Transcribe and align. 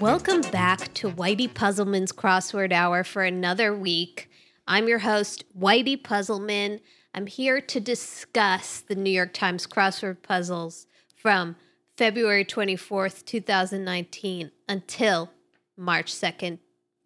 Welcome 0.00 0.40
back 0.50 0.92
to 0.94 1.10
Whitey 1.10 1.52
Puzzleman's 1.52 2.10
Crossword 2.10 2.72
Hour 2.72 3.04
for 3.04 3.22
another 3.22 3.72
week. 3.72 4.28
I'm 4.66 4.88
your 4.88 4.98
host, 4.98 5.44
Whitey 5.56 6.02
Puzzleman. 6.02 6.80
I'm 7.14 7.28
here 7.28 7.60
to 7.60 7.78
discuss 7.78 8.80
the 8.80 8.96
New 8.96 9.10
York 9.10 9.32
Times 9.32 9.68
crossword 9.68 10.22
puzzles 10.22 10.88
from 11.14 11.54
February 11.96 12.44
24th, 12.44 13.24
2019 13.24 14.50
until 14.68 15.30
March 15.76 16.12
2nd, 16.12 16.58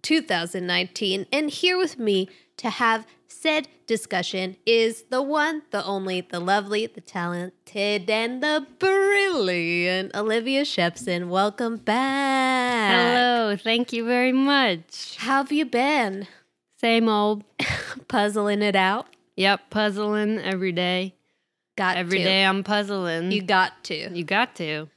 2019. 0.03 1.27
And 1.33 1.51
here 1.51 1.77
with 1.79 1.99
me 1.99 2.29
to 2.59 2.71
have 2.71 3.07
said 3.27 3.69
discussion 3.87 4.57
is 4.67 5.05
the 5.11 5.23
one, 5.23 5.63
the 5.71 5.85
only, 5.85 6.21
the 6.23 6.41
lovely, 6.41 6.87
the 6.87 7.01
talented, 7.01 8.09
and 8.11 8.43
the 8.43 8.67
brilliant 8.79 10.15
Olivia 10.15 10.63
Shepson. 10.63 11.29
Welcome 11.29 11.77
back. 11.77 12.91
Hello, 12.93 13.57
thank 13.57 13.93
you 13.93 14.05
very 14.05 14.33
much. 14.33 15.17
How 15.19 15.39
have 15.43 15.53
you 15.53 15.65
been? 15.65 16.27
Same 16.81 17.09
old. 17.09 17.45
Puzzling 18.09 18.63
it 18.63 18.77
out? 18.77 19.07
Yep, 19.37 19.71
puzzling 19.71 20.39
every 20.39 20.73
day. 20.73 21.15
Got 21.77 21.97
Every 21.97 22.19
to. 22.19 22.25
day 22.25 22.45
I'm 22.45 22.65
puzzling. 22.65 23.31
You 23.31 23.41
got 23.41 23.85
to. 23.85 23.95
you 24.13 24.25
got 24.25 24.57
to. 24.57 24.89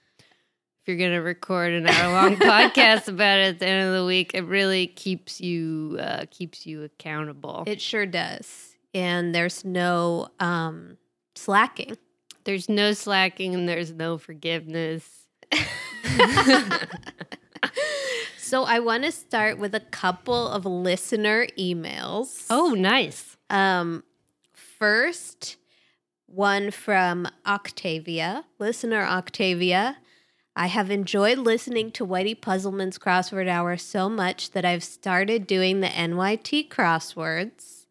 If 0.82 0.88
you're 0.88 0.98
gonna 0.98 1.22
record 1.22 1.74
an 1.74 1.88
hour 1.88 2.12
long 2.14 2.36
podcast 2.38 3.08
about 3.08 3.40
it 3.40 3.44
at 3.50 3.60
the 3.60 3.68
end 3.68 3.90
of 3.90 3.96
the 3.96 4.06
week, 4.06 4.32
it 4.34 4.42
really 4.42 4.88
keeps 4.88 5.40
you 5.40 5.98
uh, 6.02 6.26
keeps 6.32 6.66
you 6.66 6.84
accountable. 6.84 7.64
It 7.68 7.80
sure 7.82 8.06
does. 8.06 8.76
And 8.94 9.34
there's 9.34 9.64
no 9.64 10.30
um, 10.40 10.98
slacking. 11.36 11.98
there's 12.44 12.68
no 12.68 12.94
slacking 12.94 13.54
and 13.54 13.70
there's 13.70 13.92
no 13.94 14.18
forgiveness. 14.18 15.08
So 18.52 18.66
I 18.66 18.80
want 18.80 19.06
to 19.06 19.14
start 19.14 19.60
with 19.60 19.74
a 19.74 19.80
couple 19.80 20.50
of 20.50 20.66
listener 20.66 21.48
emails. 21.58 22.48
Oh, 22.50 22.72
nice. 22.72 23.38
Um, 23.50 24.04
first, 24.52 25.56
one 26.26 26.70
from 26.72 27.30
Octavia, 27.48 28.44
listener 28.60 29.04
Octavia. 29.04 30.00
I 30.56 30.68
have 30.68 30.92
enjoyed 30.92 31.38
listening 31.38 31.92
to 31.92 32.06
Whitey 32.06 32.40
Puzzleman's 32.40 32.98
crossword 32.98 33.48
hour 33.48 33.78
so 33.78 34.10
much 34.10 34.52
that 34.52 34.66
I've 34.66 34.84
started 34.84 35.48
doing 35.48 35.80
the 35.80 35.88
NYT 35.88 36.68
crosswords. 36.68 37.86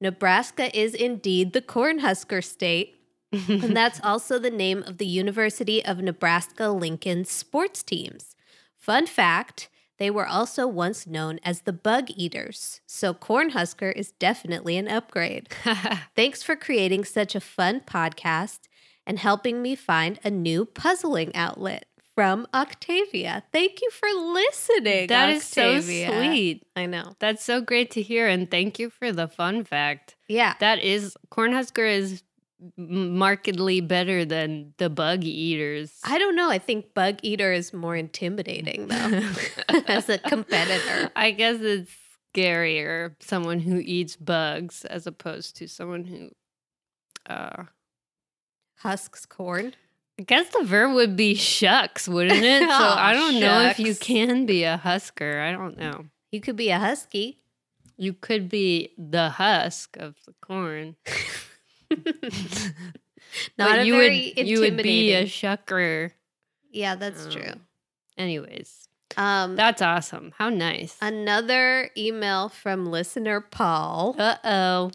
Nebraska 0.00 0.76
is 0.78 0.94
indeed 0.94 1.52
the 1.52 1.60
Cornhusker 1.60 2.42
state, 2.42 2.96
and 3.32 3.76
that's 3.76 4.00
also 4.02 4.38
the 4.38 4.50
name 4.50 4.82
of 4.84 4.96
the 4.96 5.06
University 5.06 5.84
of 5.84 5.98
Nebraska 5.98 6.68
Lincoln 6.68 7.26
sports 7.26 7.82
teams. 7.82 8.34
Fun 8.76 9.06
fact 9.06 9.68
they 9.98 10.10
were 10.10 10.26
also 10.26 10.66
once 10.66 11.06
known 11.06 11.40
as 11.42 11.62
the 11.62 11.72
Bug 11.72 12.08
Eaters, 12.16 12.80
so 12.86 13.12
Cornhusker 13.12 13.92
is 13.94 14.12
definitely 14.12 14.78
an 14.78 14.88
upgrade. 14.88 15.48
Thanks 16.16 16.42
for 16.42 16.56
creating 16.56 17.04
such 17.04 17.34
a 17.34 17.40
fun 17.40 17.80
podcast 17.80 18.60
and 19.04 19.18
helping 19.18 19.60
me 19.60 19.74
find 19.74 20.20
a 20.22 20.30
new 20.30 20.64
puzzling 20.64 21.34
outlet 21.34 21.87
from 22.18 22.48
Octavia. 22.52 23.44
Thank 23.52 23.80
you 23.80 23.90
for 23.92 24.08
listening. 24.08 25.06
That 25.06 25.30
is 25.30 25.44
so 25.44 25.80
sweet. 25.80 26.64
I 26.74 26.86
know. 26.86 27.14
That's 27.20 27.44
so 27.44 27.60
great 27.60 27.92
to 27.92 28.02
hear, 28.02 28.26
and 28.26 28.50
thank 28.50 28.80
you 28.80 28.90
for 28.90 29.12
the 29.12 29.28
fun 29.28 29.62
fact. 29.62 30.16
Yeah. 30.26 30.54
That 30.58 30.82
is 30.82 31.16
Cornhusker 31.30 31.88
is 31.88 32.24
markedly 32.76 33.80
better 33.80 34.24
than 34.24 34.74
the 34.78 34.90
bug 34.90 35.22
eaters. 35.22 35.92
I 36.02 36.18
don't 36.18 36.34
know. 36.34 36.50
I 36.50 36.58
think 36.58 36.92
Bug 36.92 37.20
Eater 37.22 37.52
is 37.52 37.72
more 37.72 37.94
intimidating, 37.94 38.88
though, 38.88 39.30
as 39.86 40.08
a 40.08 40.18
competitor. 40.18 41.12
I 41.14 41.30
guess 41.30 41.60
it's 41.60 41.92
scarier 42.34 43.14
someone 43.20 43.60
who 43.60 43.78
eats 43.78 44.16
bugs 44.16 44.84
as 44.86 45.06
opposed 45.06 45.54
to 45.58 45.68
someone 45.68 46.02
who 46.04 46.30
uh 47.32 47.66
Husks 48.78 49.24
corn. 49.24 49.74
I 50.18 50.22
guess 50.24 50.48
the 50.48 50.64
verb 50.64 50.94
would 50.94 51.16
be 51.16 51.34
shucks, 51.34 52.08
wouldn't 52.08 52.42
it? 52.44 52.62
so 52.62 52.68
Aw, 52.70 52.96
I 53.08 53.12
don't 53.12 53.38
know 53.40 53.60
if 53.68 53.78
you 53.78 53.94
can 53.94 54.46
be 54.46 54.64
a 54.64 54.76
husker. 54.76 55.40
I 55.40 55.52
don't 55.52 55.78
know. 55.78 56.06
You 56.32 56.40
could 56.40 56.56
be 56.56 56.70
a 56.70 56.78
husky. 56.78 57.38
You 57.96 58.12
could 58.12 58.48
be 58.48 58.92
the 58.98 59.28
husk 59.30 59.96
of 59.96 60.16
the 60.26 60.34
corn. 60.40 60.96
Not 63.58 63.86
you 63.86 63.94
very 63.94 64.32
would 64.36 64.46
you 64.48 64.60
would 64.60 64.76
be 64.78 65.12
a 65.14 65.24
shucker. 65.24 66.12
Yeah, 66.70 66.94
that's 66.96 67.26
Oh. 67.26 67.30
true. 67.30 67.52
Anyways, 68.16 68.88
Um, 69.16 69.56
that's 69.56 69.80
awesome. 69.82 70.32
How 70.36 70.48
nice. 70.48 70.96
another 71.00 71.90
email 71.96 72.48
from 72.48 72.86
listener 72.86 73.40
Paul. 73.40 74.16
Uh 74.18 74.36
oh. 74.44 74.90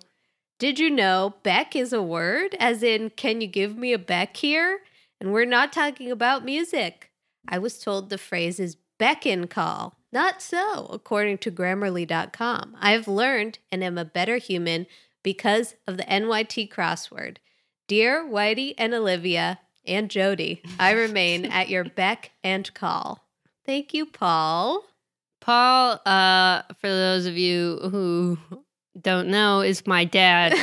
Did 0.60 0.80
you 0.80 0.90
know 0.90 1.36
Beck 1.44 1.76
is 1.76 1.94
a 1.94 2.02
word? 2.02 2.56
As 2.60 2.84
in, 2.84 3.10
can 3.12 3.42
you 3.42 3.48
give 3.48 3.76
me 3.78 3.92
a 3.94 3.98
Beck 4.00 4.38
here? 4.38 4.80
And 5.24 5.32
we're 5.32 5.46
not 5.46 5.72
talking 5.72 6.12
about 6.12 6.44
music. 6.44 7.10
I 7.48 7.58
was 7.58 7.80
told 7.80 8.10
the 8.10 8.18
phrase 8.18 8.60
is 8.60 8.76
beckon 9.00 9.48
call. 9.48 9.96
Not 10.12 10.42
so, 10.42 10.86
according 10.92 11.38
to 11.40 11.52
Grammarly.com. 11.52 12.76
I've 12.78 13.08
learned 13.08 13.60
and 13.72 13.86
am 13.86 13.98
a 13.98 14.04
better 14.04 14.36
human 14.36 14.86
because 15.24 15.76
of 15.88 15.96
the 15.96 16.04
NYT 16.04 16.70
crossword. 16.70 17.38
Dear 17.88 18.26
Whitey 18.26 18.74
and 18.78 18.94
Olivia 18.94 19.62
and 19.86 20.12
Jody, 20.12 20.62
I 20.78 20.92
remain 20.92 21.46
at 21.52 21.70
your 21.70 21.86
beck 21.86 22.32
and 22.44 22.72
call. 22.74 23.26
Thank 23.66 23.94
you, 23.94 24.06
Paul. 24.06 24.84
Paul, 25.40 26.02
uh, 26.06 26.64
for 26.82 26.90
those 26.90 27.28
of 27.28 27.38
you 27.38 27.80
who 27.90 28.38
don't 29.00 29.30
know, 29.30 29.62
is 29.62 29.88
my 29.88 30.04
dad, 30.04 30.54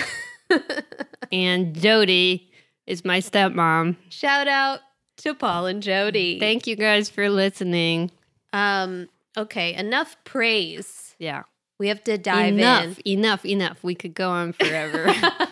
and 1.32 1.74
Jody 1.74 2.49
is 2.90 3.04
my 3.04 3.20
stepmom. 3.20 3.94
Shout 4.08 4.48
out 4.48 4.80
to 5.18 5.32
Paul 5.32 5.66
and 5.66 5.80
Jody. 5.80 6.40
Thank 6.40 6.66
you 6.66 6.74
guys 6.74 7.08
for 7.08 7.30
listening. 7.30 8.10
Um, 8.52 9.08
okay, 9.36 9.74
enough 9.74 10.16
praise. 10.24 11.14
Yeah. 11.18 11.44
We 11.78 11.86
have 11.88 12.02
to 12.04 12.18
dive 12.18 12.54
in. 12.54 12.58
enough, 12.58 12.98
enough, 13.06 13.46
enough. 13.46 13.84
We 13.84 13.94
could 13.94 14.12
go 14.12 14.28
on 14.28 14.52
forever. 14.52 15.14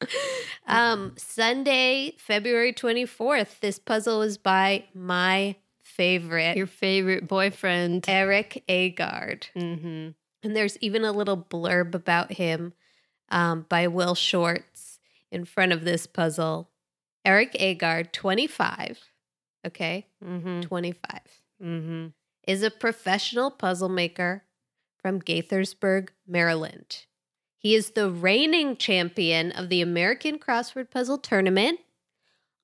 um, 0.68 1.14
Sunday, 1.16 2.14
February 2.16 2.72
24th. 2.72 3.58
This 3.60 3.80
puzzle 3.80 4.20
was 4.20 4.38
by 4.38 4.84
my 4.94 5.56
favorite, 5.82 6.56
Your 6.56 6.68
favorite 6.68 7.26
boyfriend. 7.26 8.04
Erik 8.08 8.62
Agard. 8.68 9.48
Mm-hmm. 9.56 10.10
And 10.44 10.56
there's 10.56 10.78
even 10.78 11.04
a 11.04 11.10
little 11.10 11.36
blurb 11.36 11.94
about 11.96 12.34
him 12.34 12.72
um, 13.30 13.66
by 13.68 13.88
Will 13.88 14.14
Shortz 14.14 14.62
in 15.30 15.44
front 15.44 15.72
of 15.72 15.84
this 15.84 16.06
puzzle. 16.06 16.70
Erik 17.24 17.52
Agard, 17.54 18.12
25. 18.12 19.00
Okay, 19.66 20.06
Mm-hmm. 20.24 20.60
25. 20.62 21.20
Mm-hmm. 21.62 22.06
is 22.46 22.62
a 22.62 22.70
professional 22.70 23.50
puzzle 23.50 23.88
maker 23.88 24.44
from 25.02 25.20
Gaithersburg, 25.20 26.08
Maryland. 26.26 27.04
He 27.56 27.74
is 27.74 27.90
the 27.90 28.08
reigning 28.10 28.76
champion 28.76 29.50
of 29.52 29.68
the 29.68 29.82
American 29.82 30.38
Crossword 30.38 30.90
Puzzle 30.90 31.18
Tournament. 31.18 31.80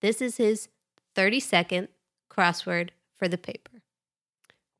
This 0.00 0.20
is 0.20 0.36
his 0.36 0.68
32nd 1.16 1.88
crossword 2.30 2.90
for 3.18 3.28
the 3.28 3.38
paper. 3.38 3.80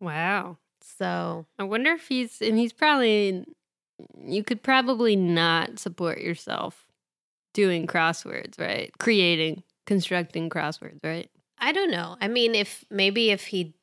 wow. 0.01 0.59
So, 0.99 1.47
I 1.59 1.63
wonder 1.65 1.93
if 1.93 2.09
he's, 2.09 2.43
and 2.43 2.59
he's 2.59 2.75
probably, 2.75 3.47
you 4.23 4.45
could 4.45 4.63
probably 4.63 5.17
not 5.17 5.79
support 5.79 6.21
yourself 6.21 6.85
doing 7.55 7.87
crosswords, 7.87 8.61
right? 8.61 8.93
Creating, 8.99 9.63
constructing 9.87 10.51
crosswords, 10.51 10.99
right? 11.03 11.31
I 11.59 11.73
don't 11.73 11.91
know. 11.91 12.17
I 12.21 12.29
mean, 12.29 12.55
if 12.55 12.85
maybe 12.91 13.31
if 13.31 13.47
he 13.47 13.75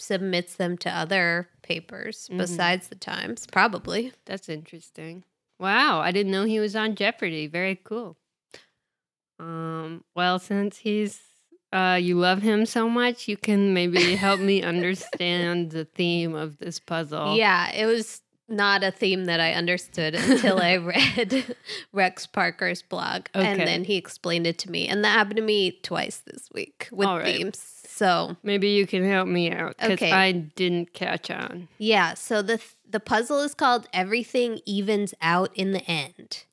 submits 0.00 0.54
them 0.56 0.76
to 0.78 0.90
other 0.90 1.48
papers 1.62 2.28
Mhm. 2.30 2.38
besides 2.38 2.88
the 2.88 2.94
Times, 2.94 3.46
probably. 3.46 4.12
That's 4.24 4.48
interesting. 4.48 5.24
Wow, 5.58 6.00
I 6.00 6.10
didn't 6.10 6.32
know 6.32 6.44
he 6.44 6.58
was 6.58 6.74
on 6.74 6.94
Jeopardy. 6.94 7.46
Very 7.46 7.78
cool. 7.82 8.16
Um, 9.38 10.04
well, 10.14 10.38
since 10.38 10.78
he's 10.78 11.20
uh, 11.72 11.98
you 12.00 12.18
love 12.18 12.42
him 12.42 12.66
so 12.66 12.88
much, 12.88 13.28
you 13.28 13.36
can 13.36 13.72
maybe 13.72 14.16
help 14.16 14.40
me 14.40 14.60
understand 14.74 15.70
the 15.70 15.84
theme 15.84 16.34
of 16.34 16.58
this 16.58 16.80
puzzle. 16.80 17.36
Yeah, 17.36 17.70
it 17.72 17.86
was 17.86 18.22
not 18.48 18.82
a 18.82 18.90
theme 18.90 19.26
that 19.26 19.38
I 19.38 19.52
understood 19.52 20.16
until 20.16 20.60
I 20.60 20.74
read 20.78 21.56
Rex 21.92 22.26
Parker's 22.26 22.82
blog. 22.82 23.26
And 23.32 23.60
then 23.60 23.84
he 23.84 23.96
explained 23.96 24.46
it 24.48 24.58
to 24.58 24.70
me. 24.70 24.88
And 24.88 25.04
that 25.04 25.10
happened 25.10 25.36
to 25.36 25.42
me 25.42 25.78
twice 25.82 26.18
this 26.26 26.48
week 26.52 26.88
with 26.90 27.06
right. 27.06 27.24
themes. 27.36 27.79
So, 28.00 28.38
Maybe 28.42 28.70
you 28.70 28.86
can 28.86 29.04
help 29.04 29.28
me 29.28 29.50
out 29.52 29.76
because 29.76 29.92
Okay. 29.92 30.10
I 30.10 30.32
didn't 30.32 30.94
catch 30.94 31.30
on. 31.30 31.68
yeah, 31.76 32.14
so 32.14 32.40
the 32.40 32.58
the 32.88 32.98
puzzle 32.98 33.40
is 33.40 33.52
called 33.54 33.86
Everything 33.92 34.60
Evens 34.64 35.12
Out 35.20 35.50
in 35.54 35.72
the 35.72 35.82
End. 35.82 36.44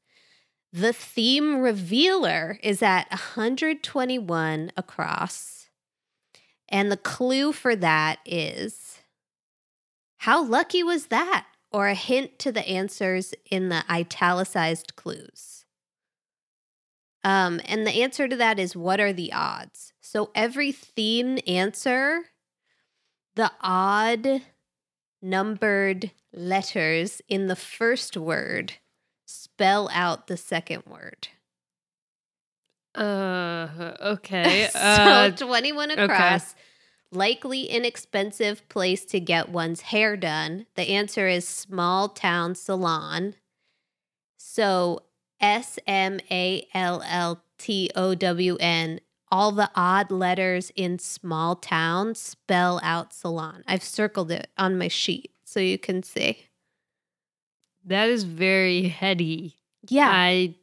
The 0.74 0.92
theme 0.92 1.60
revealer 1.60 2.60
is 2.62 2.84
at 2.84 3.10
121 3.12 4.72
across. 4.76 5.70
And 6.68 6.92
the 6.92 6.98
clue 6.98 7.54
for 7.54 7.78
that 7.78 8.20
is 8.26 9.00
how 10.18 10.44
lucky 10.44 10.84
was 10.84 11.06
that? 11.08 11.46
Or 11.72 11.88
a 11.88 11.94
hint 11.96 12.40
to 12.40 12.52
the 12.52 12.68
answers 12.68 13.34
in 13.50 13.70
the 13.70 13.86
italicized 13.90 14.98
clues. 14.98 15.57
Um, 17.24 17.60
and 17.66 17.86
the 17.86 18.02
answer 18.04 18.28
to 18.28 18.36
that 18.38 18.60
is 18.60 18.76
what 18.76 19.00
are 19.00 19.14
the 19.14 19.34
odds? 19.34 19.94
So 20.00 20.32
every 20.34 20.72
theme 20.72 21.40
answer, 21.46 22.22
the 23.36 23.52
odd 23.62 24.42
numbered 25.22 26.12
letters 26.34 27.22
in 27.28 27.48
the 27.48 27.56
first 27.56 28.16
word 28.16 28.74
spell 29.26 29.90
out 29.92 30.28
the 30.28 30.38
second 30.38 30.84
word. 30.88 31.28
Uh, 32.96 33.68
okay. 34.02 34.70
so 34.74 34.80
Uh, 34.80 35.32
21 35.32 35.92
okay. 35.92 36.04
across. 36.04 36.56
Likely 37.12 37.64
inexpensive 37.64 38.68
place 38.68 39.06
to 39.06 39.20
get 39.20 39.50
one's 39.50 39.82
hair 39.82 40.18
done. 40.18 40.66
The 40.76 40.90
answer 40.90 41.28
is 41.28 41.48
small 41.48 42.10
town 42.10 42.56
salon. 42.56 43.36
So 44.38 45.04
S 45.40 45.80
M 45.88 46.20
A 46.32 46.68
L 46.74 47.04
L 47.08 47.42
T 47.58 47.90
O 47.96 48.16
W 48.16 48.58
N. 48.60 49.00
All 49.30 49.52
the 49.52 49.70
odd 49.76 50.10
letters 50.10 50.72
in 50.76 51.00
small 51.00 51.56
town 51.56 52.16
spell 52.16 52.80
out 52.84 53.14
salon. 53.14 53.64
I've 53.68 53.84
circled 53.84 54.32
it 54.32 54.48
on 54.58 54.78
my 54.78 54.88
sheet 54.88 55.32
so 55.44 55.60
you 55.60 55.78
can 55.78 56.02
see. 56.04 56.46
that 57.86 58.10
is 58.10 58.24
very 58.24 58.88
heady. 58.88 59.56
Yeah. 59.90 60.10
I 60.12 60.56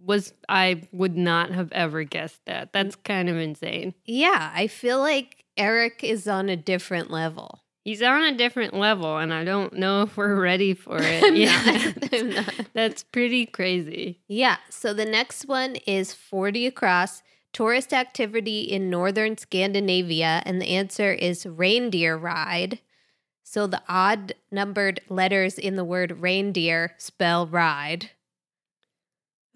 was 0.00 0.32
I 0.48 0.82
would 0.92 1.16
not 1.16 1.50
have 1.50 1.72
ever 1.72 2.04
guessed 2.04 2.44
that. 2.46 2.72
That's 2.72 2.96
kind 2.96 3.28
of 3.28 3.36
insane. 3.36 3.94
yeah. 4.04 4.52
I 4.54 4.66
feel 4.66 4.98
like 4.98 5.44
Erik 5.56 6.04
is 6.04 6.28
on 6.28 6.48
a 6.48 6.56
different 6.56 7.10
level. 7.10 7.60
He's 7.86 8.02
on 8.02 8.24
a 8.24 8.36
different 8.36 8.74
level, 8.74 9.16
and 9.16 9.32
I 9.32 9.44
don't 9.44 9.74
know 9.74 10.02
if 10.02 10.16
we're 10.16 10.34
ready 10.34 10.74
for 10.74 10.98
it. 11.00 11.22
I'm 11.24 11.36
yet. 11.36 12.02
not. 12.02 12.12
I'm 12.12 12.30
not. 12.30 12.54
That's 12.72 13.04
pretty 13.04 13.46
crazy. 13.46 14.18
Yeah. 14.26 14.56
So 14.68 14.92
the 14.92 15.04
next 15.04 15.46
one 15.46 15.76
is 15.86 16.12
40 16.12 16.66
across 16.66 17.22
tourist 17.52 17.92
activity 17.92 18.62
in 18.62 18.90
northern 18.90 19.38
Scandinavia. 19.38 20.42
And 20.44 20.60
the 20.60 20.66
answer 20.66 21.12
is 21.12 21.46
reindeer 21.46 22.16
ride. 22.16 22.80
So 23.44 23.68
the 23.68 23.82
odd 23.88 24.34
numbered 24.50 25.00
letters 25.08 25.56
in 25.56 25.76
the 25.76 25.84
word 25.84 26.20
reindeer 26.20 26.92
spell 26.98 27.46
ride. 27.46 28.10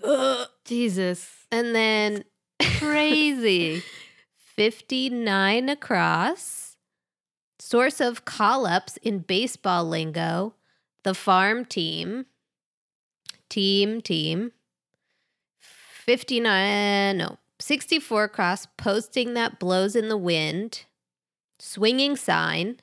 Ugh. 0.04 0.46
Jesus. 0.64 1.32
And 1.50 1.74
then 1.74 2.22
Crazy. 2.78 3.82
59 4.54 5.68
across. 5.68 6.69
Source 7.60 8.00
of 8.00 8.24
call 8.24 8.66
ups 8.66 8.96
in 9.02 9.18
baseball 9.18 9.84
lingo 9.84 10.54
the 11.02 11.14
farm 11.14 11.64
team. 11.64 12.26
Team, 13.48 14.00
team. 14.00 14.52
59, 15.58 17.16
no, 17.18 17.38
64 17.58 18.24
across. 18.24 18.66
Posting 18.76 19.34
that 19.34 19.58
blows 19.58 19.94
in 19.94 20.08
the 20.08 20.16
wind. 20.16 20.84
Swinging 21.58 22.16
sign. 22.16 22.80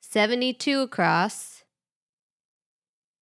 72 0.00 0.80
across 0.80 1.64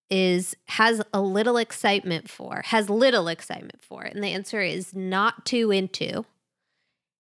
is 0.09 0.55
has 0.67 1.03
a 1.13 1.21
little 1.21 1.57
excitement 1.57 2.31
for, 2.31 2.63
has 2.67 2.89
little 2.89 3.29
excitement 3.29 3.83
for. 3.83 4.03
And 4.03 4.23
the 4.23 4.29
answer 4.29 4.61
is 4.61 4.95
not 4.95 5.45
too 5.45 5.71
into. 5.71 6.25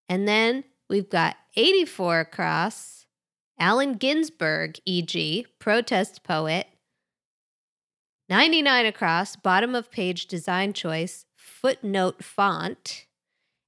And 0.08 0.28
then 0.28 0.64
we've 0.88 1.10
got 1.10 1.36
84 1.56 2.20
across, 2.20 2.95
Allen 3.58 3.94
Ginsberg, 3.94 4.78
e.g., 4.84 5.46
protest 5.58 6.22
poet. 6.22 6.66
99 8.28 8.86
across, 8.86 9.36
bottom 9.36 9.74
of 9.74 9.90
page 9.90 10.26
design 10.26 10.72
choice, 10.72 11.26
footnote 11.36 12.24
font. 12.24 13.06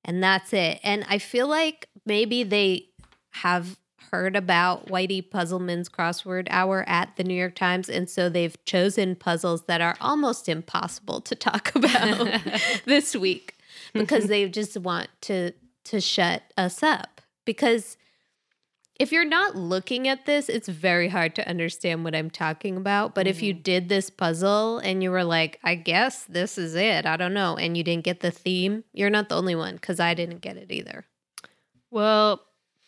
And 0.04 0.22
that's 0.22 0.52
it. 0.52 0.80
And 0.82 1.04
I 1.08 1.18
feel 1.18 1.46
like 1.46 1.88
maybe 2.04 2.42
they 2.42 2.86
have 3.30 3.78
heard 4.10 4.36
about 4.36 4.86
Whitey 4.86 5.28
Puzzleman's 5.28 5.88
crossword 5.88 6.48
hour 6.50 6.84
at 6.88 7.16
the 7.16 7.24
New 7.24 7.34
York 7.34 7.54
Times. 7.54 7.88
And 7.88 8.08
so 8.08 8.28
they've 8.28 8.56
chosen 8.64 9.16
puzzles 9.16 9.64
that 9.64 9.80
are 9.80 9.96
almost 10.00 10.48
impossible 10.48 11.20
to 11.22 11.34
talk 11.34 11.72
about 11.74 12.40
this 12.84 13.14
week 13.14 13.56
because 13.92 14.24
they 14.28 14.48
just 14.48 14.76
want 14.78 15.08
to 15.22 15.52
to 15.84 16.00
shut 16.02 16.42
us 16.58 16.82
up 16.82 17.22
because 17.46 17.96
if 18.98 19.12
you're 19.12 19.24
not 19.24 19.54
looking 19.54 20.08
at 20.08 20.26
this 20.26 20.48
it's 20.48 20.68
very 20.68 21.08
hard 21.08 21.34
to 21.34 21.48
understand 21.48 22.04
what 22.04 22.14
i'm 22.14 22.30
talking 22.30 22.76
about 22.76 23.14
but 23.14 23.26
if 23.26 23.42
you 23.42 23.52
did 23.52 23.88
this 23.88 24.10
puzzle 24.10 24.78
and 24.78 25.02
you 25.02 25.10
were 25.10 25.24
like 25.24 25.58
i 25.62 25.74
guess 25.74 26.24
this 26.24 26.58
is 26.58 26.74
it 26.74 27.06
i 27.06 27.16
don't 27.16 27.34
know 27.34 27.56
and 27.56 27.76
you 27.76 27.84
didn't 27.84 28.04
get 28.04 28.20
the 28.20 28.30
theme 28.30 28.84
you're 28.92 29.10
not 29.10 29.28
the 29.28 29.36
only 29.36 29.54
one 29.54 29.74
because 29.74 30.00
i 30.00 30.14
didn't 30.14 30.40
get 30.40 30.56
it 30.56 30.70
either. 30.70 31.04
Well, 31.90 32.42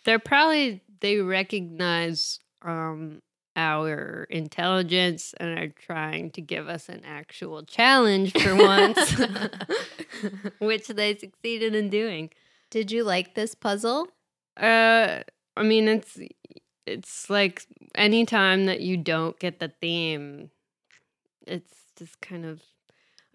they're 0.04 0.18
probably 0.18 0.82
they 1.00 1.18
recognize 1.18 2.38
um 2.62 3.22
our 3.56 4.26
intelligence 4.30 5.34
and 5.38 5.58
are 5.58 5.68
trying 5.68 6.30
to 6.30 6.40
give 6.40 6.68
us 6.68 6.88
an 6.88 7.02
actual 7.04 7.64
challenge 7.64 8.32
for 8.32 8.54
once, 8.54 8.98
which 10.58 10.88
they 10.88 11.16
succeeded 11.16 11.74
in 11.74 11.90
doing. 11.90 12.30
did 12.70 12.92
you 12.92 13.04
like 13.04 13.34
this 13.34 13.54
puzzle? 13.54 14.08
Uh, 14.56 15.20
I 15.60 15.62
mean, 15.62 15.88
it's 15.88 16.18
it's 16.86 17.28
like 17.28 17.66
anytime 17.94 18.64
that 18.64 18.80
you 18.80 18.96
don't 18.96 19.38
get 19.38 19.60
the 19.60 19.70
theme, 19.80 20.50
it's 21.46 21.74
just 21.98 22.20
kind 22.22 22.46
of. 22.46 22.62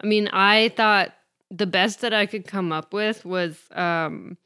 I 0.00 0.06
mean, 0.06 0.28
I 0.32 0.70
thought 0.70 1.14
the 1.50 1.66
best 1.66 2.00
that 2.00 2.12
I 2.12 2.26
could 2.26 2.46
come 2.46 2.72
up 2.72 2.92
with 2.92 3.24
was 3.24 3.56
um 3.74 4.36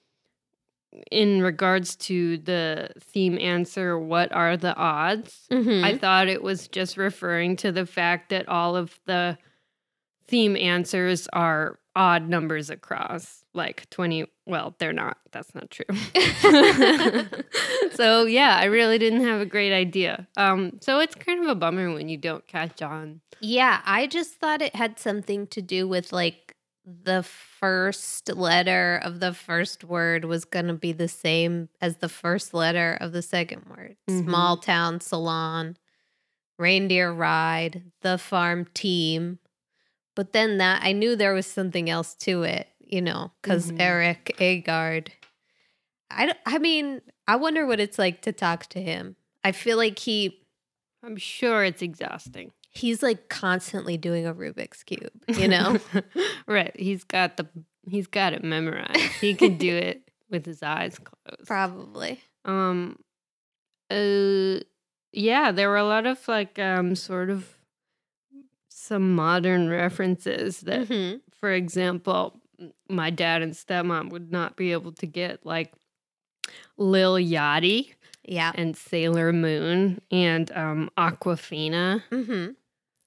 in 1.10 1.40
regards 1.40 1.94
to 1.94 2.36
the 2.38 2.90
theme 3.00 3.38
answer 3.38 3.98
what 3.98 4.32
are 4.32 4.56
the 4.56 4.74
odds 4.74 5.46
mm-hmm. 5.48 5.84
i 5.84 5.96
thought 5.96 6.26
it 6.26 6.42
was 6.42 6.66
just 6.66 6.96
referring 6.96 7.54
to 7.54 7.70
the 7.70 7.86
fact 7.86 8.30
that 8.30 8.48
all 8.48 8.74
of 8.74 8.98
the 9.06 9.38
theme 10.26 10.56
answers 10.56 11.28
are 11.32 11.78
odd 11.96 12.28
numbers 12.28 12.70
across 12.70 13.44
like 13.52 13.88
20 13.90 14.26
well 14.46 14.74
they're 14.78 14.92
not 14.92 15.18
that's 15.32 15.54
not 15.54 15.70
true 15.70 15.84
so 17.94 18.24
yeah 18.26 18.56
i 18.56 18.64
really 18.64 18.98
didn't 18.98 19.22
have 19.24 19.40
a 19.40 19.46
great 19.46 19.72
idea 19.72 20.26
um 20.36 20.78
so 20.80 21.00
it's 21.00 21.14
kind 21.14 21.42
of 21.42 21.48
a 21.48 21.54
bummer 21.54 21.92
when 21.92 22.08
you 22.08 22.16
don't 22.16 22.46
catch 22.46 22.82
on 22.82 23.20
Yeah, 23.40 23.80
I 23.84 24.06
just 24.06 24.34
thought 24.34 24.62
it 24.62 24.74
had 24.76 24.98
something 24.98 25.46
to 25.48 25.62
do 25.62 25.88
with 25.88 26.12
like 26.12 26.54
the 26.84 27.22
first 27.22 28.28
letter 28.34 29.00
of 29.02 29.20
the 29.20 29.32
first 29.34 29.84
word 29.84 30.24
was 30.24 30.44
going 30.44 30.66
to 30.66 30.74
be 30.74 30.92
the 30.92 31.08
same 31.08 31.68
as 31.80 31.96
the 31.96 32.08
first 32.08 32.54
letter 32.54 32.96
of 33.00 33.12
the 33.12 33.22
second 33.22 33.64
word. 33.68 33.96
Mhm. 34.08 34.24
Small 34.24 34.56
town 34.58 35.00
salon, 35.00 35.76
reindeer 36.58 37.12
ride, 37.12 37.82
the 38.02 38.18
farm 38.18 38.66
team. 38.74 39.38
But 40.20 40.34
then 40.34 40.58
that 40.58 40.82
I 40.84 40.92
knew 40.92 41.16
there 41.16 41.32
was 41.32 41.46
something 41.46 41.88
else 41.88 42.14
to 42.16 42.42
it, 42.42 42.68
you 42.78 43.00
know, 43.00 43.32
because 43.40 43.72
Mhm. 43.72 43.80
Erik 43.80 44.36
Agard. 44.38 45.08
I, 46.10 46.34
I 46.44 46.58
mean, 46.58 47.00
I 47.26 47.36
wonder 47.36 47.64
what 47.66 47.80
it's 47.80 47.98
like 47.98 48.20
to 48.22 48.32
talk 48.32 48.66
to 48.66 48.82
him. 48.82 49.16
I 49.44 49.52
feel 49.52 49.78
like 49.78 49.98
he 49.98 50.44
i'm 51.02 51.16
sure 51.16 51.64
it's 51.64 51.80
exhausting 51.80 52.52
he's 52.68 53.02
like 53.02 53.30
constantly 53.30 53.96
doing 53.96 54.26
a 54.26 54.34
Rubik's 54.34 54.82
cube, 54.82 55.10
you 55.38 55.48
know? 55.48 55.78
right 56.46 56.78
he's 56.78 57.02
got 57.04 57.38
the 57.38 57.48
he's 57.88 58.06
got 58.06 58.34
it 58.34 58.44
memorized 58.44 59.00
he 59.22 59.34
can 59.34 59.56
do 59.56 59.74
it 59.74 60.02
with 60.28 60.44
his 60.44 60.62
eyes 60.62 60.98
closed 60.98 61.46
Probably. 61.46 62.20
um 62.44 62.98
uh 63.90 64.60
yeah 65.12 65.50
there 65.50 65.70
were 65.70 65.78
a 65.78 65.84
lot 65.84 66.04
of 66.04 66.28
like 66.28 66.58
um 66.58 66.94
sort 66.94 67.30
of 67.30 67.56
some 68.90 69.14
modern 69.14 69.68
references 69.70 70.60
that 70.62 70.88
Mhm. 70.88 71.20
for 71.40 71.52
example 71.52 72.40
my 72.88 73.08
dad 73.10 73.40
and 73.40 73.54
stepmom 73.54 74.10
would 74.10 74.30
not 74.32 74.54
be 74.56 74.72
able 74.72 74.92
to 74.92 75.06
get, 75.06 75.46
like 75.46 75.72
Lil 76.76 77.14
Yachty 77.14 77.94
Yeah. 78.24 78.52
and 78.54 78.76
Sailor 78.76 79.32
Moon 79.32 80.00
and 80.10 80.50
um, 80.52 80.90
Aquafina. 80.98 82.02
Mm-hmm. 82.10 82.52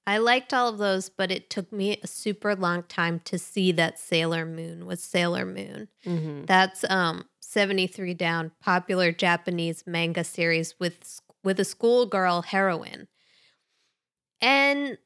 I 0.08 0.18
liked 0.18 0.54
all 0.54 0.70
of 0.70 0.80
those, 0.80 1.10
but 1.10 1.32
it 1.32 1.50
took 1.52 1.72
me 1.72 1.98
a 2.02 2.08
super 2.08 2.56
long 2.56 2.84
time 2.84 3.20
to 3.26 3.38
see 3.38 3.72
that 3.74 4.00
Sailor 4.00 4.46
Moon 4.46 4.86
was 4.86 5.04
Sailor 5.04 5.46
Moon. 5.46 5.88
Mm-hmm. 6.06 6.46
That's 6.46 6.84
um 6.90 7.26
73 7.42 8.14
down, 8.16 8.52
popular 8.60 9.12
Japanese 9.12 9.84
manga 9.86 10.24
series 10.24 10.80
with 10.80 11.20
with 11.44 11.60
a 11.60 11.66
schoolgirl 11.66 12.42
heroine. 12.44 13.08
And 14.42 14.98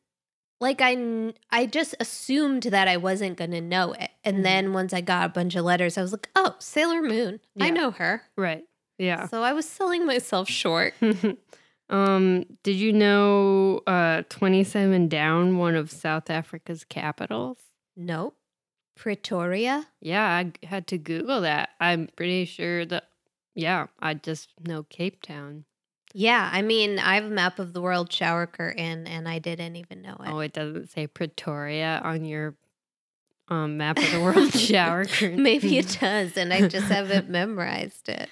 like 0.59 0.79
I 0.81 1.33
I 1.51 1.65
just 1.65 1.95
assumed 1.99 2.63
that 2.63 2.87
I 2.87 2.97
wasn't 2.97 3.37
going 3.37 3.51
to 3.51 3.61
know 3.61 3.93
it. 3.93 4.11
And 4.23 4.37
Mhm. 4.37 4.43
then 4.43 4.73
once 4.73 4.93
I 4.93 5.01
got 5.01 5.25
a 5.25 5.29
bunch 5.29 5.55
of 5.55 5.63
letters, 5.65 5.97
I 5.97 6.01
was 6.01 6.11
like, 6.11 6.29
"Oh, 6.35 6.55
Sailor 6.59 7.01
Moon. 7.01 7.39
I 7.59 7.69
know 7.69 7.91
her." 7.91 8.23
Right. 8.35 8.63
Yeah. 8.97 9.27
So 9.27 9.43
I 9.43 9.53
was 9.53 9.67
selling 9.67 10.05
myself 10.05 10.49
short. 10.49 10.93
um, 11.89 12.45
did 12.63 12.75
you 12.75 12.91
know 12.93 13.81
uh 13.87 14.23
27 14.29 15.07
down 15.07 15.57
one 15.57 15.75
of 15.75 15.91
South 15.91 16.29
Africa's 16.29 16.83
capitals? 16.83 17.57
Nope. 17.95 18.35
Pretoria? 18.95 19.85
Yeah, 20.01 20.23
I 20.25 20.51
had 20.65 20.87
to 20.87 20.97
Google 20.97 21.41
that. 21.41 21.69
I'm 21.79 22.07
pretty 22.15 22.45
sure 22.45 22.83
that 22.85 23.09
yeah, 23.55 23.87
I 23.99 24.13
just 24.15 24.49
know 24.65 24.83
Cape 24.83 25.21
Town. 25.21 25.65
Yeah, 26.13 26.49
I 26.51 26.61
mean, 26.61 26.99
I 26.99 27.15
have 27.15 27.25
a 27.25 27.29
map 27.29 27.59
of 27.59 27.73
the 27.73 27.81
world 27.81 28.11
shower 28.11 28.47
curtain 28.47 29.07
and 29.07 29.27
I 29.27 29.39
didn't 29.39 29.75
even 29.75 30.01
know 30.01 30.15
it. 30.19 30.29
Oh, 30.29 30.39
it 30.39 30.53
doesn't 30.53 30.89
say 30.89 31.07
Pretoria 31.07 32.01
on 32.03 32.25
your 32.25 32.55
um 33.49 33.77
map 33.77 33.97
of 33.97 34.11
the 34.11 34.21
world 34.21 34.53
shower 34.59 35.05
curtain. 35.05 35.43
Maybe 35.43 35.77
it 35.77 35.97
does, 36.01 36.35
and 36.37 36.53
I 36.53 36.67
just 36.67 36.87
haven't 36.87 37.29
memorized 37.29 38.09
it. 38.09 38.29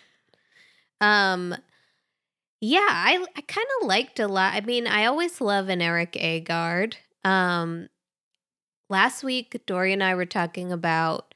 Um, 1.00 1.56
yeah, 2.62 2.88
I 2.90 3.24
I 3.36 3.42
kind 3.42 3.68
of 3.82 3.88
liked 3.88 4.20
a 4.20 4.28
lot. 4.28 4.54
I 4.56 4.62
mean, 4.62 4.88
I 4.88 5.06
always 5.06 5.40
love 5.40 5.70
an 5.70 5.82
Erik 5.82 6.14
Agard. 6.14 6.96
Um, 7.24 7.90
last 8.90 9.24
week, 9.24 9.62
Dory 9.68 9.94
and 9.94 10.04
I 10.04 10.16
were 10.16 10.26
talking 10.26 10.72
about 10.72 11.35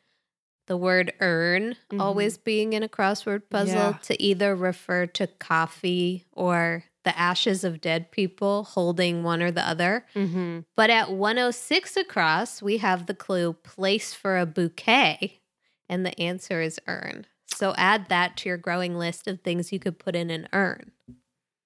the 0.70 0.78
word 0.78 1.12
"urn" 1.20 1.76
Mhm. 1.92 2.00
always 2.00 2.38
being 2.38 2.72
in 2.72 2.84
a 2.84 2.88
crossword 2.88 3.50
puzzle 3.50 3.76
Yeah. 3.76 3.98
to 4.04 4.22
either 4.24 4.56
refer 4.56 5.06
to 5.08 5.28
coffee 5.28 6.26
or 6.32 6.86
the 7.04 7.18
ashes 7.18 7.64
of 7.64 7.82
dead 7.82 8.12
people 8.12 8.64
holding 8.64 9.24
one 9.24 9.42
or 9.42 9.52
the 9.52 9.68
other. 9.68 10.06
Mm-hmm. 10.16 10.60
But 10.76 10.90
at 10.90 11.12
106 11.12 11.98
across, 11.98 12.62
we 12.62 12.78
have 12.78 13.08
the 13.08 13.14
clue 13.16 13.54
place 13.54 14.14
for 14.14 14.38
a 14.38 14.46
bouquet, 14.46 15.42
and 15.90 16.06
the 16.06 16.18
answer 16.20 16.62
is 16.62 16.80
urn. 16.88 17.26
So 17.48 17.74
add 17.78 18.10
that 18.10 18.38
to 18.38 18.50
your 18.50 18.58
growing 18.58 18.96
list 18.96 19.28
of 19.28 19.42
things 19.42 19.74
you 19.74 19.80
could 19.80 19.98
put 19.98 20.16
in 20.16 20.30
an 20.30 20.48
urn. 20.54 20.92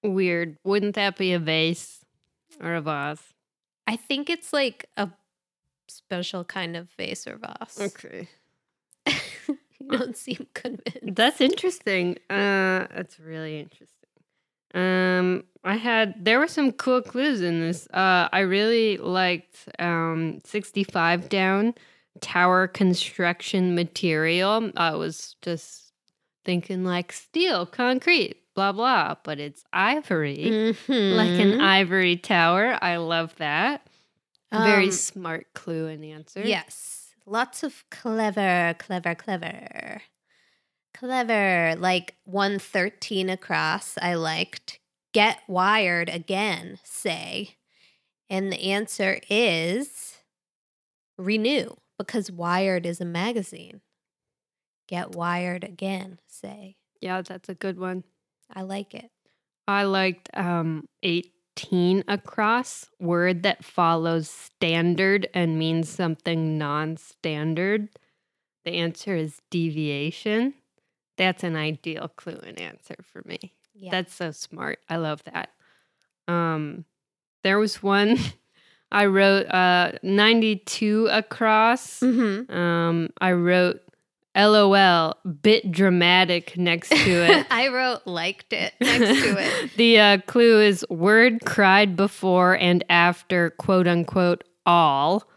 Weird. 0.02 0.56
Wouldn't 0.64 0.94
that 0.94 1.16
be 1.18 1.32
a 1.34 1.38
vase 1.38 2.04
or 2.60 2.74
a 2.74 2.80
vase? 2.80 3.34
I 3.86 3.96
think 3.96 4.30
it's 4.30 4.52
like 4.52 4.86
a 4.96 5.10
special 5.88 6.44
kind 6.44 6.74
of 6.76 6.88
vase 6.96 7.26
or 7.26 7.36
vase. 7.36 7.78
Okay. 7.78 8.28
You 9.90 9.98
don't 9.98 10.16
seem 10.16 10.46
convinced. 10.54 11.14
That's 11.16 11.40
interesting. 11.40 12.16
Uh 12.30 12.86
that's 12.94 13.18
really 13.20 13.58
interesting. 13.60 14.10
Um 14.74 15.44
I 15.62 15.76
had 15.76 16.24
there 16.24 16.38
were 16.38 16.48
some 16.48 16.72
cool 16.72 17.02
clues 17.02 17.40
in 17.40 17.60
this. 17.60 17.86
Uh 17.92 18.28
I 18.32 18.40
really 18.40 18.96
liked 18.98 19.68
um 19.78 20.40
65 20.44 21.28
down 21.28 21.74
tower 22.20 22.66
construction 22.68 23.74
material. 23.74 24.70
I 24.76 24.94
was 24.94 25.36
just 25.42 25.92
thinking 26.44 26.84
like 26.84 27.12
steel, 27.12 27.66
concrete, 27.66 28.36
blah 28.54 28.72
blah, 28.72 29.14
but 29.24 29.38
it's 29.40 29.64
ivory. 29.72 30.74
Like 30.88 31.38
an 31.38 31.52
Mhm. 31.52 31.60
ivory 31.60 32.16
tower. 32.16 32.78
I 32.82 32.96
love 32.96 33.34
that. 33.36 33.86
Very 34.52 34.86
Um, 34.86 34.90
smart 34.92 35.46
clue 35.54 35.86
and 35.88 36.04
answer. 36.04 36.44
Yes. 36.44 37.03
Lots 37.26 37.62
of 37.62 37.84
clever, 37.90 38.74
clever, 38.78 39.14
clever. 39.14 40.02
Clever. 40.92 41.74
Like 41.78 42.16
113 42.24 43.30
across, 43.30 43.96
I 44.00 44.14
liked. 44.14 44.78
Get 45.12 45.38
wired 45.48 46.08
again, 46.08 46.78
say. 46.84 47.56
And 48.28 48.52
the 48.52 48.72
answer 48.72 49.20
is 49.30 50.18
renew 51.16 51.76
because 51.98 52.30
Wired 52.30 52.86
is 52.86 53.00
a 53.00 53.04
magazine. 53.04 53.80
Get 54.88 55.14
wired 55.14 55.64
again, 55.64 56.18
say. 56.26 56.76
Yeah, 57.00 57.22
that's 57.22 57.48
a 57.48 57.54
good 57.54 57.78
one. 57.78 58.04
I 58.52 58.62
like 58.62 58.94
it. 58.94 59.10
I 59.66 59.84
liked 59.84 60.28
um 60.34 60.84
18 61.56 62.04
across, 62.08 62.90
word 62.98 63.42
that 63.44 63.64
follows 63.64 64.28
standard 64.28 65.28
and 65.34 65.58
means 65.58 65.88
something 65.88 66.58
non-standard. 66.58 67.88
The 68.64 68.72
answer 68.72 69.14
is 69.14 69.40
deviation. 69.50 70.54
That's 71.16 71.44
an 71.44 71.54
ideal 71.54 72.08
clue 72.16 72.40
and 72.44 72.60
answer 72.60 72.96
for 73.02 73.22
me. 73.24 73.54
Yeah. 73.74 73.90
That's 73.92 74.14
so 74.14 74.30
smart. 74.32 74.80
I 74.88 74.96
love 74.96 75.22
that. 75.24 75.50
Um 76.26 76.84
there 77.42 77.58
was 77.58 77.82
one 77.82 78.18
I 78.92 79.06
wrote 79.06 79.46
uh 79.46 79.92
92 80.02 81.08
across. 81.10 82.00
mm-hmm. 82.00 82.52
Um 82.52 83.10
I 83.20 83.32
wrote 83.32 83.82
LOL 84.36 85.16
bit 85.42 85.70
dramatic 85.70 86.56
next 86.56 86.90
to 86.90 86.96
it. 86.96 87.46
I 87.50 87.68
wrote 87.68 88.06
liked 88.06 88.52
it 88.52 88.74
next 88.80 89.22
to 89.22 89.36
it. 89.38 89.70
the 89.76 89.98
uh, 90.00 90.18
clue 90.26 90.60
is 90.60 90.84
word 90.90 91.44
cried 91.44 91.96
before 91.96 92.54
and 92.54 92.84
after 92.88 93.50
quote 93.50 93.86
unquote 93.86 94.44
all. 94.66 95.28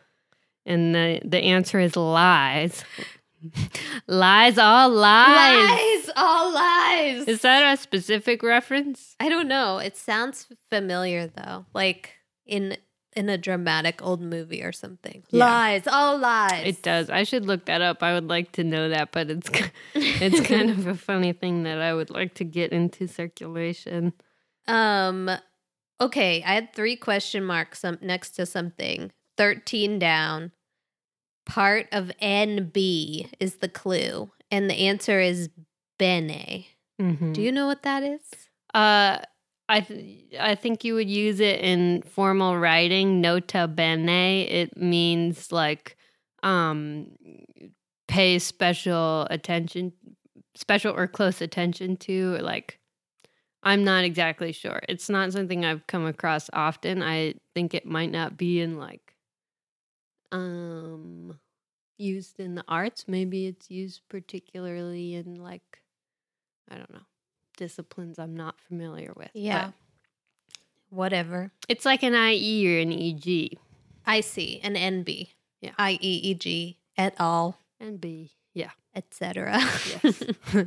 And 0.66 0.94
the, 0.94 1.22
the 1.24 1.40
answer 1.40 1.80
is 1.80 1.96
lies. 1.96 2.84
lies, 4.08 4.58
all 4.58 4.90
lies. 4.90 5.70
Lies, 5.70 6.10
all 6.16 6.54
lies. 6.54 7.28
Is 7.28 7.42
that 7.42 7.74
a 7.74 7.82
specific 7.82 8.44
reference? 8.44 9.16
I 9.20 9.30
don't 9.30 9.48
know. 9.48 9.78
It 9.78 9.96
sounds 9.96 10.48
familiar 10.70 11.28
though, 11.28 11.66
like 11.74 12.14
in 12.46 12.78
in 13.18 13.28
a 13.30 13.38
dramatic 13.38 14.02
old 14.02 14.22
movie 14.22 14.62
or 14.64 14.72
something. 14.72 15.24
Yeah. 15.30 15.46
Lies, 15.46 15.88
all 15.88 16.18
lies. 16.18 16.64
It 16.66 16.84
does. 16.84 17.10
I 17.10 17.24
should 17.24 17.46
look 17.46 17.66
that 17.66 17.82
up. 17.82 18.04
I 18.04 18.14
would 18.14 18.28
like 18.30 18.52
to 18.54 18.64
know 18.64 18.90
that, 18.90 19.12
but 19.12 19.30
it's 19.32 19.50
it's 19.96 20.40
kind 20.48 20.70
of 20.70 20.86
a 20.88 20.96
funny 20.96 21.34
thing 21.34 21.64
that 21.64 21.82
I 21.82 21.94
would 21.94 22.10
like 22.10 22.36
to 22.36 22.44
get 22.46 22.72
into 22.72 23.08
circulation. 23.08 24.14
um. 24.68 25.30
Okay, 26.00 26.44
I 26.44 26.54
had 26.54 26.74
three 26.76 26.96
question 26.96 27.44
marks 27.44 27.84
um, 27.84 27.98
next 28.02 28.32
to 28.36 28.46
something. 28.46 29.12
Thirteen 29.36 29.98
down. 29.98 30.52
Part 31.48 31.88
of 31.92 32.12
NB 32.22 33.30
is 33.40 33.56
the 33.56 33.70
clue, 33.70 34.30
and 34.52 34.70
the 34.70 34.76
answer 34.76 35.20
is 35.20 35.50
bene. 35.98 36.68
Mhm. 37.02 37.34
Do 37.34 37.42
you 37.42 37.52
know 37.52 37.66
what 37.68 37.82
that 37.84 38.04
is? 38.04 38.22
Uh, 38.76 39.20
I 39.70 39.82
th- 39.82 40.34
I 40.40 40.56
think 40.56 40.84
you 40.84 40.94
would 40.96 41.10
use 41.10 41.40
it 41.40 41.60
in 41.60 42.02
formal 42.04 42.58
writing. 42.58 43.22
Nota 43.22 43.68
bene. 43.68 44.44
It 44.44 44.78
means 44.78 45.52
like 45.52 45.98
um 46.44 47.12
pay 48.08 48.40
special 48.40 49.28
attention, 49.30 49.94
special 50.56 50.96
or 50.96 51.08
close 51.08 51.42
attention 51.42 51.98
to. 51.98 52.36
Or 52.36 52.42
like, 52.42 52.80
I'm 53.64 53.84
not 53.84 54.06
exactly 54.06 54.52
sure. 54.54 54.82
It's 54.90 55.10
not 55.10 55.34
something 55.34 55.66
I've 55.66 55.88
come 55.88 56.06
across 56.06 56.50
often. 56.54 57.04
I 57.04 57.36
think 57.56 57.74
it 57.74 57.86
might 57.86 58.12
not 58.12 58.38
be 58.38 58.62
in 58.62 58.78
like 58.78 59.16
um 60.32 61.40
used 61.98 62.40
in 62.40 62.56
the 62.56 62.64
arts. 62.68 63.06
Maybe 63.08 63.48
it's 63.48 63.70
used 63.72 64.02
particularly 64.10 65.16
in 65.16 65.36
like 65.36 65.82
I 66.70 66.78
don't 66.78 66.92
know 66.94 67.06
disciplines 67.58 68.18
I'm 68.18 68.36
not 68.36 68.62
familiar 68.62 69.12
with. 69.16 69.32
Yeah. 69.34 69.72
Whatever. 70.90 71.52
it's 71.68 71.86
like 71.86 72.02
an 72.02 72.14
IE 72.14 72.78
or 72.78 72.80
an 72.80 72.94
EG. 72.94 73.58
I 74.06 74.22
see. 74.22 74.62
An 74.64 74.76
NB. 74.76 75.30
Yeah. 75.60 75.72
I 75.78 76.00
E 76.02 76.22
E 76.24 76.34
G 76.34 76.78
et 76.98 77.14
al. 77.20 77.58
And 77.80 78.00
B. 78.00 78.32
Yeah. 78.54 78.72
etc. 78.96 79.60
Yes. 80.04 80.24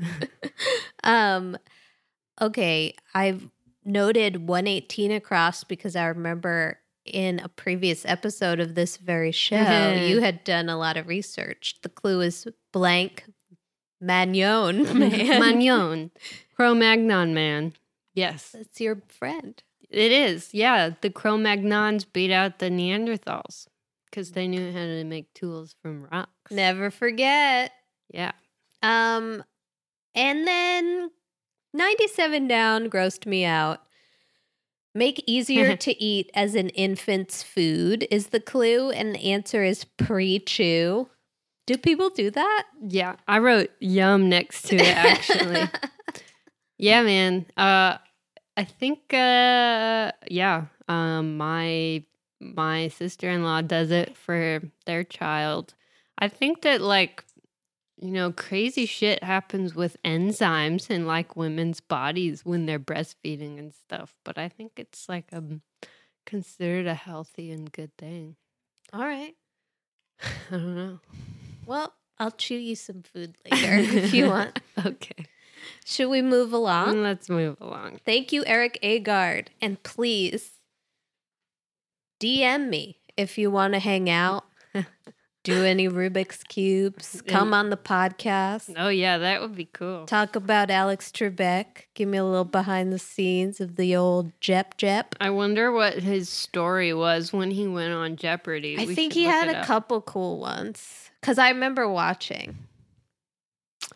um 1.05 1.57
okay, 2.41 2.95
I've 3.15 3.49
noted 3.85 4.47
118 4.49 5.13
across 5.13 5.65
because 5.65 5.97
I 5.97 6.07
remember 6.07 6.79
in 7.05 7.41
a 7.41 7.49
previous 7.49 8.05
episode 8.05 8.61
of 8.61 8.75
this 8.75 8.99
very 8.99 9.33
show 9.33 9.93
you 10.07 10.21
had 10.21 10.45
done 10.45 10.69
a 10.69 10.77
lot 10.77 10.97
of 10.97 11.09
research. 11.09 11.77
The 11.83 11.89
clue 11.89 12.21
is 12.21 12.47
blank 12.73 13.25
Magnon 14.00 14.83
man. 14.99 15.40
Magnon. 15.40 16.11
Cro-Magnon 16.57 17.35
man. 17.35 17.75
Yes. 18.14 18.50
That's 18.50 18.80
your 18.80 19.02
friend. 19.09 19.62
It 19.88 20.12
is. 20.12 20.50
Yeah. 20.52 20.90
The 21.00 21.11
Cro-Magnons 21.11 22.07
beat 22.12 22.30
out 22.33 22.59
the 22.59 22.71
Neanderthals. 22.71 23.66
because 24.07 24.33
they 24.33 24.47
knew 24.49 24.73
how 24.73 24.78
to 24.85 25.04
make 25.04 25.33
tools 25.35 25.75
from 25.83 26.07
rocks. 26.11 26.50
Never 26.50 26.90
forget. 26.90 27.73
Yeah. 28.12 28.33
Um, 28.83 29.45
and 30.14 30.47
then 30.47 31.11
97 31.75 32.49
down 32.49 32.88
grossed 32.90 33.26
me 33.26 33.45
out. 33.45 33.80
Make 34.95 35.23
easier 35.26 35.76
to 35.87 36.02
eat 36.02 36.30
as 36.35 36.54
an 36.54 36.71
infant's 36.71 37.42
food 37.42 38.07
is 38.11 38.28
the 38.28 38.40
clue, 38.40 38.90
and 38.90 39.14
the 39.14 39.33
answer 39.33 39.62
is 39.62 39.85
pre 39.85 40.40
chew. 40.40 41.09
Do 41.67 41.76
people 41.76 42.11
do 42.11 42.31
that? 42.31 42.64
Yeah. 42.87 43.17
I 43.29 43.38
wrote 43.38 43.71
yum 43.81 44.29
next 44.29 44.62
to 44.67 44.76
it 44.76 44.97
actually. 44.97 45.69
yeah, 46.79 47.02
man. 47.02 47.47
Uh 47.57 47.99
I 48.57 48.64
think 48.64 48.99
uh 49.12 50.12
yeah. 50.29 50.67
Um 50.88 51.37
my 51.37 52.05
my 52.40 52.88
sister-in-law 52.88 53.62
does 53.62 53.90
it 53.90 54.17
for 54.17 54.62
their 54.87 55.05
child. 55.05 55.75
I 56.19 56.29
think 56.29 56.62
that 56.62 56.81
like 56.81 57.25
you 58.00 58.12
know, 58.12 58.33
crazy 58.33 58.87
shit 58.87 59.23
happens 59.23 59.75
with 59.75 60.02
enzymes 60.02 60.88
in 60.88 61.07
like 61.07 61.37
women's 61.37 61.81
bodies 61.81 62.47
when 62.47 62.64
they're 62.64 62.79
breastfeeding 62.79 63.59
and 63.59 63.75
stuff, 63.75 64.17
but 64.25 64.38
I 64.38 64.49
think 64.49 64.73
it's 64.76 65.09
like 65.09 65.26
um 65.33 65.61
considered 66.26 66.87
a 66.87 66.95
healthy 66.95 67.50
and 67.50 67.71
good 67.71 67.97
thing. 67.99 68.37
All 68.93 69.05
right. 69.05 69.35
I 70.23 70.50
don't 70.50 70.75
know. 70.75 71.00
Well, 71.71 71.95
I'll 72.19 72.33
chew 72.33 72.57
you 72.57 72.75
some 72.75 73.03
food 73.03 73.37
later 73.50 73.77
if 73.99 74.12
you 74.12 74.27
want. 74.27 74.59
okay. 74.85 75.27
Should 75.85 76.09
we 76.09 76.21
move 76.21 76.53
along? 76.53 77.03
Let's 77.05 77.29
move 77.31 77.57
along. 77.61 78.00
Thank 78.05 78.33
you, 78.33 78.43
Erik 78.45 78.79
Agard. 78.83 79.49
And 79.62 79.81
please 79.85 80.50
DM 82.21 82.69
me 82.69 82.99
if 83.17 83.39
you 83.39 83.50
want 83.53 83.75
to 83.75 83.79
hang 83.79 84.11
out, 84.11 84.45
do 85.45 85.65
any 85.65 85.89
Rubik's 85.89 86.43
Cubes, 86.43 87.23
come 87.23 87.55
on 87.55 87.71
the 87.71 87.77
podcast, 87.77 88.75
Oh 88.77 88.89
yeah, 88.89 89.19
that 89.19 89.41
would 89.41 89.55
be 89.55 89.65
cool. 89.67 90.07
talk 90.07 90.35
about 90.37 90.71
Alex 90.71 91.11
Trebek, 91.11 91.85
give 91.95 92.09
me 92.09 92.19
a 92.19 92.25
little 92.25 92.45
behind 92.45 92.93
the 92.93 92.99
scenes 92.99 93.61
of 93.61 93.77
the 93.77 93.95
old 93.97 94.33
Jep 94.41 94.77
Jep. 94.77 95.15
I 95.21 95.31
wonder 95.31 95.71
what 95.73 95.95
his 95.95 96.29
story 96.29 96.93
was 96.93 97.33
when 97.33 97.50
he 97.53 97.67
went 97.67 97.93
on 97.95 98.17
Jeopardy. 98.17 98.77
I 98.79 98.85
We 98.87 98.95
think 98.95 99.12
should 99.12 99.21
he 99.21 99.27
look 99.27 99.35
had 99.35 99.49
it 99.49 99.55
a 99.55 99.59
up. 99.61 99.67
couple 99.67 100.00
cool 100.03 100.39
ones 100.41 101.10
because 101.21 101.39
I 101.39 101.50
remember 101.50 101.89
watching 101.89 102.57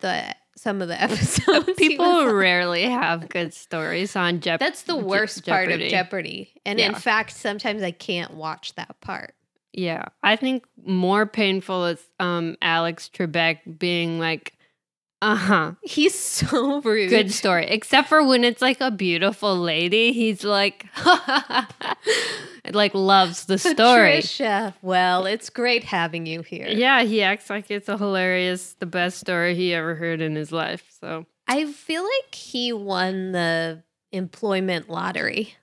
the 0.00 0.35
some 0.57 0.81
of 0.81 0.88
the 0.88 1.00
episodes. 1.02 1.71
People 1.76 2.26
rarely 2.33 2.85
have 2.85 3.28
good 3.28 3.52
stories 3.52 4.16
on 4.16 4.40
Jeopardy. 4.40 4.64
That's 4.64 4.83
the 4.83 4.97
worst 4.97 5.47
part 5.47 5.71
of 5.71 5.81
Jeopardy. 5.81 6.52
And 6.64 6.81
in 6.81 6.95
fact, 6.95 7.33
sometimes 7.33 7.83
I 7.83 7.90
can't 7.90 8.35
watch 8.35 8.75
that 8.76 9.00
part. 9.00 9.35
Yeah, 9.73 10.04
I 10.23 10.37
think 10.37 10.64
more 10.85 11.26
painful 11.26 11.87
is 11.87 12.09
um 12.21 12.57
Alex 12.62 13.11
Trebek 13.12 13.78
being 13.78 14.19
like, 14.19 14.53
uh 15.25 15.35
huh, 15.37 15.73
He's 15.83 16.14
so 16.19 16.81
rude. 16.85 17.09
good 17.09 17.33
story. 17.33 17.66
Except 17.66 18.09
for 18.09 18.26
when 18.26 18.45
it's 18.45 18.61
like 18.61 18.81
a 18.81 18.90
beautiful 18.90 19.57
lady, 19.57 20.12
he's 20.12 20.45
like, 20.45 20.85
like 22.73 22.95
loves 22.95 23.47
the 23.47 23.59
story. 23.59 24.16
Patricia, 24.16 24.75
well, 24.83 25.26
it's 25.26 25.50
great 25.50 25.85
having 25.85 26.26
you 26.26 26.43
here. 26.43 26.69
Yeah, 26.69 27.02
he 27.04 27.23
acts 27.23 27.49
like 27.50 27.71
it's 27.71 27.88
a 27.88 27.97
hilarious, 27.97 28.75
the 28.81 28.87
best 28.87 29.19
story 29.19 29.54
he 29.54 29.73
ever 29.75 29.95
heard 29.95 30.21
in 30.21 30.35
his 30.35 30.52
life. 30.52 30.85
So 31.00 31.26
I 31.49 31.66
feel 31.73 32.02
like 32.02 32.35
he 32.35 32.73
won 32.73 33.33
the 33.33 33.83
employment 34.12 34.88
lottery. 34.90 35.54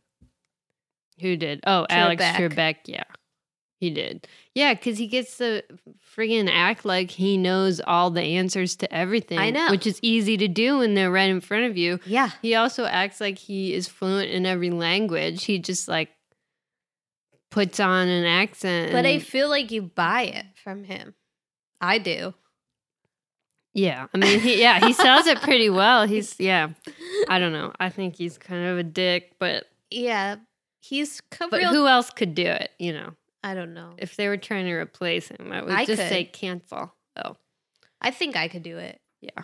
who 1.19 1.37
did? 1.37 1.61
Oh, 1.67 1.85
Alex 1.89 2.23
Trebek. 2.23 2.49
Trebek. 2.55 2.75
Yeah, 2.85 3.03
he 3.79 3.89
did. 3.91 4.27
Yeah, 4.55 4.73
because 4.73 4.97
he 4.97 5.07
gets 5.07 5.37
to 5.37 5.61
friggin' 6.15 6.49
act 6.51 6.83
like 6.85 7.11
he 7.11 7.37
knows 7.37 7.79
all 7.85 8.09
the 8.11 8.21
answers 8.21 8.75
to 8.77 8.93
everything. 8.93 9.39
I 9.39 9.49
know. 9.49 9.69
which 9.71 9.87
is 9.87 9.99
easy 10.01 10.37
to 10.37 10.47
do 10.47 10.79
when 10.79 10.93
they're 10.93 11.11
right 11.11 11.29
in 11.29 11.41
front 11.41 11.65
of 11.65 11.77
you. 11.77 11.99
Yeah. 12.05 12.31
He 12.41 12.55
also 12.55 12.85
acts 12.85 13.21
like 13.21 13.37
he 13.37 13.73
is 13.73 13.87
fluent 13.87 14.29
in 14.29 14.45
every 14.45 14.69
language. 14.71 15.45
He 15.45 15.59
just 15.59 15.87
like 15.87 16.09
puts 17.49 17.79
on 17.79 18.07
an 18.07 18.25
accent. 18.25 18.91
But 18.91 19.05
I 19.05 19.19
feel 19.19 19.49
like 19.49 19.71
you 19.71 19.81
buy 19.81 20.23
it 20.23 20.45
from 20.63 20.83
him. 20.83 21.13
I 21.79 21.97
do. 21.97 22.33
yeah, 23.73 24.07
I 24.13 24.17
mean, 24.17 24.39
he, 24.39 24.61
yeah, 24.61 24.85
he 24.85 24.93
sells 24.93 25.27
it 25.27 25.41
pretty 25.41 25.69
well. 25.81 26.05
He's 26.07 26.39
yeah, 26.39 26.69
I 27.29 27.39
don't 27.39 27.53
know. 27.53 27.71
I 27.79 27.89
think 27.89 28.15
he's 28.15 28.37
kind 28.37 28.65
of 28.67 28.77
a 28.77 28.83
dick, 28.83 29.33
but 29.39 29.65
Yeah. 29.89 30.37
He's 30.83 31.21
co- 31.31 31.47
but 31.49 31.61
who 31.63 31.87
else 31.87 32.09
could 32.09 32.33
do 32.33 32.45
it? 32.45 32.71
You 32.79 32.93
know, 32.93 33.13
I 33.43 33.53
don't 33.55 33.73
know. 33.73 33.93
if 33.97 34.15
they 34.15 34.27
were 34.27 34.37
trying 34.37 34.65
to 34.65 34.73
replace 34.73 35.29
him, 35.29 35.51
I 35.51 35.61
would 35.61 35.71
I 35.71 35.85
just 35.85 36.01
could. 36.01 36.09
say 36.09 36.23
cancel. 36.25 36.93
Oh, 37.23 37.35
I 38.01 38.11
think 38.11 38.35
I 38.35 38.47
could 38.47 38.63
do 38.63 38.77
it. 38.77 38.99
yeah. 39.21 39.43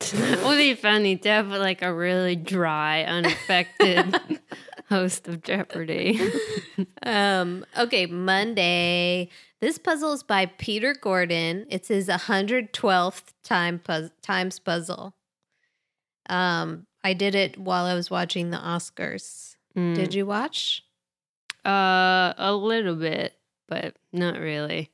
that 0.12 0.44
would 0.44 0.56
be 0.58 0.74
funny 0.74 1.16
to 1.16 1.28
have 1.28 1.48
like 1.48 1.82
a 1.82 1.92
really 1.92 2.36
dry, 2.36 3.02
unaffected 3.08 4.14
host 4.88 5.28
of 5.28 5.42
Jeopardy. 5.42 6.20
Um, 7.02 7.64
okay, 7.76 8.06
Monday. 8.06 9.30
This 9.60 9.78
puzzle 9.78 10.12
is 10.12 10.22
by 10.22 10.46
Peter 10.46 10.94
Gordon. 10.94 11.66
It's 11.70 11.88
his 11.88 12.06
112th 12.06 13.32
time 13.42 13.80
puz- 13.80 14.12
times 14.22 14.60
puzzle. 14.60 15.14
Um, 16.28 16.86
I 17.02 17.14
did 17.14 17.34
it 17.34 17.58
while 17.58 17.84
I 17.86 17.94
was 17.94 18.10
watching 18.10 18.50
the 18.50 18.58
Oscars. 18.58 19.56
Mm. 19.76 19.94
Did 19.96 20.14
you 20.14 20.24
watch? 20.26 20.84
Uh, 21.64 22.34
a 22.36 22.52
little 22.54 22.94
bit, 22.94 23.32
but 23.68 23.96
not 24.12 24.38
really. 24.40 24.90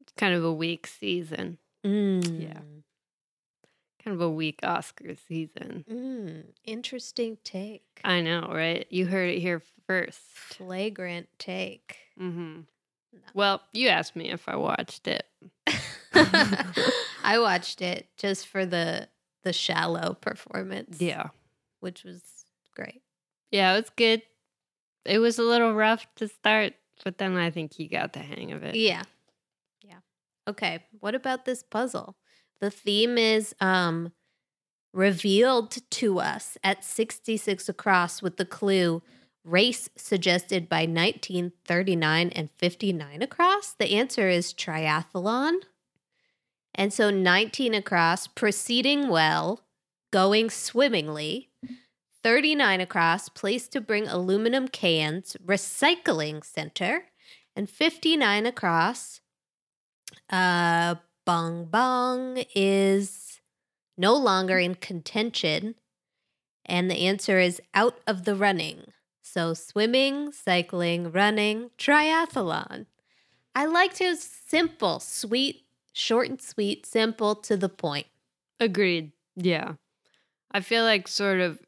It's 0.00 0.12
kind 0.16 0.34
of 0.34 0.44
a 0.44 0.52
weak 0.52 0.86
season. 0.86 1.58
Mm. 1.84 2.42
Yeah. 2.42 2.60
Kind 4.04 4.14
of 4.16 4.20
a 4.20 4.30
weak 4.30 4.60
Oscar 4.62 5.14
season. 5.28 5.84
Mm, 5.90 6.44
interesting 6.64 7.38
take. 7.42 8.00
I 8.04 8.20
know, 8.20 8.50
right? 8.52 8.86
You 8.90 9.06
heard 9.06 9.30
it 9.30 9.40
here 9.40 9.62
first. 9.86 10.20
Flagrant 10.34 11.28
take. 11.38 11.96
hmm 12.18 12.60
Well, 13.32 13.62
you 13.72 13.88
asked 13.88 14.14
me 14.14 14.30
if 14.30 14.46
I 14.48 14.56
watched 14.56 15.08
it. 15.08 15.26
I 16.14 17.38
watched 17.38 17.80
it 17.82 18.08
just 18.16 18.46
for 18.46 18.66
the 18.66 19.08
the 19.42 19.52
shallow 19.52 20.14
performance. 20.20 21.00
Yeah. 21.00 21.28
which 21.80 22.04
was 22.04 22.22
great. 22.74 23.02
Yeah, 23.50 23.72
it 23.74 23.76
was 23.82 23.90
good. 23.96 24.22
It 25.04 25.18
was 25.18 25.38
a 25.38 25.42
little 25.42 25.74
rough 25.74 26.06
to 26.16 26.28
start, 26.28 26.74
but 27.02 27.18
then 27.18 27.36
I 27.36 27.50
think 27.50 27.74
he 27.74 27.88
got 27.88 28.12
the 28.12 28.20
hang 28.20 28.52
of 28.52 28.62
it. 28.62 28.74
Yeah. 28.74 29.02
Yeah. 29.82 29.98
Okay. 30.48 30.84
What 31.00 31.14
about 31.14 31.44
this 31.44 31.62
puzzle? 31.62 32.16
The 32.60 32.70
theme 32.70 33.18
is 33.18 33.54
um 33.60 34.12
revealed 34.92 35.76
to 35.90 36.20
us 36.20 36.56
at 36.62 36.84
66 36.84 37.68
across 37.68 38.22
with 38.22 38.36
the 38.36 38.44
clue 38.44 39.02
race 39.44 39.90
suggested 39.96 40.68
by 40.68 40.82
1939 40.82 42.30
and 42.30 42.50
59 42.58 43.22
across. 43.22 43.74
The 43.74 43.92
answer 43.92 44.28
is 44.28 44.54
triathlon. 44.54 45.58
And 46.74 46.92
so 46.92 47.10
19 47.10 47.74
across, 47.74 48.26
proceeding 48.26 49.08
well, 49.08 49.60
going 50.12 50.50
swimmingly. 50.50 51.50
39 52.24 52.80
across, 52.80 53.28
place 53.28 53.68
to 53.68 53.80
bring 53.80 54.08
aluminum 54.08 54.66
cans, 54.66 55.36
recycling 55.44 56.42
center. 56.42 57.04
And 57.54 57.70
59 57.70 58.46
across, 58.46 59.20
uh, 60.30 60.96
Bong 61.24 61.66
Bong 61.66 62.44
is 62.54 63.40
no 63.96 64.16
longer 64.16 64.58
in 64.58 64.74
contention. 64.74 65.76
And 66.64 66.90
the 66.90 67.06
answer 67.06 67.38
is 67.38 67.60
out 67.74 68.00
of 68.06 68.24
the 68.24 68.34
running. 68.34 68.86
So 69.22 69.52
swimming, 69.52 70.32
cycling, 70.32 71.12
running, 71.12 71.70
triathlon. 71.78 72.86
I 73.54 73.66
liked 73.66 74.00
was 74.00 74.22
simple, 74.22 74.98
sweet, 74.98 75.64
short 75.92 76.28
and 76.28 76.40
sweet, 76.40 76.86
simple 76.86 77.34
to 77.36 77.56
the 77.56 77.68
point. 77.68 78.06
Agreed. 78.58 79.12
Yeah. 79.36 79.74
I 80.50 80.60
feel 80.60 80.84
like 80.84 81.06
sort 81.06 81.40
of, 81.40 81.60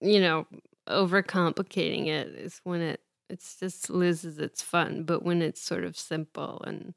you 0.00 0.20
know, 0.20 0.46
overcomplicating 0.88 2.06
it 2.06 2.28
is 2.28 2.60
when 2.64 2.80
it 2.80 3.00
it's 3.28 3.56
just 3.56 3.90
loses 3.90 4.38
its 4.38 4.62
fun. 4.62 5.02
But 5.04 5.22
when 5.22 5.42
it's 5.42 5.60
sort 5.60 5.84
of 5.84 5.96
simple 5.96 6.62
and 6.66 6.94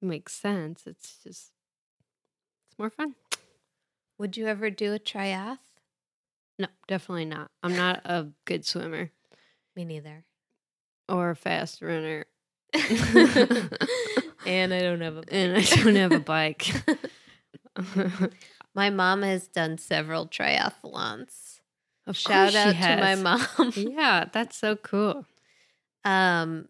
makes 0.00 0.34
sense, 0.34 0.86
it's 0.86 1.16
just 1.22 1.52
it's 2.68 2.78
more 2.78 2.90
fun. 2.90 3.14
Would 4.18 4.36
you 4.36 4.46
ever 4.46 4.70
do 4.70 4.92
a 4.92 4.98
triath? 4.98 5.58
No, 6.58 6.68
definitely 6.86 7.24
not. 7.24 7.50
I'm 7.62 7.74
not 7.74 8.02
a 8.04 8.26
good 8.44 8.64
swimmer 8.64 9.10
Me 9.74 9.84
neither. 9.84 10.24
or 11.08 11.30
a 11.30 11.36
fast 11.36 11.80
runner. 11.82 12.26
and 12.74 14.72
I 14.72 14.80
don't 14.80 15.00
have 15.00 15.16
a 15.16 15.24
and 15.32 15.56
I 15.56 15.62
don't 15.62 15.96
have 15.96 16.12
a 16.12 16.20
bike. 16.20 16.70
My 18.74 18.90
mom 18.90 19.22
has 19.22 19.48
done 19.48 19.78
several 19.78 20.26
triathlons. 20.26 21.41
Of 22.06 22.16
Shout 22.16 22.54
out 22.54 22.74
to 22.74 22.96
my 23.00 23.14
mom. 23.58 23.72
Yeah, 23.76 24.24
that's 24.32 24.56
so 24.56 24.76
cool. 24.76 25.24
um, 26.04 26.68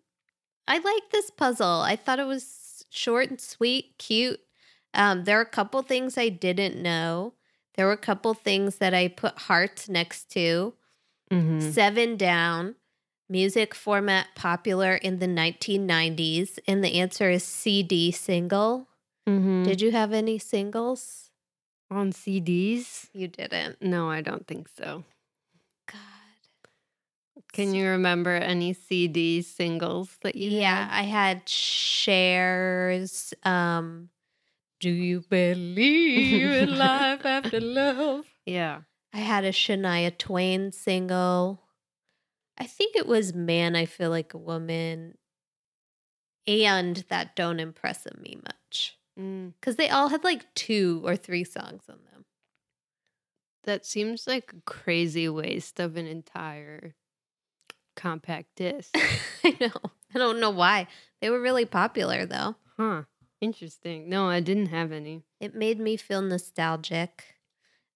I 0.69 0.79
like 0.79 1.11
this 1.11 1.31
puzzle. 1.31 1.81
I 1.81 1.97
thought 1.97 2.21
it 2.21 2.27
was 2.27 2.85
short 2.91 3.31
and 3.31 3.41
sweet, 3.41 3.95
cute. 3.99 4.41
Um, 4.95 5.25
there 5.25 5.39
are 5.39 5.43
a 5.43 5.47
couple 5.47 5.83
things 5.83 6.17
I 6.19 6.29
didn't 6.29 6.81
know. 6.81 7.33
There 7.75 7.87
were 7.87 7.93
a 7.93 7.97
couple 7.97 8.35
things 8.35 8.77
that 8.77 8.93
I 8.95 9.09
put 9.09 9.39
hearts 9.39 9.89
next 9.89 10.31
to. 10.33 10.75
Mm-hmm. 11.31 11.71
Seven 11.71 12.17
down. 12.17 12.75
Music 13.29 13.75
format 13.75 14.27
popular 14.35 14.95
in 14.97 15.19
the 15.19 15.27
1990s. 15.27 16.59
And 16.69 16.85
the 16.85 17.01
answer 17.01 17.31
is 17.31 17.43
CD 17.43 18.11
single. 18.13 18.89
Mm-hmm. 19.27 19.63
Did 19.65 19.81
you 19.81 19.91
have 19.93 20.13
any 20.13 20.39
singles? 20.39 21.31
On 21.91 22.13
CDs? 22.13 23.09
You 23.15 23.29
didn't. 23.29 23.81
No, 23.81 24.11
I 24.11 24.21
don't 24.21 24.47
think 24.47 24.69
so. 24.69 25.05
Can 27.53 27.75
you 27.75 27.87
remember 27.89 28.31
any 28.31 28.73
CD 28.73 29.43
singles 29.43 30.17
that 30.23 30.37
you 30.37 30.51
Yeah, 30.51 30.89
had? 30.89 30.99
I 31.01 31.03
had 31.03 31.47
Cher's. 31.47 33.35
Um, 33.43 34.09
do 34.81 34.91
you 34.91 35.21
believe 35.21 36.51
in 36.51 36.79
life 36.79 37.25
after 37.27 37.61
love? 37.61 38.27
Yeah. 38.47 38.83
I 39.13 39.19
had 39.19 39.45
a 39.45 39.53
Shania 39.53 40.17
Twain 40.17 40.73
single. 40.73 41.63
I 42.59 42.67
think 42.67 42.97
it 42.97 43.07
was 43.07 43.35
Man, 43.35 43.77
I 43.77 43.87
Feel 43.87 44.11
Like 44.11 44.35
a 44.35 44.39
Woman. 44.39 45.19
And 46.47 46.97
that 47.09 47.37
Don't 47.37 47.61
Impress 47.61 48.07
Me 48.19 48.37
Much. 48.45 48.99
Mm, 49.19 49.53
Because 49.61 49.77
they 49.77 49.89
all 49.89 50.09
had 50.09 50.25
like 50.25 50.53
two 50.55 51.03
or 51.05 51.17
three 51.17 51.45
songs 51.45 51.85
on 51.89 51.99
them. 52.11 52.25
that 53.65 53.87
seems 53.87 54.27
like 54.27 54.53
a 54.53 54.61
crazy 54.63 55.29
waste 55.29 55.79
of 55.79 55.97
an 55.97 56.05
entire 56.07 56.97
compact 57.95 58.49
disc. 58.57 58.95
I 59.45 59.57
know. 59.61 59.91
I 60.15 60.19
don't 60.19 60.41
know 60.41 60.51
why. 60.51 60.87
They 61.21 61.31
were 61.31 61.41
really 61.41 61.65
popular 61.65 62.27
though. 62.27 62.57
huh. 62.77 63.03
Interesting. 63.41 64.09
No, 64.09 64.29
I 64.29 64.39
didn't 64.39 64.67
have 64.67 64.93
any. 64.93 65.25
It 65.41 65.53
made 65.53 65.81
me 65.81 65.97
feel 65.97 66.23
nostalgic. 66.23 67.25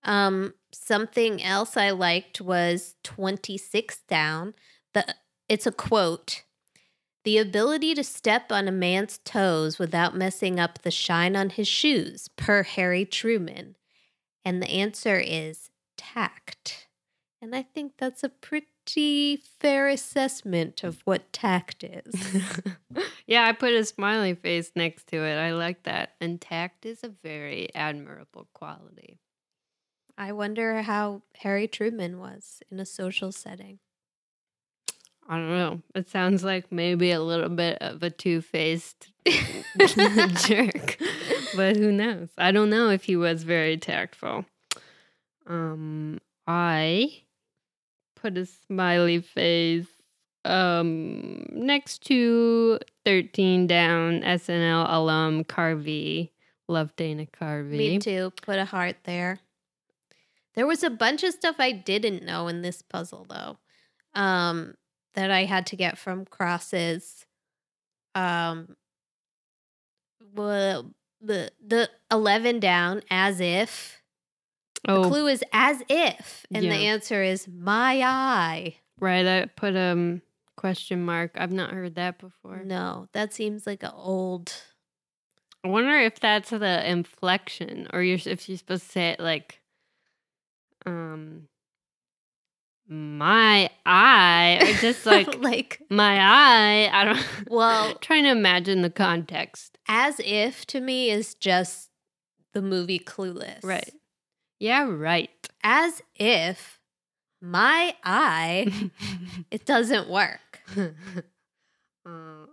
Um, 0.02 0.54
something 0.72 1.40
else 1.40 1.76
I 1.76 1.90
liked 1.90 2.40
was 2.40 2.96
26 3.04 3.98
down. 4.08 4.54
The 4.92 5.14
it's 5.48 5.66
a 5.66 5.72
quote. 5.72 6.42
The 7.24 7.38
ability 7.38 7.94
to 7.94 8.04
step 8.04 8.50
on 8.52 8.68
a 8.68 8.72
man's 8.72 9.18
toes 9.18 9.78
without 9.78 10.16
messing 10.16 10.58
up 10.60 10.82
the 10.82 10.90
shine 10.90 11.36
on 11.36 11.50
his 11.50 11.68
shoes, 11.68 12.28
per 12.36 12.62
Harry 12.62 13.04
Truman. 13.04 13.76
And 14.44 14.62
the 14.62 14.70
answer 14.70 15.18
is 15.18 15.70
tact. 15.96 16.86
And 17.42 17.54
I 17.54 17.62
think 17.62 17.94
that's 17.98 18.22
a 18.22 18.28
pretty 18.28 18.68
fair 18.90 19.88
assessment 19.88 20.84
of 20.84 21.00
what 21.04 21.32
tact 21.32 21.84
is. 21.84 22.14
yeah, 23.26 23.44
I 23.46 23.52
put 23.52 23.72
a 23.72 23.84
smiley 23.84 24.34
face 24.34 24.70
next 24.74 25.08
to 25.08 25.16
it. 25.24 25.36
I 25.36 25.52
like 25.52 25.82
that. 25.84 26.14
And 26.20 26.40
tact 26.40 26.86
is 26.86 27.02
a 27.02 27.08
very 27.08 27.74
admirable 27.74 28.48
quality. 28.52 29.18
I 30.18 30.32
wonder 30.32 30.82
how 30.82 31.22
Harry 31.40 31.68
Truman 31.68 32.18
was 32.18 32.62
in 32.70 32.80
a 32.80 32.86
social 32.86 33.32
setting. 33.32 33.78
I 35.28 35.36
don't 35.36 35.48
know. 35.48 35.82
It 35.94 36.08
sounds 36.08 36.44
like 36.44 36.70
maybe 36.70 37.10
a 37.10 37.20
little 37.20 37.48
bit 37.48 37.78
of 37.80 38.02
a 38.02 38.10
two 38.10 38.40
faced 38.40 39.08
jerk, 39.76 40.98
but 41.56 41.76
who 41.76 41.90
knows? 41.90 42.28
I 42.38 42.52
don't 42.52 42.70
know 42.70 42.90
if 42.90 43.04
he 43.04 43.16
was 43.16 43.42
very 43.42 43.76
tactful. 43.76 44.44
Um, 45.46 46.20
I 46.46 47.22
put 48.26 48.36
a 48.36 48.44
smiley 48.44 49.20
face 49.20 49.86
um 50.44 51.46
next 51.52 52.04
to 52.04 52.78
13 53.04 53.68
down 53.68 54.20
SNL 54.22 54.86
alum 54.88 55.44
Carvey. 55.44 56.30
Love 56.68 56.94
Dana 56.96 57.26
Carvey. 57.26 57.78
Me 57.78 57.98
too. 58.00 58.32
Put 58.42 58.58
a 58.58 58.64
heart 58.64 58.96
there. 59.04 59.38
There 60.56 60.66
was 60.66 60.82
a 60.82 60.90
bunch 60.90 61.22
of 61.22 61.34
stuff 61.34 61.56
I 61.60 61.70
didn't 61.70 62.24
know 62.24 62.48
in 62.48 62.62
this 62.62 62.82
puzzle 62.82 63.26
though. 63.28 63.58
Um 64.20 64.74
that 65.14 65.30
I 65.30 65.44
had 65.44 65.66
to 65.66 65.76
get 65.76 65.96
from 65.96 66.24
crosses. 66.24 67.26
Um 68.16 68.74
well 70.34 70.90
the 71.20 71.52
the 71.64 71.90
11 72.10 72.58
down 72.58 73.02
as 73.08 73.40
if 73.40 74.02
the 74.86 74.92
Oh, 74.92 75.08
clue 75.08 75.26
is 75.26 75.42
as 75.52 75.82
if 75.88 76.46
and 76.54 76.64
the 76.64 76.74
answer 76.74 77.22
is 77.22 77.46
my 77.48 78.00
eye. 78.02 78.76
right. 79.00 79.26
I 79.26 79.46
put 79.46 79.74
a 79.74 79.92
um, 79.92 80.22
question 80.56 81.04
mark. 81.04 81.32
I've 81.36 81.52
not 81.52 81.70
heard 81.72 81.96
that 81.96 82.18
before. 82.18 82.62
No, 82.64 83.08
that 83.12 83.34
seems 83.34 83.66
like 83.66 83.82
an 83.82 83.92
old 83.94 84.52
I 85.64 85.68
wonder 85.68 85.98
if 85.98 86.20
that's 86.20 86.50
the 86.50 86.88
inflection, 86.88 87.88
or 87.92 88.00
you're 88.02 88.20
if 88.24 88.48
you're 88.48 88.56
supposed 88.58 88.84
to 88.84 88.88
say 88.92 89.10
it 89.10 89.18
like, 89.20 89.60
um, 90.84 91.48
my 92.88 93.68
eye, 93.84 94.58
or 94.62 94.72
just 94.80 95.04
like 95.06 95.38
like 95.40 95.80
my 95.90 96.18
eye. 96.20 96.88
I 96.92 97.04
don't. 97.04 97.26
Well- 97.50 97.94
trying 97.96 98.24
to 98.24 98.30
imagine 98.30 98.82
the 98.82 98.90
context. 98.90 99.76
as 99.88 100.20
if 100.24 100.66
to 100.66 100.80
me 100.80 101.10
is 101.10 101.34
just 101.34 101.90
the 102.52 102.62
movie 102.62 102.98
Clueless. 103.00 103.64
Right. 103.64 103.90
Yeah. 104.58 104.88
Right. 104.88 105.30
As 105.62 106.02
if 106.14 106.80
my 107.40 107.94
eye 108.04 108.90
it 109.50 109.64
doesn't 109.66 110.08
work. 110.08 110.60
uh, 112.06 112.46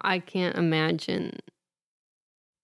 I 0.00 0.18
can't 0.18 0.56
imagine. 0.56 1.38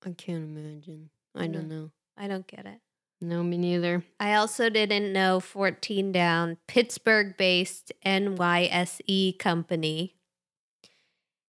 I 0.04 0.10
can't 0.12 0.44
imagine. 0.44 1.10
I 1.34 1.46
don't 1.46 1.68
know. 1.68 1.90
I 2.16 2.26
don't 2.26 2.46
get 2.46 2.66
it. 2.66 2.80
No, 3.20 3.42
me 3.42 3.58
neither. 3.58 4.02
I 4.18 4.34
also 4.34 4.70
didn't 4.70 5.12
know 5.12 5.40
14 5.40 6.10
down 6.10 6.56
Pittsburgh 6.66 7.36
based 7.36 7.92
NYSE 8.04 9.38
company. 9.38 10.16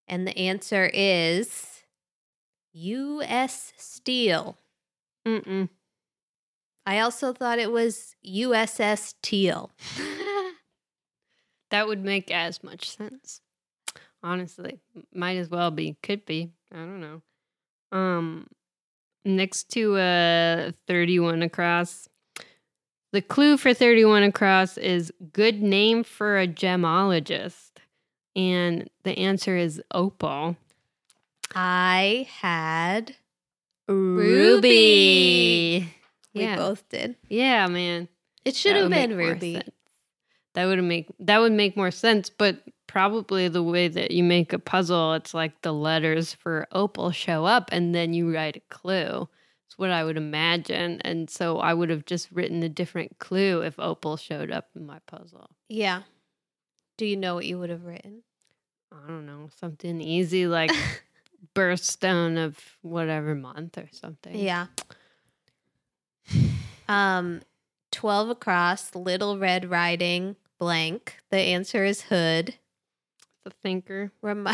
And 0.07 0.27
the 0.27 0.37
answer 0.37 0.91
is 0.93 1.83
US 2.73 3.71
Steel. 3.77 4.57
Mm-mm. 5.25 5.69
I 6.85 6.99
also 6.99 7.33
thought 7.33 7.59
it 7.59 7.71
was 7.71 8.15
USS 8.25 9.15
Teal. 9.21 9.71
that 11.71 11.87
would 11.87 12.03
make 12.03 12.31
as 12.31 12.63
much 12.63 12.89
sense. 12.89 13.41
Honestly, 14.23 14.79
might 15.13 15.37
as 15.37 15.49
well 15.49 15.71
be. 15.71 15.97
Could 16.03 16.25
be. 16.25 16.51
I 16.73 16.77
don't 16.77 17.01
know. 17.01 17.21
Um, 17.91 18.47
next 19.25 19.69
to 19.71 19.97
uh 19.97 20.71
31 20.87 21.43
across. 21.43 22.07
The 23.13 23.21
clue 23.21 23.57
for 23.57 23.73
31 23.73 24.23
across 24.23 24.77
is 24.77 25.11
good 25.33 25.61
name 25.61 26.03
for 26.03 26.39
a 26.39 26.47
gemologist. 26.47 27.71
And 28.35 28.89
the 29.03 29.17
answer 29.17 29.57
is 29.57 29.81
opal. 29.93 30.55
I 31.53 32.29
had 32.39 33.17
Ruby. 33.89 34.61
we 35.81 36.00
Yeah. 36.33 36.55
both 36.55 36.87
did. 36.89 37.15
Yeah, 37.29 37.67
man. 37.67 38.07
It 38.45 38.55
should 38.55 38.75
That 38.75 38.81
have 38.81 38.89
been 38.89 39.17
Ruby. 39.17 39.61
That 40.53 40.65
would 40.65 40.83
make 40.83 41.07
that 41.19 41.39
would 41.39 41.51
make 41.53 41.77
more 41.77 41.91
sense, 41.91 42.29
but 42.29 42.61
probably 42.87 43.47
the 43.47 43.63
way 43.63 43.87
that 43.87 44.11
you 44.11 44.23
make 44.23 44.51
a 44.51 44.59
puzzle, 44.59 45.13
it's 45.13 45.33
like 45.33 45.61
the 45.61 45.71
letters 45.71 46.33
for 46.33 46.67
opal 46.73 47.11
show 47.11 47.45
up 47.45 47.69
and 47.71 47.95
then 47.95 48.13
you 48.13 48.33
write 48.33 48.57
a 48.57 48.61
clue. 48.73 49.29
It's 49.65 49.77
what 49.77 49.91
I 49.91 50.03
would 50.03 50.17
imagine. 50.17 50.99
And 51.05 51.29
so 51.29 51.59
I 51.59 51.73
would 51.73 51.89
have 51.89 52.05
just 52.05 52.29
written 52.33 52.61
a 52.63 52.67
different 52.69 53.17
clue 53.19 53.61
if 53.61 53.79
opal 53.79 54.17
showed 54.17 54.51
up 54.51 54.67
in 54.75 54.85
my 54.85 54.99
puzzle. 55.07 55.49
Yeah. 55.69 56.01
Do 56.97 57.05
you 57.05 57.15
know 57.15 57.35
what 57.35 57.45
you 57.45 57.57
would 57.57 57.69
have 57.69 57.85
written? 57.85 58.23
I 58.91 59.07
don't 59.07 59.25
know, 59.25 59.47
something 59.57 60.01
easy 60.01 60.47
like 60.47 60.71
birthstone 61.55 62.43
of 62.43 62.59
whatever 62.81 63.35
month 63.35 63.77
or 63.77 63.87
something. 63.93 64.35
Yeah. 64.35 64.67
Um, 66.91 67.41
12 67.93 68.29
across, 68.29 68.93
Little 68.95 69.37
Red 69.37 69.69
Riding, 69.69 70.35
blank. 70.59 71.17
The 71.29 71.37
answer 71.37 71.85
is 71.85 72.03
Hood. 72.03 72.55
The 73.45 73.51
thinker. 73.63 74.11
Remi- 74.21 74.51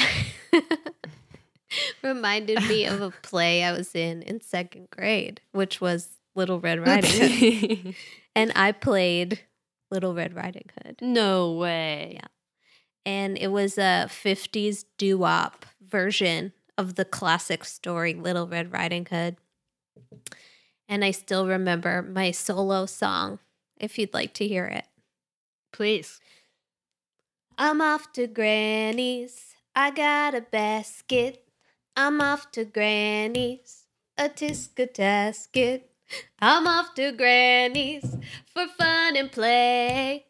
reminded 2.03 2.61
me 2.67 2.85
of 2.85 3.01
a 3.01 3.09
play 3.09 3.63
I 3.63 3.71
was 3.71 3.95
in 3.95 4.21
in 4.21 4.41
second 4.41 4.89
grade, 4.91 5.41
which 5.51 5.81
was 5.81 6.09
Little 6.35 6.59
Red 6.59 6.85
Riding 6.85 7.11
Hood. 7.11 7.95
and 8.35 8.51
I 8.55 8.71
played 8.71 9.41
Little 9.89 10.13
Red 10.13 10.35
Riding 10.35 10.69
Hood. 10.83 10.97
no 11.01 11.53
way. 11.53 12.13
Yeah. 12.15 12.27
And 13.05 13.37
it 13.37 13.47
was 13.47 13.77
a 13.77 14.05
50s 14.09 14.85
doo 14.97 15.17
wop 15.17 15.65
version 15.81 16.53
of 16.77 16.95
the 16.95 17.05
classic 17.05 17.65
story, 17.65 18.13
Little 18.13 18.47
Red 18.47 18.71
Riding 18.71 19.07
Hood. 19.07 19.37
And 20.89 21.03
I 21.03 21.11
still 21.11 21.47
remember 21.47 22.01
my 22.01 22.31
solo 22.31 22.85
song, 22.85 23.39
if 23.77 23.99
you'd 23.99 24.13
like 24.13 24.33
to 24.35 24.47
hear 24.47 24.65
it. 24.65 24.85
Please. 25.73 26.19
I'm 27.57 27.81
off 27.81 28.13
to 28.13 28.27
Granny's. 28.27 29.55
I 29.75 29.91
got 29.91 30.35
a 30.35 30.41
basket. 30.41 31.43
I'm 31.95 32.21
off 32.21 32.51
to 32.51 32.65
Granny's. 32.65 33.85
A 34.17 34.29
tisca 34.29 34.91
tasket. 34.91 35.83
I'm 36.39 36.67
off 36.67 36.95
to 36.95 37.11
Granny's 37.11 38.17
for 38.53 38.65
fun 38.77 39.15
and 39.17 39.31
play. 39.31 40.25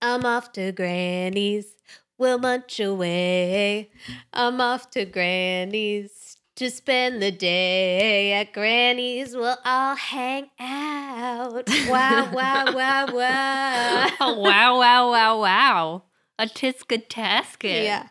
I'm 0.00 0.24
off 0.24 0.52
to 0.52 0.72
Granny's. 0.72 1.74
We'll 2.16 2.38
munch 2.38 2.80
away. 2.80 3.90
I'm 4.32 4.60
off 4.60 4.90
to 4.90 5.04
Granny's 5.04 6.27
to 6.58 6.70
spend 6.70 7.22
the 7.22 7.30
day. 7.30 8.32
At 8.32 8.52
Granny's, 8.52 9.34
we'll 9.34 9.56
all 9.64 9.94
hang 9.94 10.50
out. 10.58 11.68
Wow, 11.88 12.30
wow, 12.32 12.74
wow, 12.74 13.06
wow. 13.12 14.08
oh, 14.20 14.38
wow, 14.40 14.78
wow, 14.78 15.10
wow, 15.10 15.40
wow. 15.40 16.02
A 16.38 16.46
tisca 16.46 17.06
tasket. 17.08 17.84
Yeah. 17.84 18.08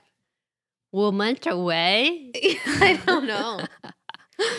Will 0.94 1.12
munch 1.12 1.46
away? 1.46 2.32
I 2.66 3.00
don't 3.06 3.28
know. 3.28 3.60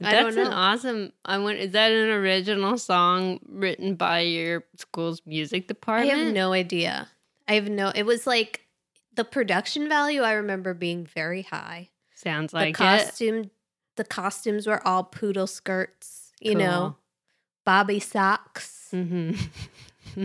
That's 0.00 0.36
an 0.36 0.46
awesome. 0.46 1.12
I 1.24 1.38
went. 1.38 1.58
Is 1.58 1.72
that 1.72 1.92
an 1.92 2.10
original 2.10 2.78
song 2.78 3.40
written 3.46 3.94
by 3.94 4.20
your 4.20 4.64
school's 4.76 5.22
music 5.26 5.68
department? 5.68 6.12
I 6.12 6.24
have 6.24 6.34
no 6.34 6.52
idea. 6.52 7.08
I 7.46 7.54
have 7.54 7.68
no. 7.68 7.92
It 7.94 8.04
was 8.04 8.26
like 8.26 8.62
the 9.14 9.24
production 9.24 9.88
value. 9.88 10.22
I 10.22 10.32
remember 10.32 10.74
being 10.74 11.06
very 11.06 11.42
high. 11.42 11.90
Sounds 12.24 12.52
The 12.52 12.56
like 12.58 12.80
it. 12.80 13.50
the 13.96 14.04
costumes 14.04 14.66
were 14.66 14.84
all 14.86 15.04
poodle 15.04 15.46
skirts. 15.46 16.32
You 16.40 16.54
know, 16.56 16.96
bobby 17.64 18.00
socks. 18.00 18.88
Mm-hmm. 18.92 20.24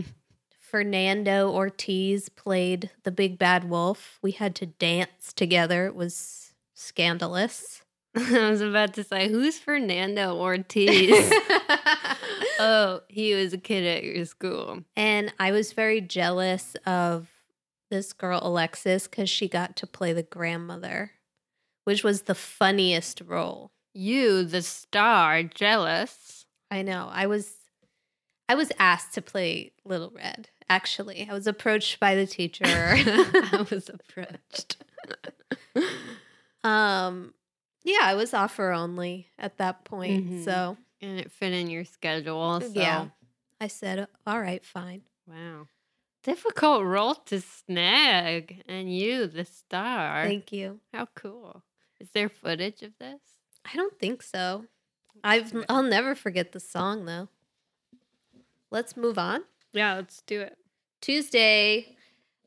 Fernando 0.60 1.50
Ortiz 1.50 2.28
played 2.28 2.90
the 3.02 3.10
big 3.10 3.38
bad 3.38 3.68
wolf. 3.68 4.18
We 4.22 4.32
had 4.32 4.54
to 4.56 4.66
dance 4.66 5.32
together. 5.32 5.86
It 5.86 5.94
was 5.94 6.52
scandalous. 6.74 7.82
I 8.16 8.50
was 8.50 8.60
about 8.60 8.94
to 8.94 9.04
say, 9.04 9.28
who's 9.28 9.58
Fernando 9.58 10.36
Ortiz? 10.36 11.32
oh, 12.60 13.00
he 13.08 13.34
was 13.34 13.52
a 13.52 13.58
kid 13.58 13.84
at 13.84 14.04
your 14.04 14.24
school. 14.24 14.80
and 14.96 15.32
I 15.38 15.52
was 15.52 15.72
very 15.72 16.00
jealous 16.00 16.76
of 16.86 17.28
this 17.90 18.12
girl 18.12 18.38
Alexis 18.42 19.08
because 19.08 19.28
she 19.28 19.48
got 19.48 19.74
to 19.76 19.86
play 19.86 20.12
the 20.12 20.22
grandmother, 20.22 21.12
which 21.84 22.02
was 22.04 22.22
the 22.22 22.34
funniest 22.34 23.20
role. 23.26 23.70
You, 23.94 24.44
the 24.44 24.62
star, 24.62 25.42
jealous. 25.42 26.46
I 26.70 26.82
know. 26.82 27.08
I 27.12 27.26
was 27.26 27.52
I 28.48 28.54
was 28.54 28.70
asked 28.78 29.14
to 29.14 29.22
play 29.22 29.72
Little 29.84 30.10
Red. 30.14 30.50
Actually, 30.68 31.26
I 31.28 31.32
was 31.32 31.46
approached 31.46 31.98
by 32.00 32.14
the 32.14 32.26
teacher. 32.26 32.64
I 32.66 33.66
was 33.70 33.88
approached. 33.88 34.76
um 36.64 37.34
yeah, 37.82 38.00
I 38.02 38.14
was 38.14 38.34
offer 38.34 38.72
only 38.72 39.28
at 39.38 39.56
that 39.58 39.84
point. 39.84 40.28
Mhm. 40.30 40.44
So, 40.44 40.76
and 41.00 41.18
it 41.18 41.32
fit 41.32 41.52
in 41.52 41.70
your 41.70 41.84
schedule. 41.84 42.60
So. 42.60 42.68
yeah. 42.74 43.06
I 43.60 43.68
said, 43.68 44.06
"All 44.26 44.40
right, 44.40 44.64
fine." 44.64 45.02
Wow. 45.26 45.66
Difficult 46.22 46.84
role 46.84 47.14
to 47.14 47.40
snag. 47.40 48.62
And 48.68 48.94
you, 48.94 49.26
the 49.26 49.46
star. 49.46 50.24
Thank 50.26 50.52
you. 50.52 50.80
How 50.92 51.06
cool. 51.14 51.62
Is 52.00 52.10
there 52.12 52.28
footage 52.28 52.82
of 52.82 52.92
this? 52.98 53.20
I 53.64 53.76
don't 53.76 53.98
think 53.98 54.22
so. 54.22 54.66
I've 55.22 55.52
I'll 55.68 55.82
never 55.82 56.14
forget 56.14 56.52
the 56.52 56.60
song 56.60 57.04
though. 57.04 57.28
Let's 58.70 58.96
move 58.96 59.18
on. 59.18 59.42
Yeah, 59.72 59.96
let's 59.96 60.22
do 60.22 60.40
it. 60.40 60.56
Tuesday. 61.00 61.96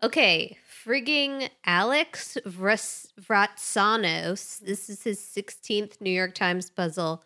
Okay, 0.02 0.58
frigging 0.86 1.50
Alex 1.66 2.38
Vratsanos. 2.46 3.10
This 4.60 4.90
is 4.90 5.04
his 5.04 5.20
16th 5.20 6.02
New 6.02 6.12
York 6.12 6.36
Times 6.36 6.70
puzzle. 6.70 7.24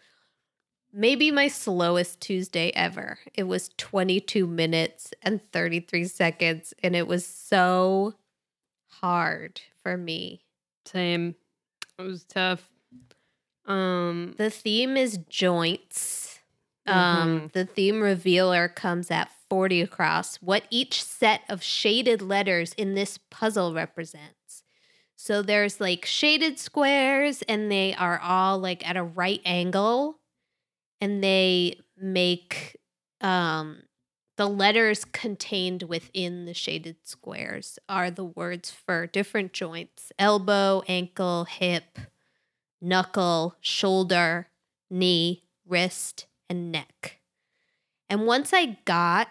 Maybe 0.93 1.31
my 1.31 1.47
slowest 1.47 2.21
Tuesday 2.21 2.71
ever. 2.75 3.17
It 3.33 3.43
was 3.43 3.71
22 3.77 4.45
minutes 4.45 5.11
and 5.23 5.41
33 5.51 6.05
seconds, 6.05 6.73
and 6.83 6.95
it 6.95 7.07
was 7.07 7.25
so 7.25 8.13
hard 8.87 9.61
for 9.81 9.97
me. 9.97 10.45
Same. 10.85 11.35
It 11.99 12.03
was 12.03 12.23
tough. 12.23 12.69
Um, 13.65 14.35
The 14.37 14.49
theme 14.49 14.97
is 14.97 15.19
joints. 15.29 16.39
Um, 16.85 17.49
the 17.53 17.65
theme 17.65 18.01
revealer 18.01 18.69
comes 18.69 19.11
at 19.11 19.29
40 19.49 19.81
across, 19.81 20.37
what 20.37 20.63
each 20.69 21.03
set 21.03 21.41
of 21.49 21.61
shaded 21.61 22.21
letters 22.21 22.73
in 22.73 22.93
this 22.95 23.19
puzzle 23.29 23.73
represents. 23.73 24.63
So 25.17 25.41
there's 25.41 25.81
like 25.81 26.05
shaded 26.05 26.59
squares, 26.59 27.41
and 27.43 27.71
they 27.71 27.93
are 27.95 28.19
all 28.19 28.59
like 28.59 28.87
at 28.87 28.97
a 28.97 29.03
right 29.03 29.41
angle, 29.45 30.19
and 31.01 31.23
they 31.23 31.79
make 31.97 32.77
um, 33.21 33.83
the 34.37 34.47
letters 34.47 35.03
contained 35.03 35.83
within 35.83 36.45
the 36.45 36.53
shaded 36.53 36.95
squares 37.03 37.79
are 37.89 38.09
the 38.11 38.23
words 38.23 38.71
for 38.71 39.07
different 39.07 39.51
joints 39.51 40.11
elbow, 40.19 40.83
ankle, 40.87 41.45
hip, 41.45 41.97
knuckle, 42.79 43.55
shoulder, 43.59 44.47
knee, 44.89 45.43
wrist, 45.67 46.27
and 46.49 46.71
neck. 46.71 47.19
And 48.09 48.25
once 48.25 48.53
I 48.53 48.77
got 48.85 49.27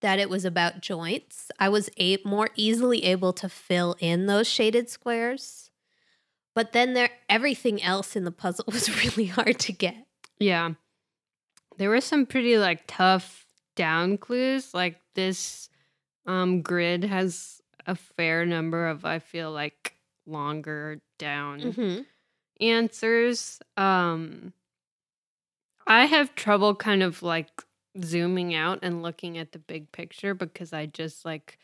that 0.00 0.20
it 0.20 0.30
was 0.30 0.44
about 0.44 0.80
joints, 0.80 1.50
I 1.58 1.68
was 1.68 1.90
a- 1.98 2.18
more 2.24 2.50
easily 2.54 3.04
able 3.04 3.32
to 3.34 3.48
fill 3.48 3.96
in 3.98 4.26
those 4.26 4.46
shaded 4.48 4.88
squares. 4.88 5.70
But 6.54 6.72
then 6.72 6.94
there 6.94 7.10
everything 7.28 7.82
else 7.82 8.14
in 8.14 8.24
the 8.24 8.30
puzzle 8.30 8.64
was 8.72 9.04
really 9.04 9.26
hard 9.26 9.58
to 9.60 9.72
get. 9.72 10.06
yeah. 10.38 10.70
There 11.76 11.90
were 11.90 12.00
some 12.00 12.26
pretty 12.26 12.58
like 12.58 12.82
tough 12.88 13.46
down 13.78 14.18
clues. 14.18 14.74
Like 14.74 15.00
this 15.14 15.70
um 16.26 16.60
grid 16.60 17.04
has 17.04 17.62
a 17.86 17.94
fair 17.94 18.44
number 18.44 18.88
of 18.88 19.04
I 19.04 19.20
feel 19.20 19.52
like 19.52 19.94
longer 20.26 21.00
down 21.18 21.60
Mm-hmm. 21.60 22.02
answers. 22.60 23.60
Um 23.76 24.52
I 25.86 26.04
have 26.04 26.34
trouble 26.34 26.74
kind 26.74 27.02
of 27.02 27.22
like 27.22 27.48
zooming 28.04 28.54
out 28.54 28.80
and 28.82 29.02
looking 29.02 29.38
at 29.38 29.52
the 29.52 29.58
big 29.58 29.90
picture 29.92 30.34
because 30.34 30.72
I 30.72 30.86
just 30.86 31.24
like 31.24 31.58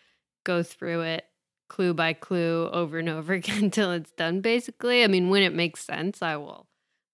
go 0.45 0.63
through 0.63 1.03
it 1.03 1.27
clue 1.69 1.95
by 1.95 2.13
clue 2.13 2.69
over 2.73 2.99
and 2.99 3.09
over 3.19 3.33
again 3.35 3.65
until 3.65 3.91
it's 3.93 4.13
done 4.13 4.41
basically. 4.41 5.03
I 5.05 5.09
mean, 5.09 5.29
when 5.31 5.43
it 5.43 5.55
makes 5.55 5.81
sense, 5.81 6.23
I 6.23 6.37
will 6.37 6.67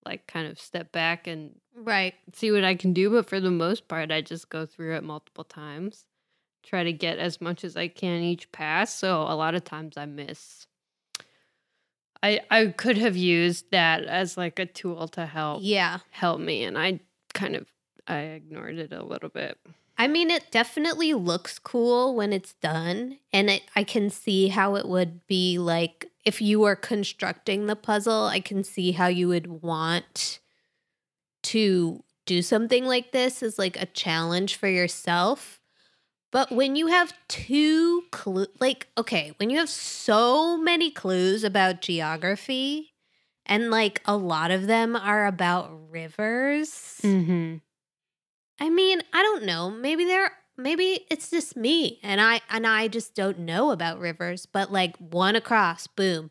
like 0.04 0.26
kind 0.26 0.46
of 0.46 0.60
step 0.60 0.92
back 0.92 1.26
and 1.26 1.59
Right. 1.74 2.14
see 2.34 2.50
what 2.50 2.64
I 2.64 2.74
can 2.74 2.92
do, 2.92 3.10
but 3.10 3.28
for 3.28 3.40
the 3.40 3.50
most 3.50 3.88
part, 3.88 4.10
I 4.10 4.20
just 4.20 4.50
go 4.50 4.66
through 4.66 4.96
it 4.96 5.04
multiple 5.04 5.44
times. 5.44 6.04
Try 6.62 6.84
to 6.84 6.92
get 6.92 7.18
as 7.18 7.40
much 7.40 7.64
as 7.64 7.76
I 7.76 7.88
can 7.88 8.20
each 8.22 8.50
pass. 8.52 8.94
So 8.94 9.22
a 9.22 9.34
lot 9.34 9.54
of 9.54 9.64
times 9.64 9.96
I 9.96 10.06
miss. 10.06 10.66
I 12.22 12.40
I 12.50 12.66
could 12.66 12.98
have 12.98 13.16
used 13.16 13.70
that 13.70 14.04
as 14.04 14.36
like 14.36 14.58
a 14.58 14.66
tool 14.66 15.08
to 15.08 15.26
help 15.26 15.60
Yeah. 15.62 15.98
help 16.10 16.40
me, 16.40 16.64
and 16.64 16.76
I 16.76 17.00
kind 17.32 17.56
of 17.56 17.66
I 18.06 18.18
ignored 18.18 18.78
it 18.78 18.92
a 18.92 19.02
little 19.02 19.28
bit. 19.30 19.58
I 19.96 20.08
mean, 20.08 20.30
it 20.30 20.50
definitely 20.50 21.12
looks 21.14 21.58
cool 21.58 22.14
when 22.14 22.32
it's 22.32 22.54
done. 22.54 23.18
And 23.32 23.50
it, 23.50 23.62
I 23.76 23.84
can 23.84 24.08
see 24.08 24.48
how 24.48 24.74
it 24.76 24.88
would 24.88 25.26
be 25.26 25.58
like 25.58 26.06
if 26.24 26.40
you 26.42 26.60
were 26.60 26.76
constructing 26.76 27.66
the 27.66 27.76
puzzle, 27.76 28.24
I 28.24 28.40
can 28.40 28.64
see 28.64 28.92
how 28.92 29.06
you 29.08 29.28
would 29.28 29.62
want 29.62 30.39
to 31.44 32.02
do 32.26 32.42
something 32.42 32.84
like 32.84 33.12
this 33.12 33.42
as 33.42 33.58
like 33.58 33.80
a 33.80 33.86
challenge 33.86 34.56
for 34.56 34.68
yourself. 34.68 35.60
But 36.32 36.52
when 36.52 36.76
you 36.76 36.86
have 36.86 37.12
two 37.28 38.02
clue 38.12 38.46
like 38.60 38.86
okay, 38.96 39.32
when 39.38 39.50
you 39.50 39.58
have 39.58 39.68
so 39.68 40.56
many 40.56 40.90
clues 40.90 41.42
about 41.42 41.80
geography 41.80 42.94
and 43.46 43.70
like 43.70 44.00
a 44.04 44.16
lot 44.16 44.50
of 44.52 44.66
them 44.68 44.94
are 44.94 45.26
about 45.26 45.90
rivers. 45.90 47.00
Mm-hmm. 47.02 47.56
I 48.60 48.68
mean, 48.70 49.02
I 49.12 49.22
don't 49.22 49.44
know. 49.44 49.70
Maybe 49.70 50.04
there 50.04 50.30
maybe 50.56 51.06
it's 51.10 51.30
just 51.30 51.56
me 51.56 51.98
and 52.02 52.20
I 52.20 52.42
and 52.48 52.66
I 52.66 52.86
just 52.86 53.14
don't 53.14 53.40
know 53.40 53.70
about 53.72 53.98
rivers, 53.98 54.46
but 54.46 54.70
like 54.70 54.96
one 54.98 55.34
across, 55.34 55.86
boom. 55.88 56.30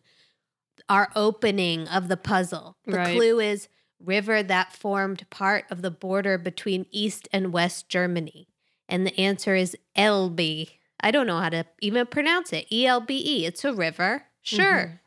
Our 0.88 1.10
opening 1.16 1.88
of 1.88 2.08
the 2.08 2.18
puzzle. 2.18 2.78
The 2.86 2.98
Right. 2.98 3.16
clue 3.16 3.40
is 3.40 3.68
river 4.04 4.42
that 4.44 4.74
formed 4.74 5.30
part 5.30 5.66
of 5.70 5.82
the 5.82 5.92
border 5.92 6.38
between 6.38 6.86
East 6.92 7.28
and 7.34 7.52
West 7.54 7.90
Germany. 7.90 8.48
And 8.88 9.06
the 9.06 9.18
answer 9.20 9.56
is 9.56 9.76
Elbe. 9.96 10.68
I 11.02 11.12
don't 11.12 11.28
know 11.28 11.40
how 11.40 11.50
to 11.50 11.66
even 11.82 12.06
pronounce 12.08 12.52
it. 12.54 12.66
E 12.72 12.86
L 12.88 13.00
B 13.02 13.22
E. 13.26 13.46
It's 13.46 13.64
a 13.64 13.74
river. 13.74 14.24
Sure. 14.42 15.00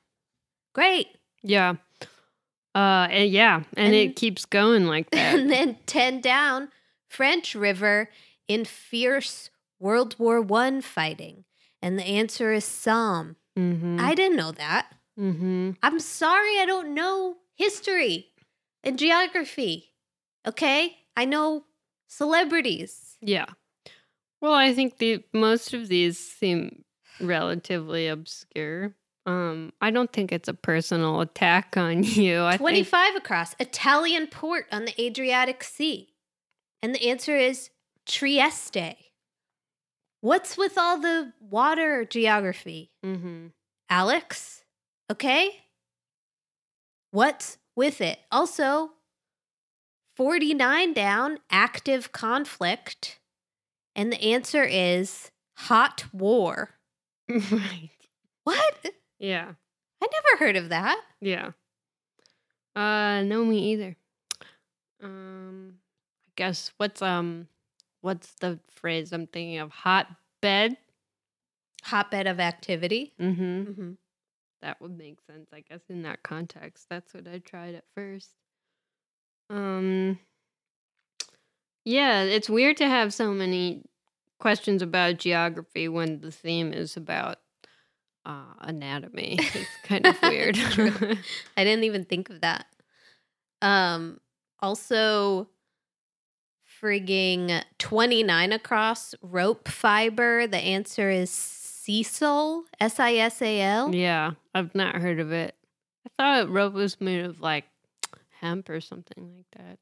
Great. 0.75 1.09
Yeah. 1.43 1.75
Uh, 2.75 3.07
and 3.11 3.31
yeah, 3.31 3.57
and, 3.77 3.87
And- 3.89 3.95
it 3.95 4.17
keeps 4.17 4.45
going 4.47 4.87
like 4.87 5.11
that. 5.13 5.35
and 5.39 5.51
then 5.51 5.77
10 5.87 6.21
down 6.23 6.69
french 7.09 7.55
river 7.55 8.09
in 8.49 8.65
fierce 8.65 9.51
world 9.79 10.17
war 10.19 10.41
one 10.41 10.81
fighting 10.81 11.45
and 11.83 11.99
the 11.99 12.05
answer 12.07 12.53
is 12.53 12.65
somme 12.65 13.37
Mm-hmm. 13.59 13.99
I 14.01 14.15
didn't 14.15 14.39
know 14.39 14.53
that. 14.53 14.87
mm-hmm. 15.21 15.73
I'm 15.83 16.01
sorry 16.01 16.59
I 16.59 16.65
don't 16.65 16.95
know 16.95 17.37
history 17.55 18.29
and 18.85 18.99
geography. 18.99 19.93
Okay? 20.47 20.97
I 21.17 21.25
know 21.25 21.65
celebrities. 22.09 23.17
Yeah. 23.21 23.47
Well, 24.41 24.55
I 24.55 24.75
think 24.75 24.99
the 24.99 25.23
most 25.33 25.73
of 25.73 25.89
these 25.89 26.19
seem 26.19 26.85
relatively 27.21 28.09
obscure. 28.09 28.95
Um, 29.25 29.73
I 29.81 29.91
don't 29.93 30.13
think 30.13 30.33
it's 30.33 30.49
a 30.49 30.55
personal 30.55 31.21
attack 31.21 31.77
on 31.77 32.03
you. 32.03 32.43
I 32.43 32.53
think 32.53 32.61
25 32.61 33.17
across, 33.17 33.55
Italian 33.61 34.27
port 34.27 34.67
on 34.73 34.85
the 34.85 35.01
Adriatic 35.01 35.63
Sea. 35.63 36.09
And 36.83 36.95
the 36.95 37.09
answer 37.09 37.37
is 37.37 37.71
Trieste. 38.07 38.97
What's 40.21 40.57
with 40.57 40.77
all 40.77 40.99
the 41.01 41.33
water 41.41 42.05
geography? 42.05 42.91
hmm 43.03 43.49
Alex? 43.89 44.65
Okay? 45.11 45.51
What's 47.11 47.59
with 47.75 48.01
it? 48.01 48.19
Also, 48.31 48.91
49 50.17 50.93
down, 50.93 51.39
active 51.51 52.13
conflict. 52.13 53.19
And 53.95 54.13
the 54.13 54.23
answer 54.23 54.65
is 54.65 55.31
hot 55.55 56.05
war. 56.13 56.71
right. 57.29 57.91
What? 58.45 58.91
Yeah. 59.19 59.53
I 60.03 60.07
never 60.13 60.45
heard 60.45 60.57
of 60.57 60.71
that. 60.71 61.01
Yeah. 61.21 61.53
Uh, 62.75 63.23
no, 63.23 63.45
me 63.45 63.73
either. 63.73 63.97
Um, 65.03 65.75
I 66.29 66.33
guess 66.37 66.73
what's 66.77 67.03
um, 67.03 67.49
what's 68.01 68.33
the 68.41 68.59
phrase 68.71 69.13
I'm 69.13 69.27
thinking 69.27 69.59
of? 69.59 69.71
Hot 69.71 70.09
bed. 70.41 70.77
Hotbed 71.85 72.27
of 72.27 72.41
activity. 72.41 73.13
Mm-hmm. 73.21 73.43
Mm-hmm. 73.43 73.93
That 74.63 74.81
would 74.81 74.97
make 74.97 75.19
sense, 75.27 75.49
I 75.53 75.61
guess, 75.69 75.81
in 75.89 76.03
that 76.03 76.23
context. 76.23 76.87
That's 76.89 77.13
what 77.13 77.27
I 77.27 77.39
tried 77.39 77.75
at 77.75 77.85
first. 77.95 78.31
Um, 79.51 80.19
yeah, 81.85 82.23
it's 82.23 82.49
weird 82.49 82.77
to 82.79 82.89
have 82.89 83.13
so 83.13 83.33
many 83.33 83.83
questions 84.39 84.83
about 84.83 85.19
geography 85.19 85.89
when 85.89 86.21
the 86.21 86.31
theme 86.31 86.73
is 86.73 86.97
about 86.97 87.39
uh, 88.25 88.55
anatomy. 88.61 89.37
It's 89.39 89.69
kind 89.83 90.07
of 90.07 90.21
weird. 90.23 90.57
I 91.57 91.65
didn't 91.65 91.85
even 91.85 92.05
think 92.05 92.31
of 92.31 92.41
that. 92.41 92.67
Um, 93.61 94.21
also, 94.61 95.49
frigging 96.83 97.63
29 97.79 98.53
across 98.53 99.15
rope 99.23 99.69
fiber. 99.69 100.47
The 100.47 100.59
answer 100.59 101.11
is 101.11 101.62
sisal, 101.87 102.63
S 102.81 102.99
I 103.01 103.15
S 103.15 103.43
A 103.43 103.61
L. 103.61 103.95
yeah, 103.95 104.33
I've 104.55 104.75
not 104.75 104.97
heard 104.97 105.21
of 105.21 105.33
it. 105.33 105.55
I 106.19 106.41
thought 106.43 106.51
rope 106.51 106.75
was 106.75 107.01
made 107.01 107.25
of 107.25 107.41
like 107.41 107.65
hemp 108.41 108.69
or 108.69 108.81
something 108.81 109.33
like 109.37 109.47
that. 109.57 109.79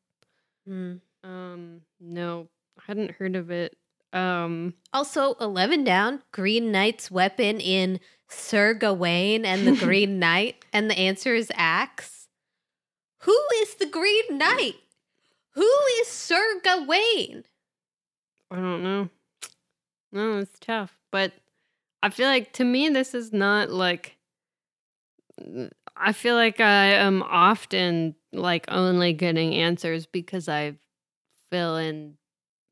Mm. 0.69 1.01
Um, 1.25 1.81
no, 2.01 2.49
I 2.79 2.83
hadn't 2.87 3.13
heard 3.13 3.37
of 3.37 3.51
it. 3.51 3.77
Um, 4.13 4.75
Also, 4.93 5.35
11 5.41 5.85
down, 5.85 6.23
Green 6.33 6.73
Knight's 6.73 7.11
weapon 7.11 7.61
in 7.61 8.01
Sir 8.29 8.75
Gawain 8.75 9.45
and 9.45 9.67
the 9.67 9.77
Green 9.85 10.19
Knight. 10.19 10.65
And 10.73 10.91
the 10.91 10.99
answer 10.99 11.35
is 11.35 11.51
axe. 11.55 12.27
Who 13.21 13.37
is 13.63 13.75
the 13.75 13.87
Green 13.87 14.39
Knight? 14.39 14.77
Who 15.55 15.69
is 16.01 16.09
Sir 16.09 16.61
Gawain? 16.65 17.45
I 18.51 18.57
don't 18.57 18.83
know. 18.83 19.09
No, 20.13 20.39
it's 20.39 20.59
tough. 20.59 20.99
But 21.13 21.33
I 22.03 22.11
feel 22.11 22.29
like 22.29 22.53
to 22.55 22.65
me, 22.65 22.89
this 22.89 23.15
is 23.15 23.33
not 23.33 23.71
like. 23.71 24.17
I 25.97 26.13
feel 26.13 26.35
like 26.35 26.61
I 26.61 26.95
am 26.95 27.23
often 27.23 28.15
like 28.33 28.67
only 28.69 29.13
getting 29.13 29.55
answers 29.55 30.07
because 30.07 30.49
I 30.49 30.77
fill 31.51 31.77
in. 31.77 32.17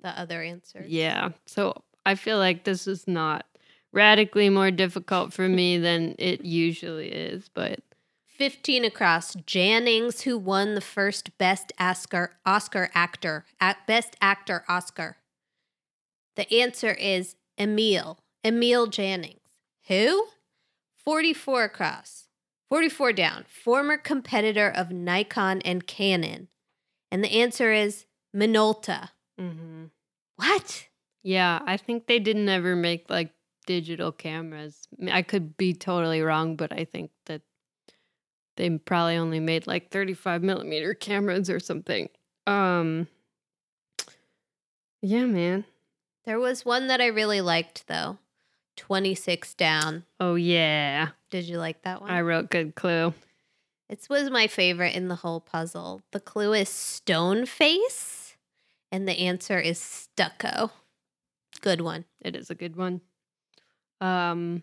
The 0.00 0.10
other 0.10 0.42
answer. 0.42 0.84
Yeah. 0.86 1.30
So 1.46 1.82
I 2.06 2.14
feel 2.14 2.38
like 2.38 2.64
this 2.64 2.86
is 2.86 3.08
not 3.08 3.44
radically 3.92 4.48
more 4.48 4.70
difficult 4.70 5.32
for 5.32 5.48
me 5.48 5.78
than 5.78 6.14
it 6.18 6.44
usually 6.44 7.08
is. 7.08 7.50
But 7.52 7.80
15 8.26 8.84
across, 8.84 9.34
Jannings, 9.34 10.22
who 10.22 10.38
won 10.38 10.74
the 10.74 10.80
first 10.80 11.36
Best 11.38 11.72
Oscar, 11.80 12.36
Oscar 12.46 12.90
actor, 12.94 13.44
at 13.60 13.84
Best 13.86 14.14
Actor 14.20 14.64
Oscar. 14.68 15.16
The 16.36 16.52
answer 16.54 16.92
is 16.92 17.34
Emil, 17.58 18.20
Emil 18.44 18.86
Jannings. 18.86 19.40
Who? 19.88 20.28
44 21.08 21.64
across, 21.64 22.26
44 22.68 23.14
down, 23.14 23.44
former 23.48 23.96
competitor 23.96 24.68
of 24.68 24.90
Nikon 24.90 25.62
and 25.62 25.86
Canon. 25.86 26.48
And 27.10 27.24
the 27.24 27.32
answer 27.32 27.72
is 27.72 28.04
Minolta. 28.36 29.10
mm-hmm. 29.40 29.84
What? 30.36 30.88
yeah, 31.22 31.60
I 31.66 31.78
think 31.78 32.06
they 32.06 32.18
didn't 32.18 32.48
ever 32.48 32.76
make 32.76 33.10
like 33.10 33.32
digital 33.66 34.12
cameras. 34.12 34.86
I 35.10 35.22
could 35.22 35.56
be 35.56 35.72
totally 35.72 36.20
wrong, 36.20 36.56
but 36.56 36.72
I 36.72 36.84
think 36.84 37.10
that 37.26 37.42
they 38.56 38.70
probably 38.78 39.16
only 39.16 39.40
made 39.40 39.66
like 39.66 39.90
35 39.90 40.42
millimeter 40.42 40.94
cameras 41.00 41.50
or 41.50 41.58
something. 41.58 42.08
Um, 42.46 43.08
yeah, 45.00 45.24
man. 45.24 45.64
There 46.24 46.38
was 46.38 46.64
one 46.64 46.88
that 46.88 47.00
I 47.00 47.06
really 47.06 47.40
liked, 47.40 47.86
though 47.88 48.18
26 48.78 49.54
down. 49.54 50.04
Oh 50.20 50.36
yeah, 50.36 51.08
Did 51.30 51.44
you 51.44 51.58
like 51.58 51.82
that 51.82 52.00
one? 52.00 52.10
I 52.10 52.22
wrote 52.22 52.48
good 52.50 52.74
clue. 52.74 53.12
It 53.88 54.06
was 54.08 54.30
my 54.30 54.46
favorite 54.46 54.94
in 54.94 55.08
the 55.08 55.16
whole 55.16 55.40
puzzle. 55.40 56.02
The 56.12 56.20
clue 56.20 56.52
is 56.52 56.68
stone 56.68 57.44
face, 57.44 58.36
and 58.92 59.06
the 59.08 59.18
answer 59.18 59.58
is 59.58 59.78
stucco. 59.80 60.70
Good 61.60 61.80
one. 61.80 62.04
It 62.20 62.36
is 62.36 62.50
a 62.50 62.54
good 62.54 62.76
one. 62.76 63.00
Um, 64.00 64.62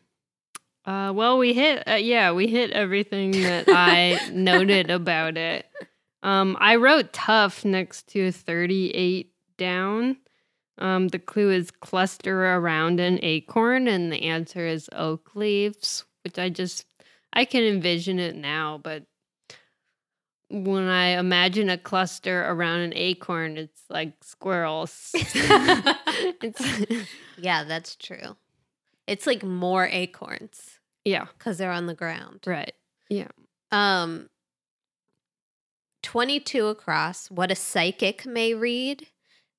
uh, 0.85 1.11
well, 1.13 1.37
we 1.37 1.53
hit. 1.53 1.87
Uh, 1.87 1.95
yeah, 1.95 2.31
we 2.31 2.47
hit 2.47 2.71
everything 2.71 3.31
that 3.31 3.65
I 3.69 4.19
noted 4.31 4.89
about 4.89 5.37
it. 5.37 5.65
Um, 6.23 6.55
I 6.59 6.77
wrote 6.77 7.11
tough 7.11 7.65
next 7.65 8.07
to 8.09 8.31
38 8.31 9.31
down. 9.57 10.17
Um, 10.77 11.07
the 11.07 11.19
clue 11.19 11.51
is 11.51 11.71
cluster 11.71 12.55
around 12.55 12.99
an 12.99 13.19
acorn, 13.21 13.87
and 13.87 14.11
the 14.11 14.23
answer 14.23 14.65
is 14.67 14.89
oak 14.91 15.31
leaves, 15.35 16.03
which 16.23 16.37
I 16.37 16.49
just 16.49 16.85
I 17.31 17.45
can 17.45 17.63
envision 17.63 18.19
it 18.19 18.35
now, 18.35 18.79
but 18.81 19.05
when 20.49 20.83
I 20.83 21.17
imagine 21.17 21.69
a 21.69 21.77
cluster 21.77 22.45
around 22.47 22.81
an 22.81 22.93
acorn, 22.95 23.57
it's 23.57 23.81
like 23.89 24.13
squirrels. 24.23 25.11
it's 25.13 27.07
Yeah, 27.37 27.63
that's 27.63 27.95
true. 27.95 28.35
It's 29.07 29.27
like 29.27 29.43
more 29.43 29.85
acorns 29.85 30.79
yeah, 31.03 31.25
because 31.37 31.57
they're 31.57 31.71
on 31.71 31.85
the 31.85 31.93
ground. 31.93 32.41
right. 32.45 32.73
Yeah. 33.09 33.27
Um, 33.71 34.29
22 36.01 36.67
across, 36.67 37.29
what 37.29 37.51
a 37.51 37.55
psychic 37.55 38.25
may 38.25 38.53
read. 38.53 39.07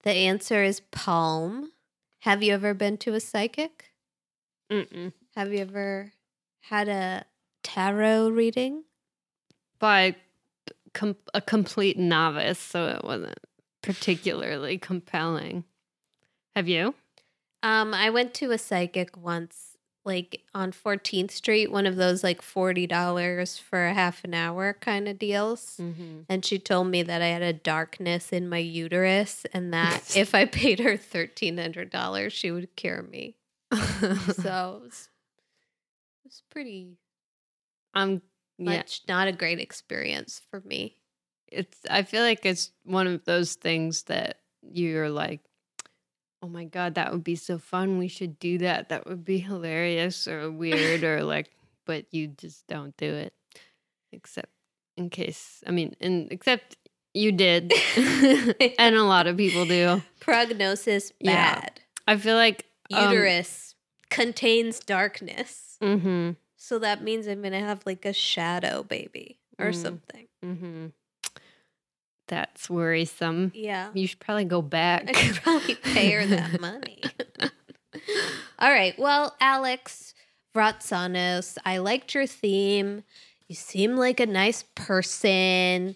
The 0.07 0.13
answer 0.13 0.63
is 0.63 0.79
palm. 0.93 1.73
Have 2.21 2.41
you 2.41 2.55
ever 2.55 2.75
been 2.75 2.97
to 2.99 3.15
a 3.15 3.19
psychic? 3.21 3.91
Mm-mm. 4.71 5.13
Have 5.35 5.53
you 5.53 5.59
ever 5.59 6.13
had 6.61 6.89
a 6.89 7.25
tarot 7.65 8.29
reading? 8.29 8.85
By 9.81 10.15
com- 10.95 11.17
a 11.35 11.41
complete 11.41 11.99
novice, 11.99 12.61
so 12.61 12.87
it 12.87 13.03
wasn't 13.03 13.41
particularly 13.83 14.79
compelling. 14.79 15.65
Have 16.55 16.69
you? 16.69 16.95
Um, 17.65 17.93
I 17.93 18.11
went 18.11 18.33
to 18.35 18.53
a 18.53 18.59
psychic 18.59 19.17
once, 19.17 19.66
like 20.07 20.43
on 20.55 20.73
14th 20.73 21.33
Street, 21.33 21.71
one 21.71 21.85
of 21.85 21.97
those 21.97 22.23
like 22.23 22.41
$40 22.41 23.61
for 23.61 23.87
a 23.87 23.93
half 23.93 24.25
an 24.25 24.33
hour 24.33 24.77
kind 24.81 25.09
of 25.09 25.19
deals. 25.19 25.79
Mm-hmm. 25.81 26.21
And 26.29 26.45
she 26.45 26.59
told 26.59 26.87
me 26.87 27.03
that 27.03 27.21
I 27.21 27.27
had 27.27 27.43
a 27.43 27.53
darkness 27.53 28.33
in 28.33 28.49
my 28.49 28.59
uterus 28.59 29.45
and 29.53 29.75
that 29.75 30.17
if 30.17 30.35
I 30.35 30.45
paid 30.47 30.79
her 30.79 30.93
$1,300, 30.97 32.31
she 32.31 32.51
would 32.51 32.75
cure 32.77 33.03
me. 33.03 33.37
So 33.73 34.81
it 34.81 34.85
was, 34.85 35.09
it 36.25 36.29
was 36.29 36.43
pretty 36.51 36.97
I'm 37.97 38.23
yeah. 38.59 38.77
much 38.77 39.03
not 39.09 39.27
a 39.27 39.33
great 39.33 39.59
experience 39.59 40.41
for 40.51 40.61
me. 40.61 40.97
It's. 41.49 41.79
I 41.89 42.03
feel 42.03 42.23
like 42.23 42.45
it's 42.45 42.71
one 42.85 43.07
of 43.07 43.25
those 43.25 43.55
things 43.55 44.05
that 44.05 44.41
you're 44.63 45.09
like, 45.09 45.41
oh 46.47 46.49
my 46.49 46.65
god, 46.65 46.95
that 46.95 47.11
would 47.13 47.25
be 47.25 47.35
so 47.35 47.59
fun. 47.59 47.99
We 47.99 48.07
should 48.09 48.39
do 48.39 48.59
that. 48.59 48.89
That 48.91 49.07
would 49.07 49.25
be 49.25 49.39
hilarious 49.39 50.29
or 50.29 50.49
weird 50.51 51.03
or 51.03 51.25
like, 51.35 51.51
but 51.85 52.07
you 52.13 52.29
just 52.29 52.67
don't 52.69 52.97
do 52.97 53.13
it, 53.13 53.35
except 54.13 54.51
in 54.97 55.11
case. 55.11 55.65
I 55.67 55.73
mean, 55.73 55.97
and 56.01 56.31
except 56.31 56.77
you 57.15 57.33
did, 57.33 57.73
and 58.79 58.95
a 58.95 59.03
lot 59.03 59.27
of 59.27 59.37
people 59.37 59.67
do. 59.67 60.01
Prognosis 60.21 61.13
Yeah. 61.19 61.55
bad. 61.57 61.81
I 62.07 62.17
feel 62.17 62.37
like 62.37 62.67
um, 62.93 63.11
Uterus 63.11 63.75
contains 64.09 64.79
darkness. 64.79 65.79
mhm. 65.83 66.37
So 66.57 66.79
that 66.79 67.03
means 67.03 67.27
I'm 67.27 67.43
gonna 67.43 67.61
have 67.61 67.83
like 67.87 68.05
a 68.05 68.13
shadow 68.13 68.83
baby 68.85 69.41
or 69.59 69.71
Mm. 69.71 69.75
something. 69.75 70.27
Mm-hmm. 70.45 70.87
That's 72.29 72.69
worrisome. 72.69 73.53
Yeah. 73.55 73.91
You 73.95 74.07
should 74.07 74.21
probably 74.21 74.45
go 74.47 74.63
back. 74.63 75.09
I 75.09 75.13
could 75.13 75.37
probably 75.37 75.75
pay 75.83 76.11
her 76.13 76.27
that 76.27 76.61
money. 76.61 77.01
All 78.59 78.71
right. 78.71 78.99
Well, 78.99 79.37
Alex 79.41 80.15
Vratsanos, 80.55 81.59
I 81.65 81.79
liked 81.79 82.15
your 82.15 82.27
theme. 82.27 83.05
You 83.49 83.55
seem 83.55 83.97
like 83.97 84.19
a 84.19 84.27
nice 84.27 84.65
person, 84.75 85.95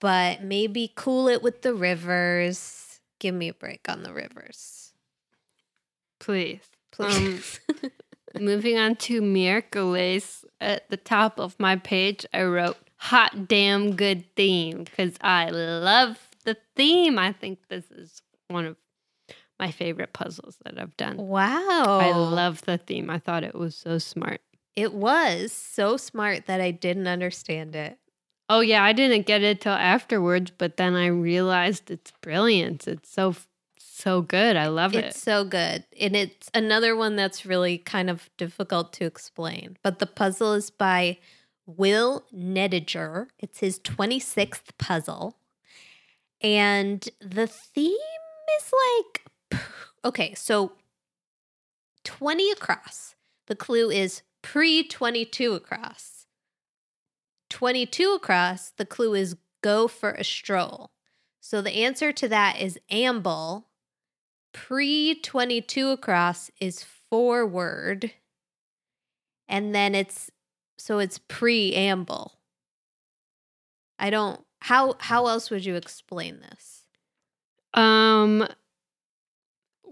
but 0.00 0.42
maybe 0.42 0.92
cool 0.94 1.28
it 1.28 1.42
with 1.42 1.62
the 1.62 1.72
rivers. 1.72 3.00
Give 3.18 3.34
me 3.34 3.48
a 3.48 3.54
break 3.54 3.88
on 3.88 4.02
the 4.02 4.12
rivers, 4.12 4.92
Please. 6.18 6.60
please. 6.90 7.60
Um, 7.68 7.90
moving 8.40 8.78
on 8.78 8.96
to 8.96 9.20
Miraculous. 9.22 10.44
At 10.60 10.90
the 10.90 10.96
top 10.98 11.38
of 11.40 11.58
my 11.58 11.76
page, 11.76 12.26
I 12.34 12.42
wrote 12.42 12.76
hot 13.00 13.48
damn 13.48 13.96
good 13.96 14.24
theme 14.36 14.84
because 14.84 15.14
I 15.22 15.48
love 15.48 16.18
the 16.44 16.56
theme. 16.76 17.18
I 17.18 17.32
think 17.32 17.58
this 17.68 17.90
is 17.90 18.20
one 18.48 18.66
of 18.66 18.76
my 19.58 19.70
favorite 19.70 20.12
puzzles 20.12 20.58
that 20.64 20.78
I've 20.78 20.96
done. 20.96 21.16
wow. 21.16 21.98
I 22.00 22.12
love 22.12 22.62
the 22.62 22.78
theme. 22.78 23.08
I 23.10 23.18
thought 23.18 23.42
it 23.42 23.54
was 23.54 23.74
so 23.74 23.98
smart. 23.98 24.40
it. 24.76 24.92
Was 24.94 25.52
so 25.52 25.96
smart 25.96 26.46
that 26.46 26.60
I 26.60 26.70
didn't 26.70 27.06
understand 27.06 27.74
it. 27.74 27.98
Oh 28.48 28.60
yeah, 28.60 28.82
I 28.84 28.92
didn't 28.92 29.26
get 29.26 29.42
it 29.42 29.60
till 29.60 29.72
afterwards, 29.72 30.50
but 30.56 30.76
then 30.76 30.94
I 30.94 31.06
realized 31.06 31.90
it's 31.90 32.12
brilliant. 32.20 32.86
It's 32.86 33.10
so 33.10 33.34
so 33.78 34.22
good. 34.22 34.56
I 34.56 34.68
love 34.68 34.94
It's 34.94 34.98
it. 34.98 35.06
It's 35.08 35.22
so 35.22 35.44
good. 35.44 35.84
And 36.00 36.16
it's 36.16 36.50
another 36.54 36.96
one 36.96 37.16
that's 37.16 37.44
really 37.46 37.78
kind 37.78 38.08
of 38.10 38.28
difficult 38.38 38.92
to 38.94 39.04
explain. 39.04 39.76
But 39.82 39.98
the 40.00 40.06
puzzle 40.06 40.54
is 40.54 40.70
by 40.70 41.18
Will 41.76 42.24
Nediger. 42.34 43.28
It's 43.38 43.60
his 43.60 43.78
26th 43.80 44.76
puzzle. 44.78 45.36
And 46.40 47.06
the 47.20 47.46
theme 47.46 47.96
is 48.58 48.72
like 48.72 49.60
okay, 50.04 50.34
so 50.34 50.72
20 52.04 52.50
across. 52.50 53.14
The 53.46 53.56
clue 53.56 53.90
is 53.90 54.22
pre 54.42 54.82
22 54.82 55.54
across. 55.54 56.26
22 57.50 58.12
across, 58.14 58.70
the 58.70 58.86
clue 58.86 59.14
is 59.14 59.36
go 59.62 59.88
for 59.88 60.12
a 60.12 60.24
stroll. 60.24 60.90
So 61.40 61.60
the 61.60 61.72
answer 61.72 62.12
to 62.12 62.28
that 62.28 62.60
is 62.60 62.78
amble. 62.90 63.66
Pre 64.52 65.14
22 65.16 65.90
across 65.90 66.50
is 66.60 66.84
forward. 67.10 68.12
And 69.48 69.74
then 69.74 69.94
it's 69.94 70.30
so 70.80 70.98
it's 70.98 71.18
preamble. 71.18 72.32
I 73.98 74.10
don't 74.10 74.40
how 74.60 74.94
how 74.98 75.26
else 75.26 75.50
would 75.50 75.64
you 75.64 75.76
explain 75.76 76.40
this? 76.40 76.84
Um 77.74 78.48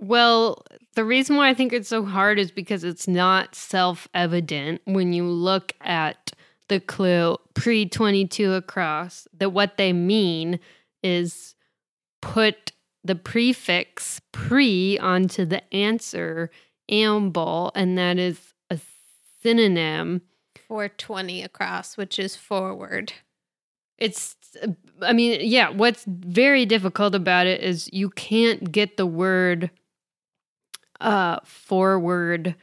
well, 0.00 0.64
the 0.94 1.04
reason 1.04 1.36
why 1.36 1.48
I 1.48 1.54
think 1.54 1.72
it's 1.72 1.88
so 1.88 2.04
hard 2.04 2.38
is 2.38 2.52
because 2.52 2.84
it's 2.84 3.08
not 3.08 3.56
self-evident 3.56 4.80
when 4.84 5.12
you 5.12 5.24
look 5.24 5.72
at 5.80 6.30
the 6.68 6.78
clue 6.80 7.36
pre 7.54 7.86
22 7.86 8.52
across 8.54 9.26
that 9.36 9.50
what 9.50 9.76
they 9.76 9.92
mean 9.92 10.60
is 11.02 11.54
put 12.22 12.72
the 13.04 13.14
prefix 13.14 14.20
pre 14.32 14.98
onto 14.98 15.44
the 15.44 15.62
answer 15.74 16.50
amble 16.90 17.72
and 17.74 17.98
that 17.98 18.18
is 18.18 18.54
a 18.70 18.78
synonym 19.42 20.22
420 20.68 21.42
across, 21.42 21.96
which 21.96 22.18
is 22.18 22.36
forward. 22.36 23.12
it's 23.98 24.36
i 25.02 25.12
mean 25.12 25.40
yeah 25.42 25.70
what's 25.70 26.04
very 26.06 26.64
difficult 26.66 27.14
about 27.14 27.46
it 27.48 27.60
is 27.62 27.88
you 27.92 28.08
can't 28.10 28.70
get 28.70 28.96
the 28.96 29.06
word 29.06 29.70
uh 31.00 31.38
forward 31.44 32.54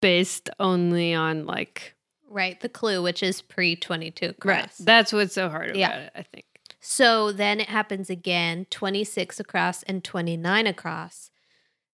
based 0.00 0.50
only 0.58 1.14
on 1.14 1.46
like 1.46 1.94
Right, 2.28 2.58
the 2.60 2.68
clue, 2.70 3.02
which 3.02 3.22
is 3.22 3.42
pre 3.42 3.76
22 3.76 4.26
across. 4.26 4.56
right 4.56 4.70
that's 4.80 5.12
what's 5.12 5.34
so 5.34 5.48
hard 5.50 5.68
about 5.70 5.78
Yeah. 5.78 5.98
it 5.98 6.12
i 6.16 6.22
think 6.22 6.44
So 6.80 7.30
then 7.32 7.60
it 7.60 7.68
happens 7.68 8.10
again 8.10 8.66
26 8.70 9.38
across 9.40 9.82
and 9.84 10.02
29 10.02 10.66
across. 10.66 11.30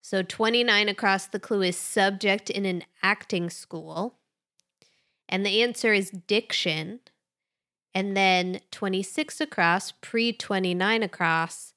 So 0.01 0.23
29 0.23 0.89
across, 0.89 1.27
the 1.27 1.39
clue 1.41 1.63
is 1.63 1.77
subject 1.77 2.49
in 2.51 2.65
an 2.65 2.85
acting 3.03 3.51
school. 3.51 4.15
And 5.29 5.45
the 5.45 5.63
answer 5.63 5.93
is 5.93 6.11
diction. 6.11 7.01
And 7.95 8.17
then 8.17 8.61
26 8.71 9.41
across, 9.41 9.93
pre 9.93 10.33
29 10.33 11.03
across, 11.03 11.75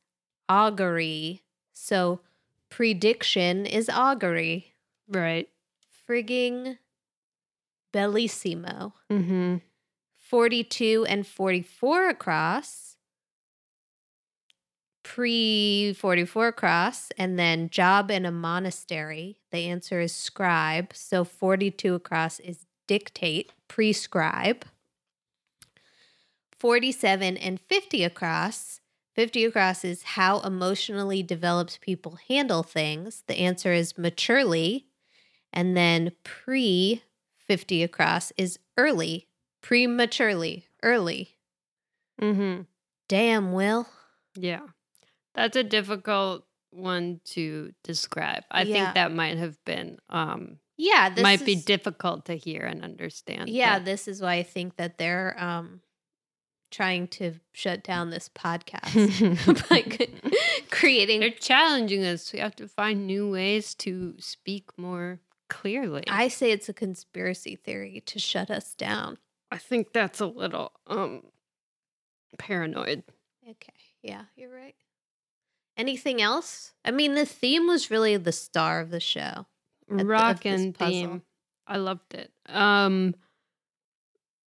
augury. 0.47 1.43
So 1.73 2.21
prediction 2.69 3.65
is 3.65 3.89
augury. 3.89 4.73
right 5.09 5.49
Frigging 6.07 6.77
bellissimo. 7.93 8.93
mm-hmm 9.11 9.57
42 10.31 11.05
and 11.09 11.27
44 11.27 12.07
across, 12.07 12.95
pre 15.03 15.91
44 15.91 16.47
across, 16.47 17.11
and 17.17 17.37
then 17.37 17.69
job 17.69 18.09
in 18.09 18.25
a 18.25 18.31
monastery. 18.31 19.41
The 19.51 19.67
answer 19.67 19.99
is 19.99 20.15
scribe. 20.15 20.93
So 20.93 21.25
42 21.25 21.95
across 21.95 22.39
is 22.39 22.65
dictate, 22.91 23.53
prescribe. 23.69 24.65
47 26.59 27.37
and 27.37 27.57
50 27.59 28.03
across. 28.03 28.81
50 29.15 29.45
across 29.45 29.85
is 29.85 30.03
how 30.03 30.41
emotionally 30.41 31.23
developed 31.23 31.79
people 31.79 32.17
handle 32.27 32.63
things. 32.63 33.23
The 33.27 33.37
answer 33.39 33.71
is 33.71 33.97
maturely. 33.97 34.87
And 35.53 35.75
then 35.77 36.11
pre 36.23 37.01
50 37.47 37.83
across 37.83 38.31
is 38.37 38.59
early, 38.77 39.27
prematurely, 39.61 40.65
early. 40.83 41.37
mm-hmm 42.21 42.63
Damn, 43.07 43.51
Will. 43.53 43.87
yeah 44.35 44.61
that's 45.33 45.55
a 45.57 45.63
difficult 45.63 46.45
one 46.71 47.19
to 47.25 47.73
describe 47.83 48.43
i 48.51 48.63
Yeah. 48.63 48.73
think 48.85 48.95
that 48.95 49.11
might 49.13 49.37
have 49.37 49.57
been 49.65 49.97
um 50.09 50.59
Yeah, 50.83 51.09
this 51.09 51.21
might 51.21 51.45
be 51.45 51.55
difficult 51.55 52.25
to 52.25 52.35
hear 52.35 52.61
and 52.63 52.83
understand 52.83 53.49
Yeah, 53.49 53.77
but- 53.77 53.85
this 53.85 54.07
is 54.07 54.19
why 54.19 54.33
I 54.35 54.43
think 54.43 54.77
that 54.77 54.97
they're 54.97 55.35
um 55.37 55.81
trying 56.71 57.07
to 57.09 57.33
shut 57.53 57.83
down 57.83 58.09
this 58.09 58.29
podcast 58.29 58.93
by 59.69 59.81
c- 59.83 60.63
creating 60.71 61.19
They're 61.19 61.29
challenging 61.29 62.03
us. 62.05 62.31
We 62.33 62.39
have 62.39 62.55
to 62.55 62.67
find 62.67 63.05
new 63.05 63.29
ways 63.29 63.75
to 63.75 64.15
speak 64.19 64.69
more 64.77 65.19
clearly. 65.49 66.03
I 66.07 66.29
say 66.29 66.51
it's 66.51 66.69
a 66.69 66.73
conspiracy 66.73 67.55
theory 67.57 68.01
to 68.07 68.19
shut 68.19 68.49
us 68.49 68.73
down. 68.73 69.17
I 69.51 69.57
think 69.57 69.91
that's 69.93 70.19
a 70.19 70.25
little 70.27 70.71
um 70.87 71.23
paranoid. 72.39 73.03
Okay. 73.47 73.73
Yeah, 74.01 74.23
you're 74.35 74.53
right. 74.53 74.75
Anything 75.77 76.21
else? 76.21 76.73
I 76.83 76.91
mean, 76.91 77.13
the 77.15 77.25
theme 77.25 77.67
was 77.67 77.91
really 77.91 78.17
the 78.17 78.31
star 78.31 78.79
of 78.79 78.89
the 78.91 78.99
show. 78.99 79.45
Rock 79.89 80.45
and 80.45 80.75
theme. 80.77 81.23
I 81.67 81.77
loved 81.77 82.13
it. 82.13 82.31
Um 82.47 83.15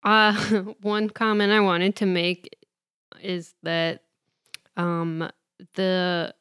uh 0.03 0.33
one 0.83 1.11
comment 1.11 1.53
I 1.53 1.61
wanted 1.61 1.97
to 1.97 2.07
make 2.07 2.57
is 3.22 3.55
that 3.62 4.03
um 4.77 5.31
the 5.75 6.35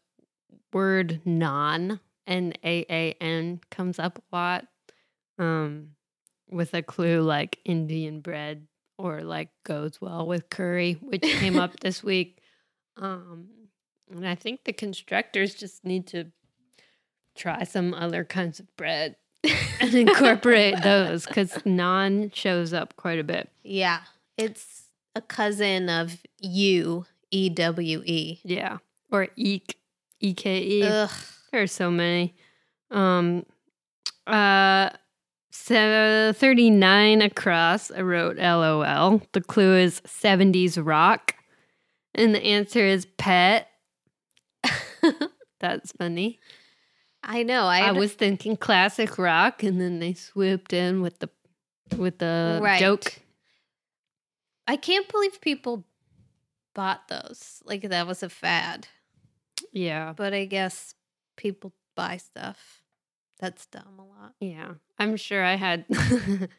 word 0.71 1.21
naan 1.25 1.99
N 2.27 2.53
A 2.63 2.85
A 2.89 3.15
N 3.21 3.59
comes 3.71 3.99
up 3.99 4.19
a 4.19 4.35
lot. 4.35 4.65
Um 5.37 5.91
with 6.49 6.73
a 6.73 6.83
clue 6.83 7.21
like 7.21 7.59
Indian 7.65 8.21
bread 8.21 8.67
or 8.97 9.21
like 9.21 9.49
goes 9.63 9.99
well 9.99 10.27
with 10.27 10.49
curry, 10.49 10.93
which 11.01 11.23
came 11.23 11.57
up 11.57 11.79
this 11.81 12.03
week. 12.03 12.39
Um 12.97 13.47
and 14.11 14.27
I 14.27 14.35
think 14.35 14.63
the 14.65 14.73
constructors 14.73 15.55
just 15.55 15.83
need 15.85 16.07
to 16.07 16.31
try 17.35 17.63
some 17.63 17.93
other 17.93 18.23
kinds 18.23 18.59
of 18.59 18.75
bread 18.75 19.15
and 19.79 19.93
incorporate 19.93 20.81
those 20.83 21.25
because 21.25 21.51
naan 21.65 22.33
shows 22.33 22.73
up 22.73 22.95
quite 22.95 23.19
a 23.19 23.23
bit. 23.23 23.49
Yeah, 23.63 23.99
it's 24.37 24.83
a 25.15 25.21
cousin 25.21 25.89
of 25.89 26.17
U 26.39 27.05
E 27.31 27.49
W 27.49 28.03
E. 28.05 28.39
Yeah. 28.43 28.77
Or 29.11 29.27
eke, 29.35 29.77
E 30.19 30.33
K 30.33 30.61
E. 30.61 30.83
Ugh. 30.83 31.09
There 31.51 31.61
are 31.61 31.67
so 31.67 31.91
many. 31.91 32.35
Um 32.91 33.45
uh 34.27 34.89
so 35.51 36.33
39 36.35 37.21
across, 37.21 37.91
I 37.91 38.01
wrote 38.01 38.37
LOL. 38.37 39.21
The 39.33 39.41
clue 39.41 39.77
is 39.77 40.01
70s 40.01 40.83
rock. 40.83 41.35
And 42.15 42.33
the 42.33 42.43
answer 42.43 42.79
is 42.79 43.05
pet. 43.17 43.69
That's 45.59 45.91
funny. 45.91 46.39
I 47.23 47.43
know. 47.43 47.65
I, 47.65 47.79
I 47.87 47.91
was 47.91 48.13
thinking 48.13 48.57
classic 48.57 49.17
rock, 49.17 49.63
and 49.63 49.79
then 49.79 49.99
they 49.99 50.13
swooped 50.13 50.73
in 50.73 51.01
with 51.01 51.19
the 51.19 51.29
with 51.97 52.19
the 52.19 52.59
Right. 52.61 52.79
joke. 52.79 53.13
I 54.67 54.75
can't 54.77 55.07
believe 55.09 55.39
people 55.41 55.85
bought 56.73 57.07
those. 57.07 57.61
Like 57.65 57.81
that 57.89 58.07
was 58.07 58.23
a 58.23 58.29
fad. 58.29 58.87
Yeah. 59.71 60.13
But 60.15 60.33
I 60.33 60.45
guess 60.45 60.95
people 61.37 61.73
buy 61.95 62.17
stuff. 62.17 62.81
That's 63.39 63.65
dumb 63.67 63.99
a 63.99 64.03
lot. 64.05 64.33
Yeah. 64.39 64.73
I'm 64.97 65.17
sure 65.17 65.43
I 65.43 65.55
had 65.55 65.85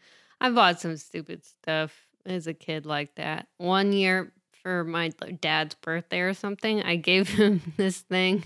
I 0.41 0.51
bought 0.51 0.81
some 0.81 0.97
stupid 0.97 1.45
stuff 1.45 2.07
as 2.27 2.47
a 2.47 2.55
kid 2.55 2.85
like 2.87 3.15
that. 3.17 3.49
One 3.59 3.93
year 3.93 4.33
for 4.63 4.85
my 4.85 5.11
dad's 5.41 5.75
birthday 5.77 6.21
or 6.21 6.35
something, 6.35 6.83
I 6.83 6.97
gave 6.97 7.29
him 7.39 7.61
this 7.77 8.01
thing. 8.01 8.45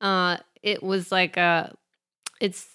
Uh 0.00 0.38
it 0.62 0.82
was 0.82 1.12
like 1.12 1.36
a 1.36 1.74
it's 2.40 2.66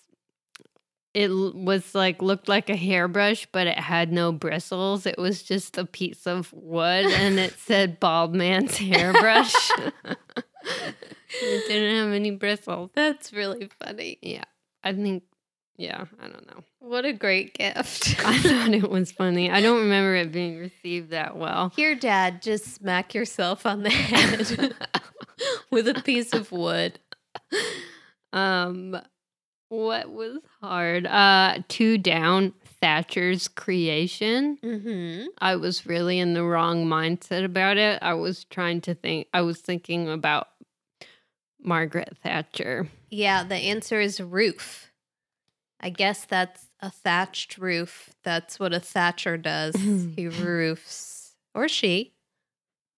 it 1.13 1.29
was 1.29 1.93
like 1.93 2.21
looked 2.21 2.47
like 2.47 2.69
a 2.69 2.75
hairbrush 2.75 3.47
but 3.51 3.67
it 3.67 3.77
had 3.77 4.11
no 4.11 4.31
bristles. 4.31 5.05
It 5.05 5.17
was 5.17 5.43
just 5.43 5.77
a 5.77 5.85
piece 5.85 6.25
of 6.25 6.51
wood 6.53 7.05
and 7.05 7.39
it 7.39 7.53
said 7.59 7.99
bald 7.99 8.33
man's 8.33 8.77
hairbrush. 8.77 9.53
it 10.65 11.67
didn't 11.67 11.95
have 12.05 12.13
any 12.13 12.31
bristles. 12.31 12.91
That's 12.95 13.33
really 13.33 13.69
funny. 13.79 14.17
Yeah. 14.21 14.45
I 14.83 14.93
think 14.93 15.23
yeah, 15.81 16.05
I 16.19 16.27
don't 16.27 16.45
know. 16.45 16.63
What 16.79 17.05
a 17.05 17.13
great 17.13 17.55
gift. 17.55 18.15
I 18.25 18.37
thought 18.37 18.73
it 18.73 18.89
was 18.89 19.11
funny. 19.11 19.49
I 19.49 19.61
don't 19.61 19.79
remember 19.79 20.15
it 20.15 20.31
being 20.31 20.59
received 20.59 21.09
that 21.09 21.37
well. 21.37 21.71
Here, 21.75 21.95
Dad, 21.95 22.43
just 22.43 22.75
smack 22.75 23.15
yourself 23.15 23.65
on 23.65 23.81
the 23.81 23.89
head 23.89 24.75
with 25.71 25.87
a 25.87 26.01
piece 26.03 26.33
of 26.33 26.51
wood. 26.51 26.99
Um 28.33 28.97
what 29.67 30.09
was 30.09 30.39
hard? 30.61 31.05
Uh 31.05 31.59
two 31.67 31.97
down 31.97 32.53
Thatcher's 32.81 33.47
creation. 33.47 34.57
Mm-hmm. 34.63 35.27
I 35.39 35.55
was 35.55 35.85
really 35.85 36.17
in 36.17 36.33
the 36.33 36.43
wrong 36.43 36.85
mindset 36.85 37.45
about 37.45 37.77
it. 37.77 37.99
I 38.01 38.13
was 38.15 38.43
trying 38.45 38.81
to 38.81 38.95
think 38.95 39.27
I 39.33 39.41
was 39.41 39.59
thinking 39.59 40.09
about 40.09 40.47
Margaret 41.61 42.17
Thatcher. 42.23 42.87
Yeah, 43.09 43.43
the 43.43 43.55
answer 43.55 44.01
is 44.01 44.19
roof. 44.19 44.91
I 45.79 45.89
guess 45.89 46.25
that's 46.25 46.67
a 46.79 46.89
thatched 46.89 47.57
roof. 47.57 48.09
That's 48.23 48.59
what 48.59 48.73
a 48.73 48.79
thatcher 48.79 49.37
does. 49.37 49.75
he 50.15 50.27
roofs. 50.27 51.35
Or 51.53 51.67
she. 51.67 52.13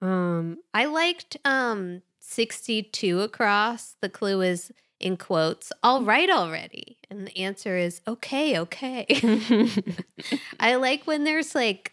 Um 0.02 0.60
I 0.74 0.86
liked 0.86 1.38
um 1.44 2.04
62 2.34 3.22
across. 3.22 3.96
The 4.02 4.10
clue 4.10 4.42
is 4.42 4.72
in 5.00 5.18
quotes, 5.18 5.72
all 5.84 6.02
right 6.04 6.30
already. 6.30 6.98
And 7.10 7.28
the 7.28 7.38
answer 7.38 7.78
is 7.78 8.02
okay, 8.08 8.58
okay. 8.60 9.06
I 10.60 10.76
like 10.76 11.06
when 11.06 11.24
there's 11.26 11.54
like 11.56 11.92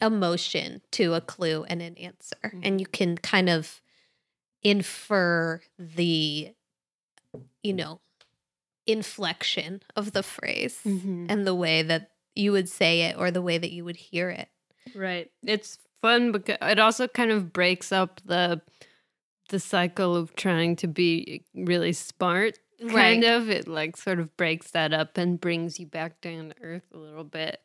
emotion 0.00 0.82
to 0.92 1.14
a 1.14 1.20
clue 1.20 1.64
and 1.68 1.80
an 1.82 1.96
answer, 1.96 2.52
and 2.62 2.80
you 2.80 2.86
can 2.86 3.16
kind 3.16 3.48
of 3.48 3.80
infer 4.62 5.60
the, 5.78 6.52
you 7.62 7.72
know, 7.72 8.00
inflection 8.86 9.82
of 9.96 10.12
the 10.12 10.22
phrase 10.22 10.78
Mhm. 10.84 11.26
and 11.28 11.46
the 11.46 11.54
way 11.54 11.82
that 11.82 12.10
you 12.34 12.52
would 12.52 12.68
say 12.68 13.02
it 13.02 13.16
or 13.18 13.30
the 13.30 13.42
way 13.42 13.58
that 13.58 13.72
you 13.72 13.84
would 13.84 13.96
hear 13.96 14.30
it. 14.30 14.48
Right. 14.94 15.30
It's 15.42 15.78
fun 16.02 16.30
because 16.32 16.58
it 16.60 16.78
also 16.78 17.08
kind 17.08 17.30
of 17.30 17.52
breaks 17.52 17.90
up 17.90 18.20
the 18.24 18.60
the 19.48 19.60
cycle 19.60 20.16
of 20.16 20.34
trying 20.36 20.76
to 20.76 20.86
be 20.86 21.44
really 21.54 21.92
smart. 21.92 22.58
Kind 22.88 23.24
of. 23.24 23.48
It 23.48 23.66
like 23.68 23.96
sort 23.96 24.20
of 24.20 24.36
breaks 24.36 24.72
that 24.72 24.92
up 24.92 25.16
and 25.16 25.40
brings 25.40 25.80
you 25.80 25.86
back 25.86 26.20
down 26.20 26.50
to 26.50 26.54
earth 26.62 26.86
a 26.92 26.98
little 26.98 27.24
bit 27.24 27.60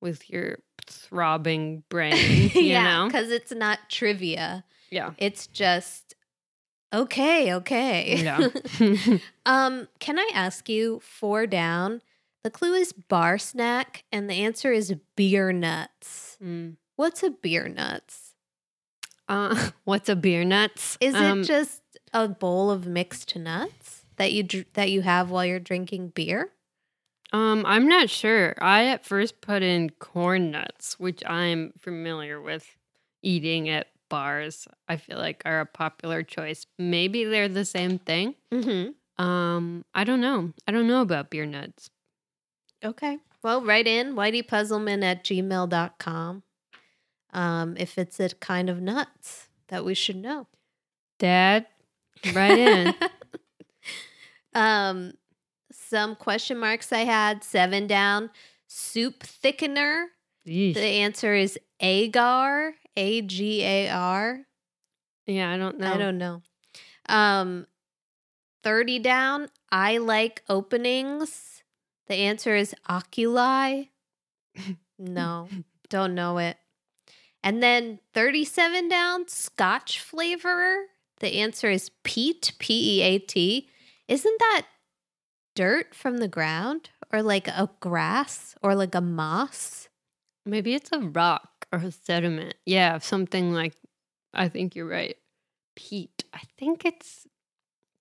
with 0.00 0.30
your 0.30 0.58
throbbing 0.86 1.82
brain. 1.88 2.14
You 2.54 2.62
yeah, 2.62 3.06
because 3.06 3.30
it's 3.30 3.52
not 3.52 3.90
trivia. 3.90 4.64
Yeah. 4.90 5.12
It's 5.18 5.46
just 5.48 6.14
okay, 6.92 7.52
okay. 7.54 8.22
Yeah. 8.22 8.48
um, 9.46 9.88
can 9.98 10.18
I 10.18 10.30
ask 10.34 10.68
you 10.68 11.00
four 11.00 11.46
down? 11.46 12.00
The 12.42 12.50
clue 12.50 12.74
is 12.74 12.92
bar 12.92 13.38
snack, 13.38 14.04
and 14.12 14.28
the 14.28 14.34
answer 14.34 14.70
is 14.70 14.94
beer 15.16 15.50
nuts. 15.50 16.36
Mm. 16.42 16.76
What's 16.96 17.22
a 17.22 17.30
beer 17.30 17.68
nuts? 17.68 18.23
Uh, 19.28 19.70
what's 19.84 20.08
a 20.08 20.16
beer 20.16 20.44
nuts? 20.44 20.96
Is 21.00 21.14
Um, 21.14 21.40
it 21.40 21.44
just 21.44 21.82
a 22.12 22.28
bowl 22.28 22.70
of 22.70 22.86
mixed 22.86 23.34
nuts 23.36 24.04
that 24.16 24.32
you 24.32 24.42
dr- 24.42 24.66
that 24.74 24.90
you 24.90 25.02
have 25.02 25.30
while 25.30 25.44
you're 25.44 25.58
drinking 25.60 26.08
beer? 26.08 26.50
Um, 27.32 27.64
I'm 27.66 27.88
not 27.88 28.10
sure. 28.10 28.54
I 28.60 28.84
at 28.86 29.04
first 29.04 29.40
put 29.40 29.62
in 29.62 29.90
corn 29.98 30.50
nuts, 30.52 31.00
which 31.00 31.22
I'm 31.26 31.72
familiar 31.80 32.40
with 32.40 32.64
eating 33.22 33.68
at 33.68 33.88
bars. 34.08 34.68
I 34.88 34.96
feel 34.98 35.18
like 35.18 35.42
are 35.44 35.60
a 35.60 35.66
popular 35.66 36.22
choice. 36.22 36.66
Maybe 36.78 37.24
they're 37.24 37.48
the 37.48 37.64
same 37.64 37.98
thing. 37.98 38.36
Mm-hmm. 38.52 39.24
Um, 39.24 39.84
I 39.94 40.04
don't 40.04 40.20
know. 40.20 40.52
I 40.68 40.72
don't 40.72 40.86
know 40.86 41.00
about 41.00 41.30
beer 41.30 41.46
nuts. 41.46 41.90
Okay. 42.84 43.18
Well, 43.42 43.62
write 43.62 43.86
in 43.88 44.14
whiteypuzzleman 44.14 45.02
at 45.02 45.24
gmail.com 45.24 46.42
um, 47.34 47.76
if 47.76 47.98
it's 47.98 48.18
a 48.20 48.30
kind 48.30 48.70
of 48.70 48.80
nuts 48.80 49.48
that 49.68 49.84
we 49.84 49.94
should 49.94 50.16
know. 50.16 50.46
Dad, 51.18 51.66
right 52.32 52.58
in. 52.58 52.94
um, 54.54 55.12
some 55.72 56.16
question 56.16 56.58
marks 56.58 56.92
I 56.92 57.00
had, 57.00 57.44
seven 57.44 57.86
down. 57.86 58.30
Soup 58.66 59.22
thickener. 59.22 60.06
Yeesh. 60.46 60.74
The 60.74 60.80
answer 60.80 61.34
is 61.34 61.58
agar, 61.80 62.74
A 62.96 63.22
G 63.22 63.62
A 63.62 63.90
R. 63.90 64.40
yeah, 65.26 65.52
I 65.52 65.56
don't 65.56 65.78
know. 65.78 65.92
I 65.92 65.96
don't 65.96 66.18
know. 66.18 66.42
Um, 67.08 67.66
30 68.62 68.98
down. 69.00 69.48
I 69.70 69.98
like 69.98 70.42
openings. 70.48 71.62
The 72.06 72.14
answer 72.14 72.54
is 72.54 72.74
oculi. 72.88 73.90
No, 74.96 75.48
don't 75.90 76.14
know 76.14 76.38
it. 76.38 76.56
And 77.44 77.62
then 77.62 77.98
37 78.14 78.88
down, 78.88 79.28
scotch 79.28 80.00
flavorer. 80.00 80.86
The 81.20 81.40
answer 81.40 81.70
is 81.70 81.90
peat, 82.02 82.52
P 82.58 82.98
E 82.98 83.02
A 83.02 83.18
T. 83.18 83.68
Isn't 84.08 84.38
that 84.38 84.62
dirt 85.54 85.94
from 85.94 86.18
the 86.18 86.28
ground 86.28 86.88
or 87.12 87.22
like 87.22 87.46
a 87.46 87.68
grass 87.80 88.54
or 88.62 88.74
like 88.74 88.94
a 88.94 89.02
moss? 89.02 89.90
Maybe 90.46 90.74
it's 90.74 90.90
a 90.90 91.00
rock 91.00 91.66
or 91.70 91.80
a 91.80 91.92
sediment. 91.92 92.54
Yeah, 92.64 92.98
something 92.98 93.52
like. 93.52 93.74
I 94.32 94.48
think 94.48 94.74
you're 94.74 94.88
right. 94.88 95.16
Peat. 95.76 96.24
I 96.32 96.40
think 96.58 96.86
it's 96.86 97.26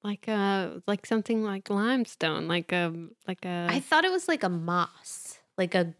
like 0.04 0.28
a 0.30 0.82
like 0.88 1.06
something 1.06 1.44
like 1.44 1.70
limestone, 1.70 2.48
like 2.48 2.72
a 2.72 2.94
like 3.28 3.44
a. 3.44 3.68
I 3.70 3.82
thought 3.82 4.06
it 4.06 4.12
was 4.12 4.30
like 4.30 4.44
a 4.44 4.50
moss, 4.50 5.38
like 5.58 5.76
a, 5.76 5.94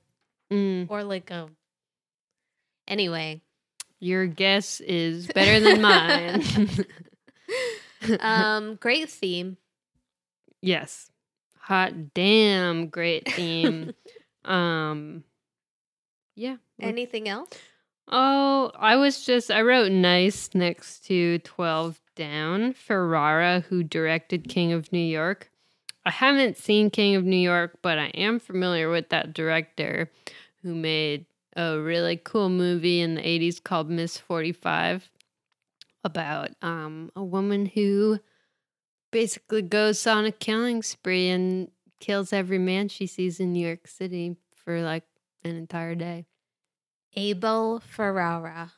Mm, 0.52 0.88
or 0.90 1.04
like 1.04 1.30
a. 1.30 1.50
Anyway, 2.88 3.42
your 4.00 4.26
guess 4.28 4.80
is 4.82 5.28
better 5.28 5.60
than 5.60 5.82
mine. 5.82 6.44
um, 8.20 8.76
great 8.76 9.10
theme. 9.10 9.58
yes. 10.62 11.10
Hot 11.60 12.14
damn 12.14 12.88
great 12.90 13.32
theme. 13.32 13.94
um 14.46 15.24
Yeah. 16.36 16.58
Anything 16.82 17.30
else? 17.30 17.52
Oh, 18.10 18.70
I 18.76 18.98
was 18.98 19.26
just 19.26 19.50
I 19.50 19.62
wrote 19.62 19.92
nice 19.94 20.50
next 20.54 21.06
to 21.06 21.40
12 21.40 22.02
down. 22.16 22.74
Ferrara 22.74 23.62
who 23.70 23.82
directed 23.82 24.50
King 24.50 24.74
of 24.74 24.92
New 24.92 25.00
York. 25.00 25.50
I 26.06 26.12
haven't 26.12 26.58
seen 26.58 26.90
King 26.90 27.16
of 27.16 27.24
New 27.24 27.38
York, 27.38 27.80
but 27.82 27.98
I 27.98 28.08
am 28.08 28.40
familiar 28.40 28.90
with 28.90 29.08
that 29.10 29.34
director 29.34 30.12
who 30.64 30.76
made 30.76 31.26
a 31.56 31.80
really 31.80 32.18
cool 32.18 32.50
movie 32.50 33.02
in 33.02 33.16
the 33.16 33.22
80s 33.22 33.62
called 33.64 33.90
Miss 33.90 34.18
45 34.18 35.10
about 36.06 36.50
um 36.62 37.12
a 37.16 37.24
woman 37.24 37.66
who 37.66 38.20
basically 39.12 39.62
goes 39.62 40.06
on 40.06 40.26
a 40.26 40.32
killing 40.32 40.84
spree 40.84 41.30
and 41.30 41.70
kills 42.00 42.34
every 42.34 42.58
man 42.58 42.90
she 42.90 43.08
sees 43.08 43.40
in 43.40 43.54
New 43.54 43.66
York 43.66 43.88
City 43.88 44.36
for 44.56 44.82
like 44.82 45.04
an 45.44 45.56
entire 45.56 45.96
day. 45.96 46.26
Abel 47.16 47.80
Ferrara. 47.80 48.74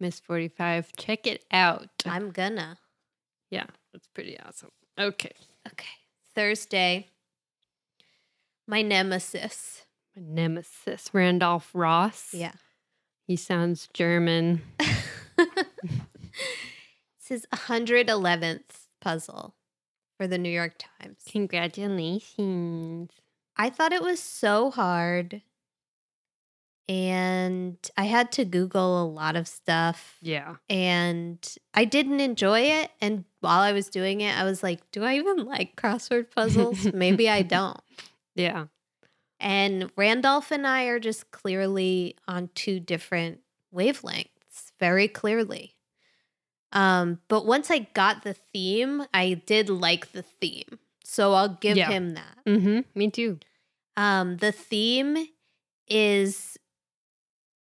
Miss 0.00 0.20
45. 0.20 0.92
Check 0.96 1.26
it 1.26 1.44
out. 1.50 1.90
I'm 2.06 2.30
gonna. 2.30 2.78
Yeah, 3.50 3.66
that's 3.92 4.06
pretty 4.08 4.38
awesome. 4.40 4.70
Okay. 4.98 5.32
Okay. 5.66 5.86
Thursday. 6.34 7.08
My 8.66 8.82
nemesis. 8.82 9.82
Nemesis, 10.20 11.10
Randolph 11.12 11.70
Ross. 11.74 12.28
Yeah. 12.32 12.52
He 13.26 13.36
sounds 13.36 13.88
German. 13.92 14.62
this 15.36 17.30
is 17.30 17.46
111th 17.52 18.86
puzzle 19.00 19.54
for 20.16 20.26
the 20.26 20.38
New 20.38 20.50
York 20.50 20.74
Times. 20.78 21.18
Congratulations. 21.30 23.10
I 23.56 23.70
thought 23.70 23.92
it 23.92 24.02
was 24.02 24.20
so 24.20 24.70
hard 24.70 25.42
and 26.88 27.76
I 27.96 28.04
had 28.04 28.32
to 28.32 28.44
Google 28.44 29.02
a 29.02 29.04
lot 29.04 29.36
of 29.36 29.46
stuff. 29.46 30.16
Yeah. 30.22 30.56
And 30.70 31.38
I 31.74 31.84
didn't 31.84 32.20
enjoy 32.20 32.60
it. 32.60 32.90
And 33.00 33.24
while 33.40 33.60
I 33.60 33.72
was 33.72 33.88
doing 33.88 34.22
it, 34.22 34.36
I 34.36 34.44
was 34.44 34.62
like, 34.62 34.90
do 34.90 35.04
I 35.04 35.16
even 35.16 35.44
like 35.44 35.76
crossword 35.76 36.30
puzzles? 36.34 36.92
Maybe 36.94 37.28
I 37.28 37.42
don't. 37.42 37.78
Yeah. 38.34 38.66
And 39.40 39.90
Randolph 39.96 40.50
and 40.50 40.66
I 40.66 40.84
are 40.84 40.98
just 40.98 41.30
clearly 41.30 42.16
on 42.26 42.50
two 42.54 42.80
different 42.80 43.40
wavelengths, 43.74 44.72
very 44.80 45.06
clearly. 45.08 45.74
Um, 46.72 47.20
but 47.28 47.46
once 47.46 47.70
I 47.70 47.80
got 47.94 48.24
the 48.24 48.34
theme, 48.34 49.04
I 49.14 49.34
did 49.46 49.70
like 49.70 50.12
the 50.12 50.22
theme. 50.22 50.78
So 51.04 51.32
I'll 51.34 51.48
give 51.60 51.76
Yeah. 51.76 51.88
him 51.88 52.10
that. 52.14 52.38
Mm-hmm. 52.46 52.80
Me 52.94 53.10
too. 53.10 53.38
Um, 53.96 54.36
the 54.38 54.52
theme 54.52 55.16
is 55.86 56.58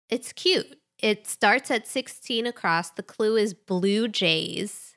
it's 0.09 0.33
cute. 0.33 0.79
It 0.99 1.27
starts 1.27 1.71
at 1.71 1.87
16 1.87 2.47
across. 2.47 2.91
The 2.91 3.03
clue 3.03 3.37
is 3.37 3.55
blue 3.55 4.09
jays 4.09 4.97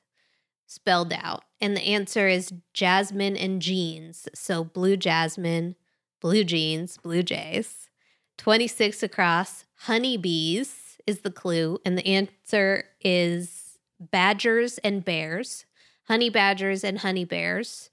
spelled 0.66 1.12
out. 1.14 1.44
And 1.60 1.76
the 1.76 1.82
answer 1.82 2.28
is 2.28 2.54
jasmine 2.74 3.36
and 3.36 3.62
jeans. 3.62 4.28
So 4.34 4.64
blue 4.64 4.96
jasmine, 4.98 5.76
blue 6.20 6.44
jeans, 6.44 6.98
blue 6.98 7.24
jays. 7.24 7.90
26 8.38 9.04
across, 9.04 9.66
honeybees 9.80 10.98
is 11.06 11.20
the 11.20 11.32
clue. 11.32 11.80
And 11.86 11.98
the 11.98 12.08
answer 12.08 12.86
is 13.02 13.78
badgers 14.00 14.78
and 14.80 15.04
bears. 15.04 15.66
Honey 16.08 16.30
badgers 16.30 16.84
and 16.84 17.00
honey 17.00 17.26
bears. 17.26 17.90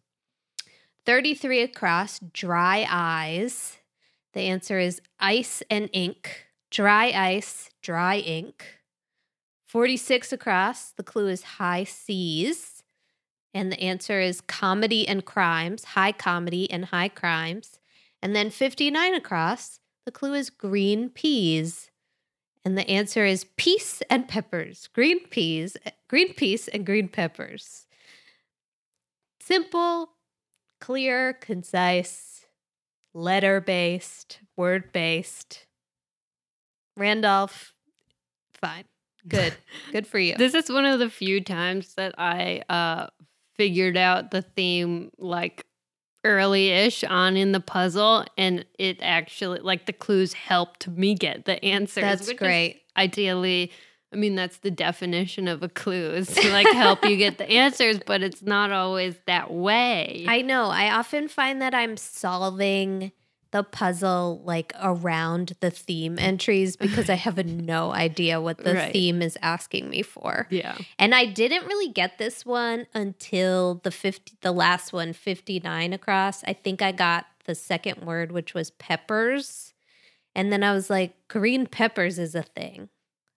33 1.05 1.62
across, 1.62 2.18
dry 2.18 2.87
eyes. 2.89 3.79
The 4.33 4.43
answer 4.43 4.79
is 4.79 5.01
ice 5.20 5.62
and 5.70 5.89
ink. 5.93 6.47
Dry 6.70 7.11
ice, 7.11 7.70
dry 7.81 8.18
ink. 8.18 8.81
46 9.66 10.33
across, 10.33 10.91
the 10.93 11.03
clue 11.03 11.29
is 11.29 11.43
high 11.43 11.85
seas. 11.85 12.83
And 13.55 13.72
the 13.72 13.81
answer 13.81 14.20
is 14.20 14.41
comedy 14.43 15.09
and 15.09 15.24
crimes, 15.24 15.85
high 15.85 16.12
comedy 16.12 16.70
and 16.70 16.87
high 16.87 17.09
crimes. 17.09 17.79
And 18.23 18.35
then 18.35 18.51
59 18.51 19.14
across, 19.14 19.81
the 20.05 20.12
clue 20.12 20.35
is 20.35 20.51
green 20.51 21.11
peas. 21.11 21.91
And 22.64 22.77
the 22.77 22.89
answer 22.91 23.25
is 23.25 23.45
peas 23.57 24.03
and 24.11 24.27
peppers. 24.27 24.89
Green 24.93 25.27
peas, 25.29 25.77
green 26.09 26.35
peas 26.35 26.69
and 26.69 26.85
green 26.85 27.09
peppers. 27.09 27.87
Simple, 29.41 30.11
clear, 30.81 31.33
concise, 31.35 32.47
letter 33.14 33.61
based, 33.61 34.41
word 34.57 34.93
based. 34.93 35.67
Randolph, 36.97 37.73
fine. 38.61 38.85
Good. 39.29 39.55
Good 39.93 40.07
for 40.07 40.19
you. 40.19 40.37
This 40.37 40.55
is 40.55 40.71
one 40.71 40.85
of 40.85 40.99
the 40.99 41.11
few 41.11 41.41
times 41.41 41.95
that 41.95 42.14
I 42.19 42.62
uh 42.69 43.09
figured 43.55 43.97
out 43.97 44.31
the 44.31 44.43
theme 44.43 45.11
like 45.19 45.64
early-ish 46.27 47.05
on 47.05 47.37
in 47.37 47.53
the 47.53 47.61
puzzle 47.61 48.24
and 48.37 48.64
it 48.79 48.99
actually 49.01 49.61
like 49.61 49.87
the 49.87 49.93
clues 49.93 50.33
helped 50.33 50.89
me 50.89 51.14
get 51.14 51.45
the 51.45 51.64
answers. 51.64 52.03
That's 52.03 52.27
which 52.27 52.35
is 52.35 52.39
great. 52.39 52.83
ideally 52.97 53.72
I 54.12 54.16
mean 54.16 54.35
that's 54.35 54.59
the 54.59 54.70
definition 54.70 55.49
of 55.49 55.62
a 55.62 55.68
clue 55.68 56.11
is 56.12 56.29
to 56.29 56.51
like 56.53 56.68
help 56.72 57.05
you 57.05 57.16
get 57.16 57.39
the 57.39 57.49
answers, 57.51 57.99
but 58.07 58.22
it's 58.22 58.43
not 58.43 58.72
always 58.72 59.16
that 59.27 59.53
way. 59.53 60.24
I 60.29 60.43
know. 60.43 60.66
I 60.66 60.91
often 60.93 61.29
find 61.29 61.61
that 61.61 61.74
I'm 61.74 61.97
solving 61.97 63.12
the 63.57 63.62
puzzle 63.62 64.42
like 64.44 64.72
around 64.82 65.52
the 65.61 65.70
theme 65.70 66.18
entries 66.18 66.76
because 66.84 67.09
I 67.09 67.14
have 67.14 67.44
no 67.46 67.90
idea 67.92 68.40
what 68.40 68.59
the 68.59 68.74
Right. 68.74 68.92
theme 68.92 69.22
is 69.22 69.38
asking 69.42 69.88
me 69.88 70.02
for. 70.02 70.46
yeah. 70.50 70.76
And 70.98 71.14
I 71.14 71.24
didn't 71.26 71.66
really 71.66 71.90
get 71.92 72.18
this 72.18 72.44
one 72.44 72.86
until 72.94 73.80
the 73.82 73.90
50 73.90 74.36
the 74.42 74.52
last 74.52 74.92
one 74.92 75.12
59 75.12 75.92
across. 75.92 76.44
I 76.44 76.52
think 76.52 76.82
I 76.82 76.92
got 76.92 77.26
the 77.46 77.54
second 77.54 78.04
word 78.04 78.32
which 78.32 78.52
was 78.54 78.70
peppers. 78.72 79.72
And 80.34 80.52
then 80.52 80.62
I 80.62 80.72
was 80.74 80.90
like 80.90 81.14
green 81.28 81.66
peppers 81.66 82.18
is 82.18 82.34
a 82.34 82.42
thing. 82.42 82.88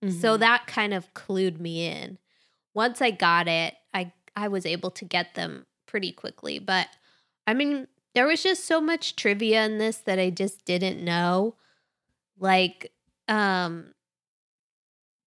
So 0.02 0.36
Mhm. 0.36 0.40
that 0.40 0.68
kind 0.68 0.94
of 0.94 1.14
clued 1.14 1.60
me 1.60 1.86
in. 1.88 2.18
Once 2.74 3.02
I 3.02 3.12
got 3.12 3.48
it, 3.48 3.76
I 3.94 4.12
I 4.36 4.48
was 4.48 4.66
able 4.66 4.92
to 4.92 5.06
get 5.06 5.34
them 5.36 5.66
pretty 5.86 6.12
quickly, 6.12 6.60
but 6.60 6.88
I 7.48 7.54
mean, 7.54 7.88
there 8.20 8.28
was 8.28 8.44
just 8.44 8.66
so 8.66 8.82
much 8.82 9.16
trivia 9.16 9.64
in 9.64 9.78
this 9.78 10.00
that 10.00 10.20
I 10.20 10.30
just 10.30 10.66
didn't 10.66 11.02
know. 11.02 11.56
Like 12.38 12.92
um 13.30 13.94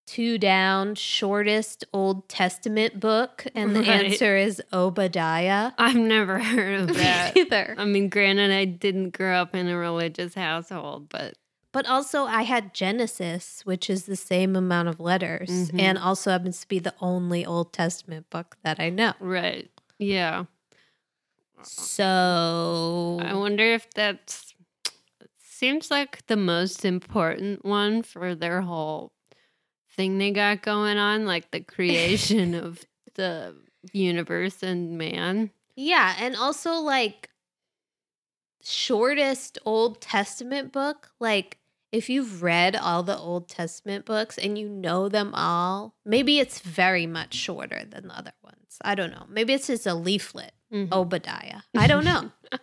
two 0.06 0.36
down 0.36 0.94
shortest 0.94 1.84
Old 1.94 2.28
Testament 2.28 3.00
book 3.00 3.46
and 3.54 3.74
the 3.74 3.80
Right. 3.80 3.88
answer 4.12 4.36
is 4.36 4.60
Obadiah. 4.74 5.72
I've 5.78 5.96
never 5.96 6.38
heard 6.52 6.80
of 6.80 6.94
that. 6.96 7.34
Either. 7.34 7.74
I 7.78 7.86
mean, 7.86 8.10
granted, 8.10 8.50
I 8.50 8.66
didn't 8.66 9.10
grow 9.16 9.36
up 9.40 9.54
in 9.54 9.68
a 9.68 9.76
religious 9.78 10.34
household, 10.34 11.08
but 11.08 11.32
But 11.72 11.86
also, 11.86 12.24
I 12.24 12.42
had 12.42 12.74
Genesis, 12.74 13.62
which 13.64 13.88
is 13.88 14.04
the 14.04 14.16
same 14.16 14.54
amount 14.54 14.88
of 14.88 15.00
letters, 15.00 15.48
Mhm. 15.48 15.80
and 15.80 15.96
also 15.98 16.30
happens 16.30 16.60
to 16.60 16.68
be 16.68 16.78
the 16.78 16.92
only 17.00 17.46
Old 17.46 17.72
Testament 17.72 18.28
book 18.28 18.58
that 18.62 18.78
I 18.78 18.90
know. 18.90 19.14
right. 19.18 19.70
Yeah. 19.98 20.44
So, 21.64 23.18
I 23.22 23.34
wonder 23.34 23.64
if 23.64 23.90
that's 23.90 24.54
seems 25.38 25.90
like 25.90 26.26
the 26.26 26.36
most 26.36 26.84
important 26.84 27.64
one 27.64 28.02
for 28.02 28.34
their 28.34 28.62
whole 28.62 29.12
thing 29.96 30.18
they 30.18 30.32
got 30.32 30.62
going 30.62 30.98
on, 30.98 31.24
like 31.24 31.50
the 31.50 31.60
creation 31.60 32.54
of 32.66 32.84
the 33.14 33.54
universe 33.92 34.62
and 34.62 34.98
man. 34.98 35.50
yeah, 35.76 36.16
and 36.18 36.36
also 36.36 36.74
like 36.74 37.28
shortest 38.62 39.58
Old 39.64 40.00
Testament 40.00 40.72
book. 40.72 41.10
Like, 41.20 41.58
if 41.90 42.08
you've 42.08 42.42
read 42.42 42.74
all 42.74 43.02
the 43.02 43.16
Old 43.18 43.48
Testament 43.48 44.04
books 44.04 44.38
and 44.38 44.58
you 44.58 44.68
know 44.68 45.08
them 45.08 45.34
all, 45.34 45.94
maybe 46.04 46.38
it's 46.38 46.60
very 46.60 47.06
much 47.06 47.34
shorter 47.34 47.84
than 47.88 48.08
the 48.08 48.18
other 48.18 48.32
ones. 48.42 48.78
I 48.82 48.94
don't 48.94 49.10
know. 49.10 49.26
Maybe 49.28 49.52
it's 49.52 49.66
just 49.66 49.86
a 49.86 49.94
leaflet, 49.94 50.52
Mhm. 50.72 50.92
Obadiah. 50.92 51.60
I 51.76 51.86
don't 51.86 52.04
know. 52.04 52.30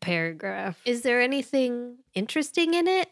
Paragraph. 0.00 0.80
Is 0.84 1.02
there 1.02 1.20
anything 1.20 1.98
interesting 2.14 2.74
in 2.74 2.86
it? 2.88 3.10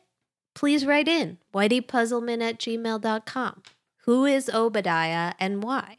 Please 0.54 0.84
write 0.86 1.08
in 1.08 1.38
whiteypuzzleman 1.54 2.42
at 2.42 2.58
gmail.com. 2.58 3.62
Who 4.04 4.24
is 4.26 4.50
Obadiah 4.52 5.34
and 5.38 5.62
why? 5.62 5.98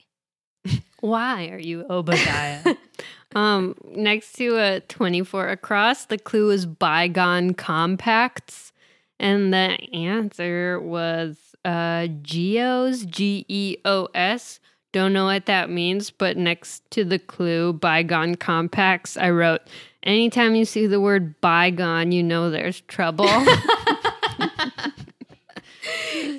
Why 1.00 1.48
are 1.50 1.60
you 1.60 1.86
Obadiah? 1.90 2.76
um, 3.36 3.76
next 3.84 4.34
to 4.34 4.56
a 4.58 4.80
24 4.82 5.50
across, 5.50 6.06
the 6.06 6.18
clue 6.18 6.50
is 6.52 6.66
bygone 6.66 7.54
compacts. 7.56 8.72
And 9.20 9.54
the 9.54 9.78
answer 9.94 10.80
was 10.80 11.38
uh, 11.66 12.08
geos, 12.22 13.06
G 13.06 13.46
E 13.50 13.78
O 13.84 14.08
S. 14.14 14.60
Don't 14.94 15.12
know 15.12 15.26
what 15.26 15.48
that 15.48 15.70
means, 15.70 16.12
but 16.12 16.38
next 16.38 16.90
to 16.92 17.04
the 17.04 17.20
clue, 17.20 17.74
bygone 17.74 18.36
compacts, 18.36 19.18
I 19.18 19.32
wrote, 19.32 19.62
anytime 20.04 20.56
you 20.56 20.66
see 20.66 20.88
the 20.88 21.02
word 21.02 21.40
bygone, 21.42 22.12
you 22.12 22.24
know 22.24 22.52
there's 22.52 22.82
trouble. 22.82 23.28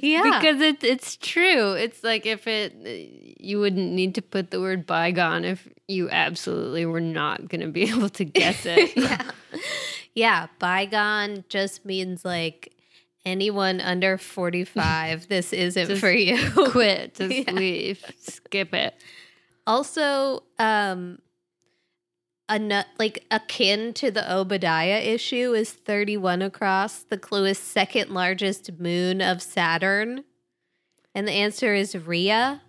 yeah. 0.01 0.23
because 0.23 0.61
it, 0.61 0.85
it's 0.85 1.17
true. 1.17 1.73
It's 1.73 2.05
like 2.05 2.27
if 2.27 2.47
it, 2.47 2.75
you 3.41 3.59
wouldn't 3.59 3.93
need 3.93 4.15
to 4.15 4.23
put 4.23 4.51
the 4.51 4.61
word 4.61 4.87
bygone 4.87 5.45
if 5.45 5.69
you 5.89 6.09
absolutely 6.11 6.87
were 6.87 7.01
not 7.01 7.49
going 7.49 7.61
to 7.61 7.69
be 7.69 7.83
able 7.91 8.09
to 8.11 8.25
guess 8.25 8.65
it. 8.67 8.97
yeah. 8.97 9.31
Yeah. 10.15 10.47
Bygone 10.61 11.45
just 11.49 11.85
means 11.85 12.25
like 12.25 12.73
anyone 13.27 13.81
under 13.81 14.19
45, 14.19 15.29
this 15.29 15.53
isn't 15.53 15.87
Just 15.89 16.01
for 16.01 16.11
you. 16.11 16.39
Quit, 16.71 17.15
just 17.15 17.35
Yeah. 17.35 17.53
leave, 17.53 18.05
skip 18.21 18.75
it. 18.75 18.95
Also, 19.67 20.43
um, 20.59 21.19
a 22.49 22.59
nut 22.59 22.87
like 22.99 23.25
akin 23.31 23.95
to 23.95 24.11
the 24.11 24.31
Obadiah 24.31 24.99
issue 25.01 25.55
is 25.55 25.71
31 25.73 26.43
across. 26.43 26.99
The 26.99 27.17
clue 27.17 27.47
is 27.47 27.59
second 27.59 28.11
largest 28.11 28.79
moon 28.79 29.23
of 29.23 29.41
Saturn. 29.41 30.25
And 31.15 31.27
the 31.27 31.33
answer 31.33 31.75
is 31.75 31.97
Rhea. 31.97 32.61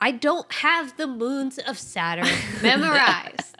I 0.00 0.10
don't 0.12 0.50
have 0.54 0.96
the 0.96 1.06
moons 1.06 1.58
of 1.58 1.78
Saturn 1.78 2.26
memorized. 2.62 3.56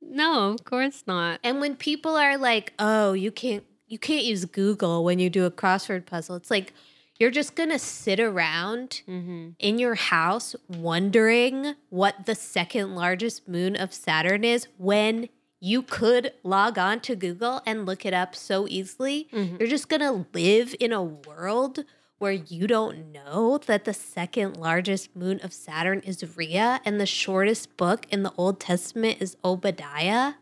No, 0.00 0.52
of 0.52 0.64
course 0.64 1.02
not. 1.06 1.40
and 1.42 1.60
when 1.60 1.76
people 1.76 2.16
are 2.16 2.38
like, 2.38 2.72
"Oh, 2.78 3.12
you 3.12 3.30
can't 3.32 3.64
you 3.86 3.98
can't 3.98 4.24
use 4.24 4.44
Google 4.44 5.04
when 5.04 5.18
you 5.18 5.30
do 5.30 5.44
a 5.44 5.50
crossword 5.50 6.06
puzzle." 6.06 6.36
It's 6.36 6.50
like 6.50 6.72
you're 7.18 7.30
just 7.30 7.54
going 7.54 7.70
to 7.70 7.78
sit 7.78 8.18
around 8.18 9.02
Mm-hmm. 9.08 9.50
in 9.60 9.78
your 9.78 9.94
house 9.94 10.56
wondering 10.68 11.74
what 11.90 12.26
the 12.26 12.34
second 12.34 12.94
largest 12.94 13.48
moon 13.48 13.76
of 13.76 13.92
Saturn 13.94 14.42
is 14.44 14.66
when 14.78 15.28
you 15.60 15.80
could 15.82 16.32
log 16.42 16.76
on 16.78 17.00
to 17.00 17.14
Google 17.16 17.62
and 17.64 17.86
look 17.86 18.04
it 18.04 18.12
up 18.12 18.34
so 18.34 18.66
easily. 18.68 19.28
Mhm. 19.32 19.58
You're 19.58 19.68
just 19.68 19.88
going 19.88 20.00
to 20.02 20.26
live 20.34 20.74
in 20.78 20.92
a 20.92 21.02
world 21.02 21.84
where 22.18 22.32
you 22.32 22.66
don't 22.66 23.12
know 23.12 23.58
that 23.58 23.84
the 23.84 23.94
second 23.94 24.56
largest 24.56 25.14
moon 25.16 25.40
of 25.42 25.52
Saturn 25.52 26.00
is 26.00 26.36
Rhea 26.36 26.80
and 26.84 27.00
the 27.00 27.06
shortest 27.06 27.76
book 27.76 28.06
in 28.10 28.22
the 28.24 28.32
Old 28.36 28.60
Testament 28.60 29.18
is 29.20 29.36
Obadiah. 29.44 30.34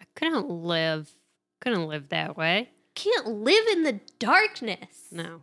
I 0.00 0.04
couldn't 0.14 0.48
live. 0.48 1.10
Couldn't 1.60 1.86
live 1.86 2.08
that 2.08 2.36
way. 2.36 2.70
Can't 2.94 3.26
live 3.26 3.66
in 3.72 3.82
the 3.82 4.00
darkness. 4.18 5.08
No. 5.10 5.42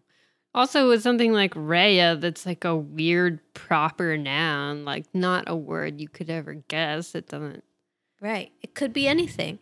Also, 0.53 0.89
with 0.89 1.01
something 1.03 1.31
like 1.31 1.53
Rhea, 1.55 2.15
that's 2.15 2.45
like 2.45 2.65
a 2.65 2.75
weird 2.75 3.39
proper 3.53 4.17
noun, 4.17 4.83
like 4.83 5.05
not 5.13 5.43
a 5.47 5.55
word 5.55 6.01
you 6.01 6.07
could 6.07 6.29
ever 6.29 6.55
guess. 6.55 7.13
It 7.15 7.27
doesn't. 7.27 7.63
Right. 8.19 8.51
It 8.61 8.73
could 8.73 8.91
be 8.91 9.07
anything. 9.07 9.59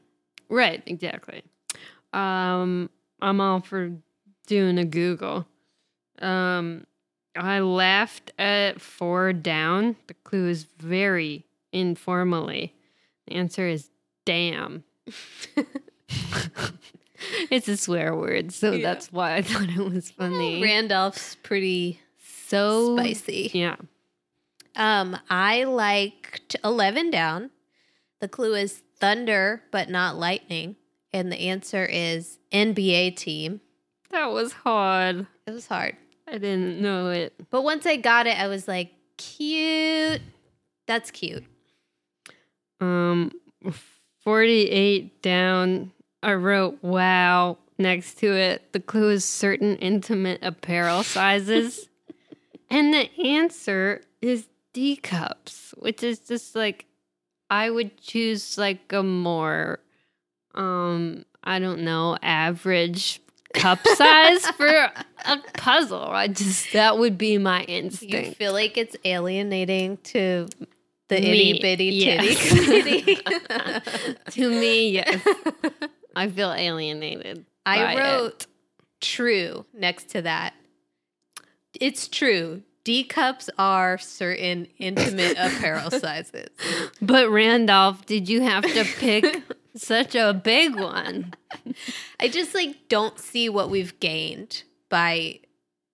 Right. 0.50 0.82
Exactly. 0.86 1.44
Um, 2.14 2.90
I'm 3.22 3.42
all 3.42 3.60
for 3.60 3.92
doing 4.48 4.78
a 4.78 4.86
Google. 4.86 5.46
Um, 6.20 6.86
I 7.36 7.60
laughed 7.60 8.32
at 8.40 8.82
four 8.82 9.34
down. 9.34 9.98
The 10.08 10.14
clue 10.14 10.48
is 10.48 10.64
very 10.80 11.46
informally. 11.72 12.74
The 13.28 13.36
answer 13.36 13.68
is 13.68 13.90
damn. 14.26 14.84
it's 17.50 17.68
a 17.68 17.78
swear 17.78 18.16
word, 18.16 18.52
so 18.52 18.72
Yeah. 18.74 18.84
that's 18.84 19.12
why 19.12 19.36
I 19.36 19.42
thought 19.44 19.70
it 19.70 19.78
was 19.94 20.12
funny. 20.12 20.62
Randolph's 20.62 21.36
pretty 21.36 22.00
so 22.48 22.96
spicy. 22.98 23.52
Yeah. 23.54 23.76
Um, 24.76 25.18
I 25.30 25.64
liked 25.64 26.56
11 26.64 27.10
down. 27.10 27.50
The 28.20 28.28
clue 28.28 28.54
is 28.54 28.84
thunder, 29.00 29.64
but 29.72 29.90
not 29.90 30.18
lightning. 30.18 30.76
And 31.14 31.32
the 31.32 31.40
answer 31.40 31.86
is 31.86 32.38
NBA 32.52 33.16
team. 33.16 33.62
That 34.12 34.28
was 34.32 34.54
hard. 34.54 35.26
It 35.48 35.52
was 35.52 35.68
hard. 35.68 35.96
I 36.28 36.34
didn't 36.34 36.80
know 36.82 37.10
it. 37.10 37.34
But 37.50 37.64
once 37.64 37.86
I 37.86 37.96
got 37.96 38.28
it, 38.28 38.38
I 38.38 38.48
was 38.48 38.68
like, 38.68 38.92
cute. 39.18 40.22
That's 40.86 41.10
cute. 41.12 41.44
Um, 42.80 43.32
48 44.24 45.22
down, 45.22 45.92
I 46.24 46.34
wrote 46.34 46.80
wow 46.82 47.58
next 47.78 48.16
to 48.20 48.34
it. 48.34 48.74
The 48.74 48.80
clue 48.80 49.10
is 49.10 49.26
certain 49.26 49.76
intimate 49.78 50.40
apparel 50.42 51.04
sizes. 51.04 51.88
and 52.70 52.94
the 52.94 53.10
answer 53.22 54.02
is 54.22 54.48
D 54.74 54.96
cups, 54.96 55.74
which 55.78 56.04
is 56.04 56.20
just 56.20 56.56
like, 56.56 56.86
I 57.50 57.70
would 57.70 58.00
choose 58.02 58.58
like 58.58 58.92
a 58.92 59.04
more, 59.04 59.80
um, 60.56 61.24
I 61.44 61.60
don't 61.60 61.82
know, 61.82 62.18
average 62.22 63.22
cup 63.54 63.80
size 63.96 64.46
for 64.52 64.68
a 64.68 65.38
puzzle. 65.54 66.10
I 66.10 66.28
just, 66.28 66.74
that 66.74 66.98
would 66.98 67.18
be 67.18 67.38
my 67.38 67.62
You 67.62 67.66
instinct. 67.68 68.38
feel 68.38 68.54
like 68.54 68.78
it's 68.78 68.96
alienating 69.06 69.98
to 69.98 70.48
the 71.08 71.18
itty 71.24 71.60
bitty 71.62 71.86
yes. 71.86 72.50
titty 72.50 73.16
community. 73.16 73.18
to 74.32 74.50
me, 74.50 74.90
yes. 74.90 75.22
I 76.18 76.30
feel 76.30 76.52
alienated. 76.52 77.46
I 77.64 77.94
it. 77.94 78.00
wrote 78.00 78.48
true 79.02 79.66
next 79.72 80.10
to 80.10 80.24
that. 80.24 80.56
It's 81.80 82.08
true. 82.08 82.64
D 82.84 83.04
cups 83.04 83.52
are 83.60 84.00
certain 84.00 84.68
intimate 84.80 85.34
apparel 85.38 85.92
sizes. 85.92 86.50
But 87.02 87.30
Randolph, 87.30 88.08
did 88.08 88.28
you 88.28 88.42
have 88.42 88.64
to 88.64 88.84
pick 88.84 89.44
such 89.76 90.16
a 90.16 90.34
big 90.34 90.76
one? 90.76 91.36
I 92.20 92.30
just 92.30 92.56
like 92.56 92.90
don't 92.90 93.20
see 93.20 93.48
what 93.48 93.70
we've 93.70 94.00
gained 94.00 94.64
by 94.90 95.42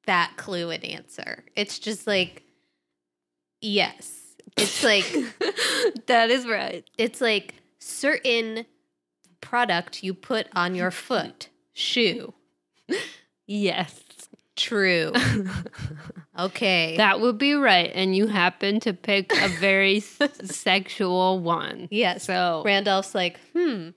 that 0.06 0.34
clue 0.38 0.70
and 0.70 0.86
answer. 0.86 1.44
It's 1.56 1.80
just 1.80 2.08
like 2.08 2.44
yes. 3.60 4.22
It's 4.56 4.84
like 4.84 5.04
that 6.06 6.30
is 6.30 6.48
right. 6.48 6.86
it's 6.98 7.20
like 7.20 7.56
certain 7.80 8.66
product 9.44 10.02
you 10.04 10.14
put 10.16 10.48
on 10.56 10.74
your 10.76 10.89
foot. 11.06 11.50
Shoe. 11.74 12.34
Yes. 13.46 14.02
True. 14.56 15.12
Okay. 16.39 16.96
That 16.98 17.20
would 17.22 17.38
be 17.38 17.54
right. 17.54 17.91
And 17.94 18.16
you 18.16 18.26
happen 18.26 18.80
to 18.80 18.94
pick 18.94 19.32
a 19.34 19.48
very 19.60 19.98
s- 19.98 20.18
sexual 20.46 21.39
one. 21.39 21.88
yes. 21.91 22.24
So, 22.24 22.64
Randolph's 22.66 23.14
like, 23.14 23.39
hmm. 23.56 23.89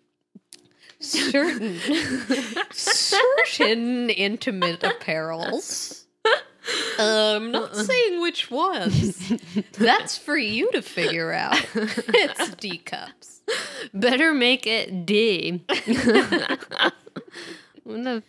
Certain 1.01 1.79
certain 2.73 4.11
intimate 4.11 4.81
apparels. 4.81 6.05
I'm 6.99 7.53
not 7.53 7.75
saying 7.77 8.21
which 8.21 8.51
ones. 8.51 9.33
That's 9.79 10.19
for 10.19 10.37
you 10.37 10.71
to 10.73 10.83
figure 10.83 11.33
out. 11.33 11.57
It's 11.75 12.51
D 12.57 12.79
cups. 12.79 13.36
better 13.95 14.35
make 14.35 14.67
it 14.67 15.07
D. 15.07 15.65
what 17.85 18.05
the 18.05 18.23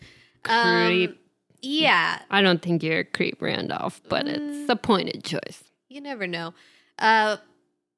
creep. 0.43 1.09
Um, 1.09 1.17
yeah, 1.61 2.19
I 2.29 2.41
don't 2.41 2.61
think 2.61 2.83
you're 2.83 2.99
a 2.99 3.03
creep, 3.03 3.41
Randolph, 3.41 4.01
but 4.07 4.27
it's 4.27 4.69
a 4.69 4.75
pointed 4.75 5.23
choice. 5.23 5.63
you 5.89 6.01
never 6.01 6.27
know. 6.27 6.53
Uh, 6.99 7.37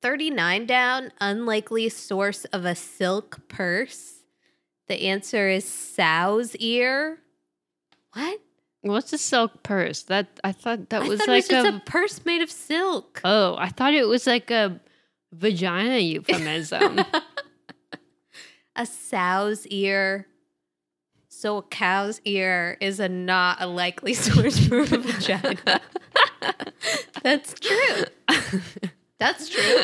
39 0.01 0.65
down, 0.65 1.11
unlikely 1.19 1.89
source 1.89 2.45
of 2.45 2.65
a 2.65 2.75
silk 2.75 3.47
purse. 3.49 4.23
The 4.87 5.03
answer 5.03 5.49
is 5.49 5.65
sow's 5.65 6.55
ear. 6.55 7.19
What? 8.13 8.39
What's 8.81 9.11
a 9.11 9.17
silk 9.17 9.61
purse? 9.61 10.03
That 10.03 10.27
I 10.43 10.53
thought 10.53 10.89
that 10.89 11.03
I 11.03 11.07
was 11.07 11.19
thought 11.19 11.27
like 11.27 11.43
was 11.43 11.47
just 11.49 11.67
a, 11.67 11.75
a 11.75 11.79
purse 11.81 12.25
made 12.25 12.41
of 12.41 12.49
silk. 12.49 13.19
oh, 13.23 13.55
I 13.57 13.69
thought 13.69 13.93
it 13.93 14.07
was 14.07 14.25
like 14.25 14.49
a 14.51 14.79
vagina 15.31 15.97
euphemism. 15.97 16.99
a 18.75 18.85
sow's 18.85 19.67
ear. 19.67 20.27
So 21.27 21.57
a 21.57 21.63
cow's 21.63 22.19
ear 22.25 22.77
is 22.81 22.99
a 22.99 23.07
not 23.07 23.61
a 23.61 23.67
likely 23.67 24.13
source 24.25 24.59
for 24.67 24.79
a 24.79 24.85
vagina. 24.85 25.81
That's 27.23 27.53
true. 27.59 28.03
That's 29.19 29.49
true. 29.49 29.83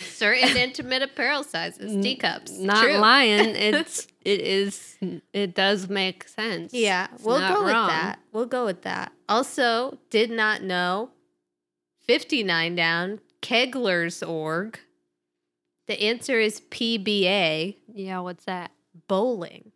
Certain 0.00 0.56
intimate 0.56 1.02
apparel 1.02 1.42
sizes, 1.42 1.94
D 1.96 2.16
cups. 2.16 2.58
Not 2.58 2.82
true. 2.82 2.96
lying. 2.98 3.54
It's 3.56 4.06
it 4.24 4.40
is 4.40 4.96
it 5.32 5.54
does 5.54 5.88
make 5.88 6.28
sense. 6.28 6.72
Yeah, 6.72 7.08
It's 7.14 7.22
we'll 7.24 7.40
go 7.40 7.64
with 7.64 7.72
that. 7.72 8.18
We'll 8.32 8.46
go 8.46 8.64
with 8.64 8.82
that. 8.82 9.12
Also, 9.28 9.98
did 10.10 10.30
not 10.30 10.62
know 10.62 11.10
59 12.02 12.74
down, 12.74 13.20
Kegler's 13.44 14.22
org. 14.22 14.78
The 15.86 16.00
answer 16.02 16.40
is 16.40 16.60
PBA, 16.70 17.76
Yeah, 17.92 18.20
what's 18.20 18.44
that? 18.46 18.70
bowling. 19.06 19.70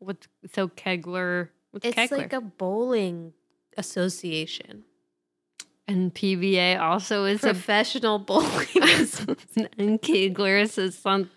What's 0.00 0.28
so 0.52 0.68
Kegler? 0.68 1.48
What's 1.70 1.86
It's 1.86 1.96
Kegler? 1.96 2.18
like 2.18 2.32
a 2.34 2.40
bowling 2.42 3.32
association. 3.78 4.84
and 5.88 6.14
PBA 6.14 6.78
also 6.78 7.24
is 7.24 7.40
Professional 7.40 8.18
bowling. 8.30 8.66
and 9.78 10.00
Keglers 10.02 10.76
is 10.78 10.98
some. 10.98 11.30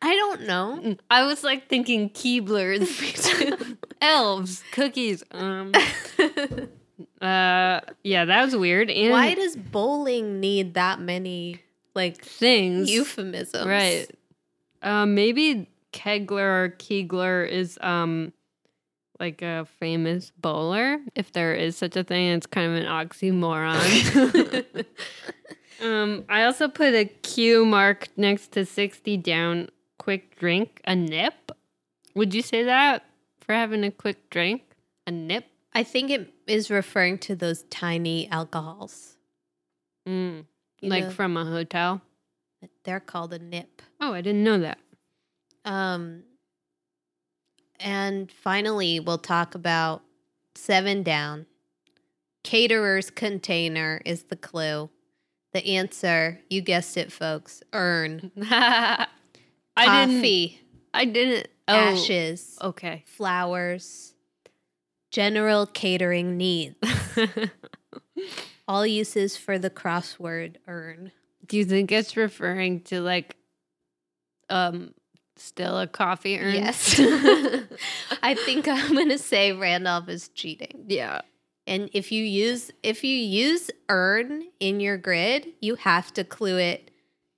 I 0.00 0.14
don't 0.14 0.42
know. 0.46 0.96
I 1.10 1.24
was 1.26 1.42
like 1.42 1.68
thinking 1.68 2.10
Keeblers, 2.10 2.86
elves, 4.00 4.62
cookies. 4.70 5.24
Um. 5.32 5.72
Uh. 7.20 7.80
Yeah, 8.02 8.24
that 8.24 8.44
was 8.44 8.56
weird. 8.56 8.90
And 8.90 9.10
Why 9.10 9.34
does 9.34 9.56
bowling 9.56 10.40
need 10.40 10.74
that 10.74 11.00
many 11.00 11.60
like 11.94 12.22
things 12.22 12.90
euphemisms? 12.90 13.66
Right. 13.66 14.06
Um, 14.82 15.14
maybe 15.14 15.68
Kegler 15.92 16.64
or 16.64 16.74
Keegler 16.78 17.48
is 17.48 17.78
um 17.80 18.32
like 19.18 19.42
a 19.42 19.66
famous 19.78 20.32
bowler, 20.38 20.98
if 21.14 21.32
there 21.32 21.54
is 21.54 21.76
such 21.76 21.96
a 21.96 22.04
thing. 22.04 22.28
It's 22.28 22.46
kind 22.46 22.70
of 22.70 22.76
an 22.82 22.86
oxymoron. 22.86 24.84
um, 25.82 26.24
I 26.28 26.44
also 26.44 26.68
put 26.68 26.94
a 26.94 27.06
Q 27.06 27.64
mark 27.64 28.08
next 28.16 28.52
to 28.52 28.64
sixty 28.66 29.16
down. 29.16 29.70
Quick 29.98 30.38
drink, 30.38 30.80
a 30.84 30.94
nip. 30.94 31.50
Would 32.14 32.34
you 32.34 32.42
say 32.42 32.62
that 32.64 33.04
for 33.40 33.54
having 33.54 33.82
a 33.84 33.90
quick 33.90 34.30
drink? 34.30 34.62
A 35.06 35.10
nip. 35.10 35.46
I 35.76 35.82
think 35.82 36.10
it 36.10 36.32
is 36.46 36.70
referring 36.70 37.18
to 37.18 37.36
those 37.36 37.64
tiny 37.64 38.30
alcohols. 38.30 39.18
Mm. 40.08 40.46
Like 40.80 41.04
know, 41.04 41.10
from 41.10 41.36
a 41.36 41.44
hotel. 41.44 42.00
they're 42.84 42.98
called 42.98 43.34
a 43.34 43.38
nip. 43.38 43.82
Oh, 44.00 44.14
I 44.14 44.22
didn't 44.22 44.42
know 44.42 44.58
that. 44.60 44.78
Um, 45.66 46.22
and 47.78 48.32
finally, 48.32 49.00
we'll 49.00 49.18
talk 49.18 49.54
about 49.54 50.00
seven 50.54 51.02
down. 51.02 51.44
Caterer's 52.42 53.10
container 53.10 54.00
is 54.06 54.22
the 54.22 54.36
clue. 54.36 54.88
The 55.52 55.66
answer, 55.66 56.40
you 56.48 56.62
guessed 56.62 56.96
it, 56.96 57.12
folks, 57.12 57.62
urn. 57.74 58.30
I 58.40 59.06
didn't. 59.76 60.16
Coffee, 60.16 60.60
I 60.94 61.04
didn't. 61.04 61.48
Oh, 61.68 61.74
ashes, 61.74 62.56
okay. 62.62 63.04
flowers, 63.06 64.14
general 65.16 65.64
catering 65.64 66.36
needs. 66.36 66.76
All 68.68 68.86
uses 68.86 69.34
for 69.34 69.58
the 69.58 69.70
crossword 69.70 70.56
urn. 70.68 71.10
Do 71.46 71.56
you 71.56 71.64
think 71.64 71.90
it's 71.90 72.18
referring 72.18 72.82
to 72.82 73.00
like, 73.00 73.34
um, 74.50 74.92
still 75.36 75.78
a 75.78 75.86
coffee 75.86 76.38
urn? 76.38 76.54
Yes. 76.54 77.00
I 78.22 78.34
think 78.34 78.68
I'm 78.68 78.92
going 78.92 79.08
to 79.08 79.16
say 79.16 79.52
Randolph 79.52 80.10
is 80.10 80.28
cheating. 80.28 80.84
Yeah. 80.86 81.22
And 81.66 81.88
if 81.94 82.12
you 82.12 82.22
use 82.22 82.70
if 82.82 83.02
you 83.02 83.16
use 83.16 83.70
urn 83.88 84.44
in 84.60 84.80
your 84.80 84.98
grid, 84.98 85.48
you 85.62 85.76
have 85.76 86.12
to 86.12 86.24
clue 86.24 86.58
it 86.58 86.90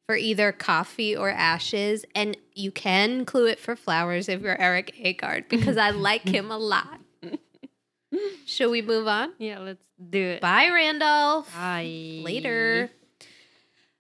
for 0.07 0.17
either 0.17 0.51
coffee 0.51 1.15
or 1.15 1.31
ashes 1.31 2.05
and 2.17 2.37
you 2.55 2.73
can 2.73 3.25
clue 3.25 3.47
it 3.47 3.61
for 3.61 3.77
flowers 3.77 4.29
if 4.29 4.43
you're 4.43 4.61
Erik 4.61 4.97
Agard 4.97 5.49
because 5.49 5.77
I 5.77 5.91
like 5.91 6.27
him 6.27 6.51
a 6.51 6.59
lot. 6.59 6.98
Should 8.47 8.71
we 8.71 8.83
move 8.83 9.07
on? 9.07 9.33
Yeah. 9.39 9.59
Let's 9.59 9.83
do 10.11 10.23
it. 10.23 10.41
Bye 10.41 10.71
Randolph. 10.73 11.53
Bye. 11.55 12.21
Later. 12.23 12.91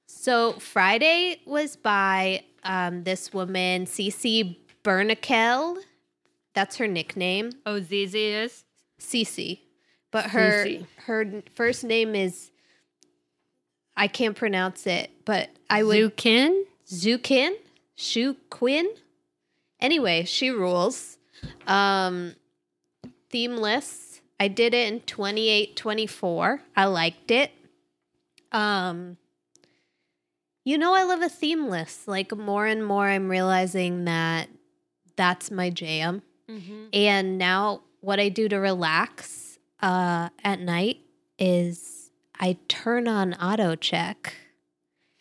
So 0.07 0.53
Friday 0.55 1.41
was 1.47 1.77
by 1.77 2.45
um, 2.65 3.05
this 3.05 3.33
woman, 3.33 3.87
Cece 3.87 4.57
Burnikel. 4.83 5.79
That's 6.55 6.77
her 6.77 6.89
nickname, 6.89 7.53
Oh, 7.67 7.81
ZZ 7.81 8.15
is. 8.15 8.65
Cece. 9.01 9.61
But 10.11 10.27
her 10.31 10.65
Cece. 10.67 10.87
her 11.07 11.43
first 11.55 11.85
name 11.85 12.15
is 12.15 12.51
I 13.97 14.09
can't 14.09 14.37
pronounce 14.37 14.87
it, 14.87 15.11
but 15.25 15.51
I 15.69 15.83
would 15.83 16.17
Zukin. 16.17 16.63
Zukin, 16.87 17.53
Shu 17.95 18.35
Quinn. 18.51 18.89
Anyway, 19.81 20.25
she 20.25 20.51
rules. 20.51 21.19
Um, 21.67 22.35
themeless. 23.31 24.21
I 24.41 24.49
did 24.49 24.75
it 24.75 24.93
in 24.93 25.01
28 25.01 25.77
24. 25.77 26.63
I 26.77 26.85
liked 26.85 27.31
it. 27.31 27.51
Um, 28.53 29.17
you 30.65 30.79
know, 30.79 30.95
I 30.95 31.03
love 31.05 31.23
a 31.23 31.29
themeless. 31.29 32.07
Like, 32.07 32.37
more 32.37 32.67
and 32.67 32.85
more, 32.85 33.09
I'm 33.09 33.29
realizing 33.29 34.05
that 34.05 34.49
that's 35.17 35.51
my 35.51 35.71
jam. 35.71 36.23
Mm-hmm. 36.49 36.85
And 36.93 37.39
now, 37.39 37.83
what 38.01 38.21
I 38.21 38.29
do 38.29 38.49
to 38.49 38.57
relax 38.57 39.59
uh, 39.83 40.29
at 40.45 40.61
night 40.61 40.99
is 41.39 42.11
I 42.39 42.59
turn 42.69 43.09
on 43.09 43.35
auto 43.35 43.75
check 43.75 44.35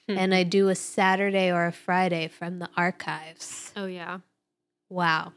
Hmm. 0.10 0.18
and 0.18 0.34
I 0.34 0.43
do 0.43 0.70
a 0.70 0.76
Saturday 0.76 1.51
or 1.51 1.66
a 1.66 1.72
Friday 1.72 2.30
from 2.30 2.60
the 2.60 2.70
archives. 2.78 3.74
Oh 3.76 3.86
yeah. 3.88 4.20
Wow, 4.89 5.34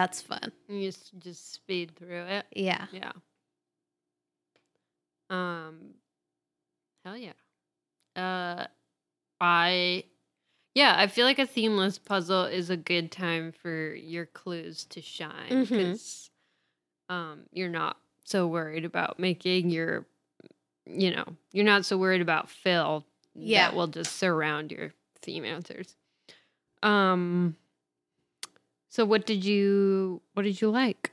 that's 0.00 0.22
fun. 0.22 0.52
You 0.68 0.82
just 0.86 1.10
just 1.18 1.52
speed 1.54 1.96
through 1.96 2.22
it. 2.26 2.46
Yeah. 2.54 2.86
Yeah. 2.92 3.12
Um. 5.30 5.94
Hell 7.04 7.16
yeah. 7.16 7.32
Uh, 8.16 8.66
I. 9.40 10.04
Yeah, 10.74 10.94
I 10.96 11.08
feel 11.08 11.26
like 11.26 11.40
a 11.40 11.46
themeless 11.46 11.98
puzzle 11.98 12.44
is 12.44 12.70
a 12.70 12.76
good 12.76 13.10
time 13.10 13.50
for 13.52 13.94
your 13.94 14.26
clues 14.26 14.84
to 14.90 15.02
shine 15.02 15.64
because 15.64 16.30
um, 17.08 17.40
you're 17.50 17.68
not 17.68 17.96
so 18.24 18.46
worried 18.46 18.84
about 18.84 19.18
making 19.18 19.70
your, 19.70 20.06
you 20.86 21.10
know, 21.10 21.24
you're 21.52 21.64
not 21.64 21.84
so 21.84 21.98
worried 21.98 22.20
about 22.20 22.48
fill 22.48 23.04
Yeah. 23.34 23.68
that 23.70 23.76
will 23.76 23.88
just 23.88 24.16
surround 24.18 24.70
your 24.70 24.92
theme 25.20 25.44
answers. 25.44 25.96
Um. 26.82 27.56
So 28.88 29.04
what 29.04 29.26
did 29.26 29.44
you 29.44 30.22
what 30.34 30.44
did 30.44 30.60
you 30.60 30.70
like? 30.70 31.12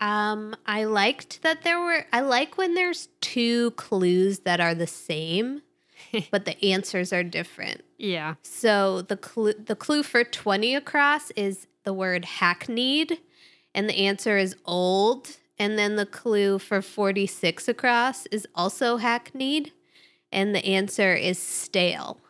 Um, 0.00 0.54
I 0.64 0.84
liked 0.84 1.42
that 1.42 1.62
there 1.62 1.80
were. 1.80 2.04
I 2.12 2.20
like 2.20 2.56
when 2.56 2.74
there's 2.74 3.08
two 3.20 3.72
clues 3.72 4.40
that 4.40 4.60
are 4.60 4.74
the 4.74 4.86
same, 4.86 5.62
but 6.30 6.44
the 6.44 6.62
answers 6.64 7.12
are 7.12 7.24
different. 7.24 7.82
Yeah. 7.96 8.34
So 8.42 9.02
the 9.02 9.16
clue 9.16 9.54
the 9.54 9.76
clue 9.76 10.02
for 10.02 10.22
20 10.22 10.74
across 10.74 11.30
is 11.32 11.66
the 11.84 11.92
word 11.94 12.24
hackneyed 12.24 13.18
and 13.74 13.88
the 13.88 14.06
answer 14.06 14.36
is 14.36 14.54
old 14.64 15.38
and 15.58 15.78
then 15.78 15.96
the 15.96 16.06
clue 16.06 16.58
for 16.58 16.82
46 16.82 17.66
across 17.66 18.26
is 18.26 18.46
also 18.54 18.98
hackneyed 18.98 19.72
and 20.30 20.54
the 20.54 20.64
answer 20.64 21.14
is 21.14 21.38
stale. 21.38 22.20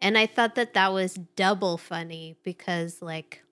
And 0.00 0.18
I 0.18 0.26
thought 0.26 0.56
that 0.56 0.74
that 0.74 0.92
was 0.92 1.14
double 1.36 1.78
funny 1.78 2.36
because 2.42 3.00
like 3.00 3.43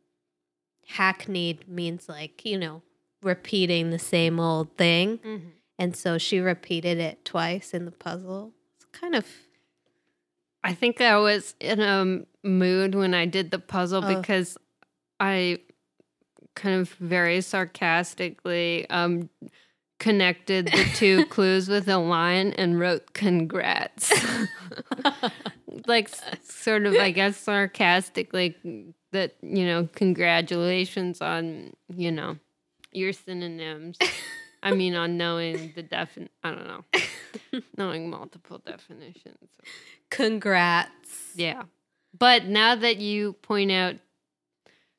hackneyed 0.86 1.68
means 1.68 2.08
like, 2.08 2.44
you 2.44 2.58
know, 2.58 2.82
repeating 3.22 3.90
the 3.90 3.98
same 3.98 4.40
old 4.40 4.76
thing. 4.76 5.18
Mm-hmm. 5.18 5.48
And 5.78 5.96
so 5.96 6.18
she 6.18 6.38
repeated 6.38 6.98
it 6.98 7.24
twice 7.24 7.72
in 7.74 7.84
the 7.84 7.90
puzzle. 7.90 8.52
It's 8.76 8.84
kind 8.92 9.14
of 9.14 9.26
I 10.64 10.74
think 10.74 11.00
I 11.00 11.16
was 11.18 11.54
in 11.60 11.80
a 11.80 12.20
mood 12.46 12.94
when 12.94 13.14
I 13.14 13.26
did 13.26 13.50
the 13.50 13.58
puzzle 13.58 14.02
Oh. 14.04 14.14
because 14.16 14.56
I 15.18 15.58
kind 16.54 16.80
of 16.80 16.90
very 16.90 17.40
sarcastically 17.40 18.88
um, 18.90 19.28
connected 19.98 20.66
the 20.66 20.84
two 20.94 21.26
clues 21.30 21.68
with 21.68 21.88
a 21.88 21.98
line 21.98 22.52
and 22.52 22.78
wrote 22.78 23.12
congrats. 23.12 24.12
like 25.86 26.10
sort 26.44 26.86
of 26.86 26.94
I 26.94 27.10
guess 27.10 27.36
sarcastically 27.36 28.56
that, 29.12 29.36
you 29.42 29.64
know, 29.64 29.88
congratulations 29.94 31.20
on, 31.20 31.72
you 31.88 32.10
know, 32.10 32.38
your 32.92 33.12
synonyms. 33.12 33.98
I 34.62 34.72
mean 34.74 34.94
on 34.94 35.16
knowing 35.16 35.72
the 35.74 35.82
defin 35.82 36.28
I 36.42 36.50
don't 36.50 36.66
know. 36.66 36.84
knowing 37.76 38.10
multiple 38.10 38.58
definitions. 38.64 39.50
congrats. 40.10 41.32
Yeah. 41.34 41.62
But 42.16 42.46
now 42.46 42.74
that 42.74 42.98
you 42.98 43.34
point 43.34 43.72
out 43.72 43.96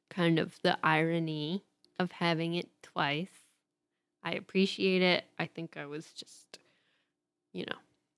kind 0.09 0.39
of 0.39 0.57
the 0.64 0.78
irony 0.84 1.64
of 1.99 2.11
having 2.11 2.55
it 2.55 2.70
twice, 2.82 3.30
I 4.24 4.34
appreciate 4.34 5.01
it. 5.01 5.26
I 5.38 5.45
think 5.45 5.78
I 5.78 5.86
was 5.86 6.07
just, 6.14 6.59
you 7.51 7.66
know, 7.66 7.78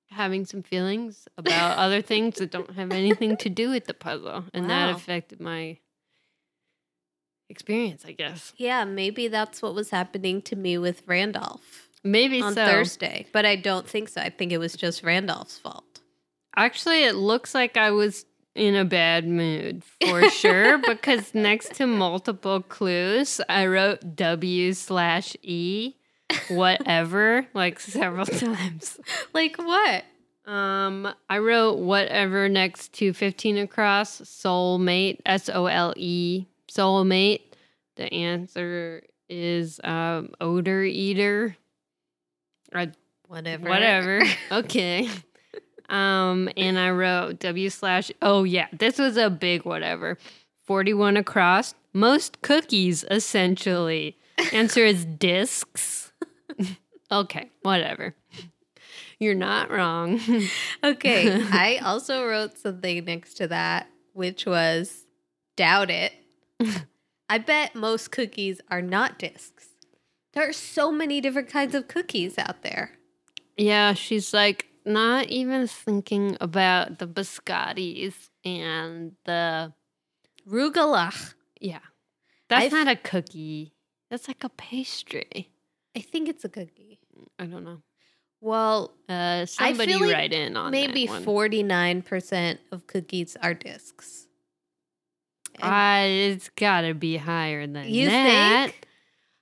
having 0.10 0.46
some 0.46 0.64
feelings 0.64 1.28
about 1.38 1.78
other 1.78 2.02
things 2.02 2.36
that 2.36 2.52
don't 2.52 2.72
have 2.72 2.91
anything 2.91 3.38
to 3.38 3.50
do 3.50 3.70
with 3.70 3.86
the 3.86 3.93
puzzle. 3.93 4.46
And 4.54 4.70
that 4.70 4.96
affected 4.96 5.41
my 5.41 5.78
experience, 7.50 8.04
I 8.06 8.12
guess. 8.12 8.54
Yeah, 8.58 8.84
maybe 8.86 9.28
that's 9.28 9.62
what 9.62 9.76
was 9.76 9.89
happening 9.89 10.41
to 10.43 10.56
me 10.56 10.78
with 10.78 11.04
Randolph 11.06 11.89
Maybe 12.04 12.39
on 12.41 12.54
so. 12.54 12.66
Thursday, 12.66 13.26
but 13.32 13.46
I 13.46 13.56
don't 13.56 13.88
think 13.88 14.10
so. 14.10 14.22
I 14.22 14.30
think 14.30 14.52
it 14.52 14.60
was 14.60 14.76
just 14.76 15.04
Randolph's 15.04 15.58
fault. 15.58 16.02
Actually, 16.56 17.04
it 17.04 17.16
looks 17.16 17.56
like 17.56 17.78
I 17.78 17.91
was 17.91 18.26
in 18.54 18.76
a 18.76 18.86
bad 18.86 19.28
mood 19.28 19.84
for 20.02 20.30
sure 20.30 20.78
because 20.78 21.34
next 21.34 21.74
to 21.76 21.88
multiple 21.88 22.62
clues, 22.62 23.41
I 23.50 23.66
wrote 23.66 24.16
W 24.16 24.74
slash 24.74 25.36
E, 25.41 25.96
whatever, 26.50 27.48
like 27.56 27.80
several 27.80 28.26
times. 28.28 29.00
Like 29.34 29.58
what? 29.58 30.06
Um, 30.46 31.12
I 31.28 31.39
wrote 31.39 31.80
whatever 31.80 32.48
next 32.48 32.93
to 32.93 33.14
15 33.14 33.58
across, 33.58 34.22
soulmate, 34.22 35.20
S 35.26 35.50
O 35.50 35.66
L 35.66 35.93
E, 35.98 36.46
soulmate. 36.76 37.42
The 37.96 38.12
answer 38.14 39.04
is 39.30 39.80
um, 39.84 40.32
odor 40.42 40.84
eater. 40.84 41.56
I 42.74 42.92
Whatever. 43.28 43.70
Whatever. 43.70 44.22
okay. 44.52 45.10
Um, 45.90 46.50
and 46.58 46.78
I 46.78 46.92
wrote 46.92 47.40
W 47.40 47.70
slash. 47.70 48.12
Oh 48.22 48.44
yeah, 48.44 48.68
this 48.72 48.98
was 48.98 49.18
a 49.18 49.30
big 49.30 49.66
whatever. 49.66 50.18
Forty-one 50.66 51.18
across. 51.18 51.74
Most 51.94 52.42
cookies, 52.42 53.06
essentially. 53.10 54.18
Answer 54.52 54.86
is 54.86 55.06
discs. 55.06 56.12
okay, 57.12 57.50
whatever. 57.62 58.16
You're 59.20 59.34
not 59.36 59.72
wrong. 59.72 60.20
Okay. 60.84 61.42
I 61.52 61.78
also 61.78 62.28
wrote 62.28 62.60
something 62.60 63.06
next 63.06 63.36
to 63.36 63.48
that, 63.48 63.88
which 64.14 64.46
was 64.46 65.06
doubt 65.56 65.90
it. 65.90 66.12
I 67.30 67.38
bet 67.39 67.76
most 67.76 68.12
cookies 68.12 68.62
are 68.70 68.82
not 68.82 69.18
discs. 69.20 69.68
There 70.34 70.47
are 70.47 70.53
so 70.53 70.91
many 70.91 71.22
different 71.22 71.49
kinds 71.49 71.74
of 71.76 71.88
cookies 71.88 72.38
out 72.38 72.62
there. 72.62 72.91
yeah, 73.58 73.93
she's 73.93 74.34
like 74.34 74.68
not 74.86 75.28
even 75.28 75.66
thinking 75.68 76.38
about 76.39 76.99
the 76.99 77.08
biscottis 77.08 78.14
and 78.43 79.14
the 79.26 79.74
Rugelach. 80.47 81.34
yeah. 81.60 81.80
That's 82.49 82.66
I've- 82.66 82.76
not 82.76 82.88
a 82.88 82.95
cookie. 82.95 83.74
That's 84.12 84.28
like 84.28 84.43
a 84.43 84.49
pastry. 84.49 85.49
I 85.95 86.01
think 86.01 86.30
it's 86.30 86.45
a 86.45 86.49
cookie. 86.49 86.99
I 87.39 87.45
don't 87.47 87.64
know. 87.64 87.82
Well, 88.39 88.93
Uh, 89.10 89.45
somebody 89.47 89.93
feel 89.93 90.06
like 90.06 90.14
write 90.14 90.34
in 90.34 90.56
on 90.56 90.70
maybe 90.70 91.08
that 91.08 91.26
one. 91.26 91.26
49% 91.26 92.60
of 92.72 92.86
cookies 92.86 93.36
are 93.41 93.56
discs. 93.56 94.25
Uh, 95.62 96.03
it's 96.06 96.49
got 96.49 96.82
to 96.82 96.93
be 96.93 97.18
higher 97.18 97.66
than 97.68 97.89
You 97.89 98.10
that. 98.10 98.66
think? 98.72 98.88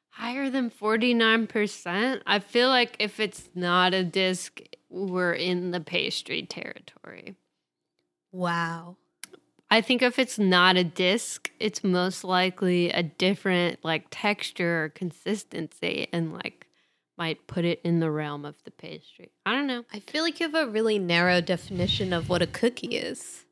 Higher 0.09 0.49
than 0.49 0.69
49%? 0.69 2.21
I 2.27 2.39
feel 2.39 2.69
like 2.69 2.95
if 2.99 3.19
it's 3.19 3.49
not 3.55 3.93
a 3.93 4.03
disc, 4.03 4.61
we're 4.89 5.33
in 5.33 5.71
the 5.71 5.79
pastry 5.79 6.43
territory. 6.43 7.35
wow. 8.31 8.97
I 9.71 9.81
think 9.81 10.03
if 10.03 10.19
it's 10.19 10.37
not 10.37 10.77
a 10.77 10.83
disc, 10.83 11.49
it's 11.59 11.83
most 11.83 12.23
likely 12.23 12.91
a 12.91 13.01
different 13.01 13.79
like 13.83 14.05
texture 14.11 14.83
or 14.83 14.89
consistency 14.89 16.07
and 16.13 16.31
like 16.31 16.67
might 17.17 17.47
put 17.47 17.65
it 17.65 17.81
in 17.83 17.99
the 17.99 18.11
realm 18.11 18.45
of 18.45 18.55
the 18.65 18.71
pastry. 18.71 19.31
I 19.47 19.53
don't 19.55 19.65
know. 19.65 19.83
I 19.91 19.99
feel 19.99 20.21
like 20.21 20.39
you 20.39 20.45
have 20.47 20.67
a 20.67 20.69
really 20.69 20.99
narrow 20.99 21.41
definition 21.41 22.13
of 22.13 22.29
what 22.29 22.43
a 22.43 22.47
cookie 22.47 22.95
is. 22.97 23.45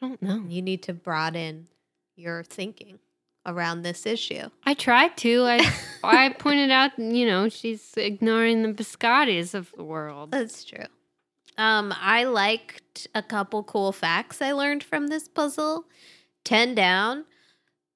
I 0.00 0.08
don't 0.08 0.22
know. 0.22 0.44
You 0.48 0.62
need 0.62 0.82
to 0.84 0.92
broaden 0.92 1.68
your 2.16 2.42
thinking 2.44 2.98
around 3.46 3.82
this 3.82 4.06
issue. 4.06 4.48
I 4.64 4.74
tried 4.74 5.16
to. 5.18 5.44
I 5.44 5.74
I 6.04 6.28
pointed 6.38 6.70
out, 6.70 6.98
you 6.98 7.26
know, 7.26 7.48
she's 7.48 7.94
ignoring 7.96 8.62
the 8.62 8.72
biscottis 8.72 9.54
of 9.54 9.72
the 9.76 9.84
world. 9.84 10.30
That's 10.30 10.64
true. 10.64 10.86
Um, 11.56 11.92
I 12.00 12.24
liked 12.24 13.08
a 13.14 13.22
couple 13.22 13.64
cool 13.64 13.90
facts 13.90 14.40
I 14.40 14.52
learned 14.52 14.84
from 14.84 15.08
this 15.08 15.26
puzzle. 15.26 15.86
10 16.44 16.74
down. 16.76 17.24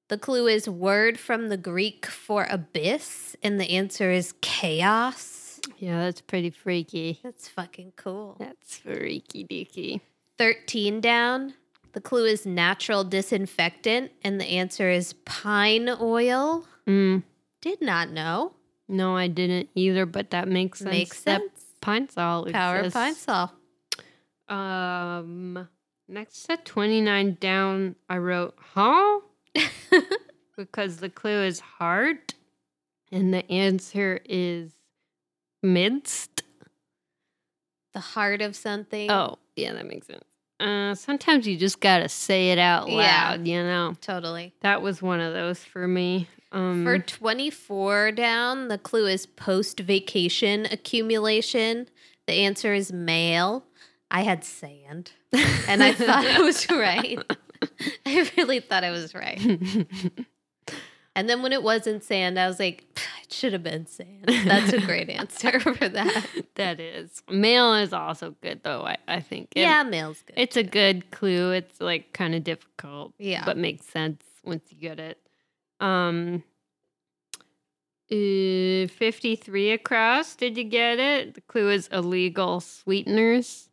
The 0.09 0.17
clue 0.17 0.47
is 0.47 0.67
word 0.67 1.17
from 1.17 1.47
the 1.47 1.57
Greek 1.57 2.05
for 2.05 2.45
abyss, 2.49 3.37
and 3.41 3.59
the 3.59 3.71
answer 3.71 4.11
is 4.11 4.33
chaos. 4.41 5.61
Yeah, 5.77 6.01
that's 6.01 6.21
pretty 6.21 6.49
freaky. 6.49 7.19
That's 7.23 7.47
fucking 7.47 7.93
cool. 7.95 8.35
That's 8.37 8.77
freaky 8.77 9.45
deaky. 9.45 10.01
13 10.37 10.99
down. 10.99 11.53
The 11.93 12.01
clue 12.01 12.25
is 12.25 12.45
natural 12.45 13.03
disinfectant, 13.03 14.11
and 14.23 14.41
the 14.41 14.45
answer 14.45 14.89
is 14.89 15.13
pine 15.25 15.89
oil. 16.01 16.65
Mm, 16.87 17.23
Did 17.61 17.81
not 17.81 18.09
know. 18.09 18.53
no, 18.87 19.15
I 19.15 19.27
didn't 19.27 19.69
either, 19.75 20.05
but 20.05 20.31
that 20.31 20.47
makes 20.47 20.79
sense. 20.79 20.91
Makes 20.91 21.23
that 21.23 21.41
sense. 21.41 21.65
Pine 21.81 22.09
Sol 22.09 22.45
Power 22.51 22.77
exists. 22.79 22.93
pine 22.93 23.13
sol. 23.15 23.51
Um, 24.49 25.67
next 26.07 26.43
to 26.43 26.57
29 26.57 27.37
down, 27.39 27.95
I 28.09 28.17
wrote, 28.17 28.55
huh? 28.57 29.19
because 30.57 30.97
the 30.97 31.09
clue 31.09 31.43
is 31.43 31.59
heart 31.59 32.33
and 33.11 33.33
the 33.33 33.49
answer 33.51 34.19
is 34.25 34.71
minced. 35.61 36.43
the 37.93 37.99
heart 37.99 38.41
of 38.41 38.55
something. 38.55 39.09
Oh, 39.11 39.37
yeah, 39.55 39.73
that 39.73 39.85
makes 39.85 40.07
sense. 40.07 40.23
Uh, 40.63 40.95
sometimes 40.95 41.45
you 41.47 41.57
just 41.57 41.79
gotta 41.81 42.07
say 42.07 42.51
it 42.51 42.57
out 42.57 42.87
Yeah. 42.89 42.95
loud, 43.31 43.47
you 43.47 43.61
know. 43.61 43.95
totally. 44.01 44.53
That 44.61 44.81
was 44.81 45.01
one 45.01 45.19
of 45.19 45.33
those 45.33 45.59
for 45.63 45.87
me. 45.87 46.27
Um, 46.51 46.83
For 46.85 46.99
24 46.99 48.11
down, 48.13 48.67
the 48.69 48.77
clue 48.77 49.07
is 49.07 49.25
post 49.25 49.79
vacation 49.79 50.65
accumulation. 50.71 51.87
The 52.27 52.33
answer 52.33 52.73
is 52.73 52.93
mail. 52.93 53.65
I 54.11 54.21
had 54.21 54.43
sand, 54.45 55.11
and 55.67 55.83
I 55.83 55.91
thought 55.93 56.25
I 56.25 56.39
was 56.39 56.69
right. 56.69 57.19
I 58.05 58.29
really 58.37 58.59
thought 58.59 58.83
I 58.83 58.91
was 58.91 59.13
right. 59.13 59.41
And 61.15 61.29
then 61.29 61.43
when 61.43 61.53
it 61.53 61.61
wasn't 61.61 62.03
sand, 62.03 62.39
I 62.39 62.47
was 62.47 62.57
like, 62.59 62.85
it 63.23 63.33
should 63.33 63.53
have 63.53 63.63
been 63.63 63.85
sand. 63.87 64.25
That's 64.27 64.73
a 64.73 64.79
great 64.81 65.09
answer 65.09 65.59
for 65.61 65.73
that. 65.89 66.25
that 66.55 66.79
is 66.79 67.23
Mail 67.29 67.73
is 67.75 67.93
also 67.93 68.35
good 68.41 68.61
though. 68.63 68.83
I, 68.85 68.97
I 69.07 69.19
think. 69.21 69.49
And 69.55 69.63
Yeah, 69.63 69.83
mail's 69.83 70.21
good. 70.21 70.35
it's 70.37 70.55
a 70.57 70.63
good 70.63 71.09
clue. 71.11 71.51
It's 71.51 71.81
like 71.81 72.13
kind 72.13 72.35
of 72.35 72.43
difficult. 72.43 73.13
Yeah. 73.17 73.43
but 73.45 73.57
makes 73.57 73.85
sense 73.87 74.23
once 74.43 74.63
you 74.69 74.77
get 74.77 74.99
it. 74.99 75.17
Um, 75.79 76.43
uh, 78.11 78.87
fifty-three 78.87 79.71
across. 79.71 80.35
Did 80.35 80.57
you 80.57 80.63
get 80.65 80.99
it? 80.99 81.33
The 81.35 81.41
clue 81.41 81.69
is 81.69 81.87
illegal 81.87 82.59
sweeteners. 82.59 83.69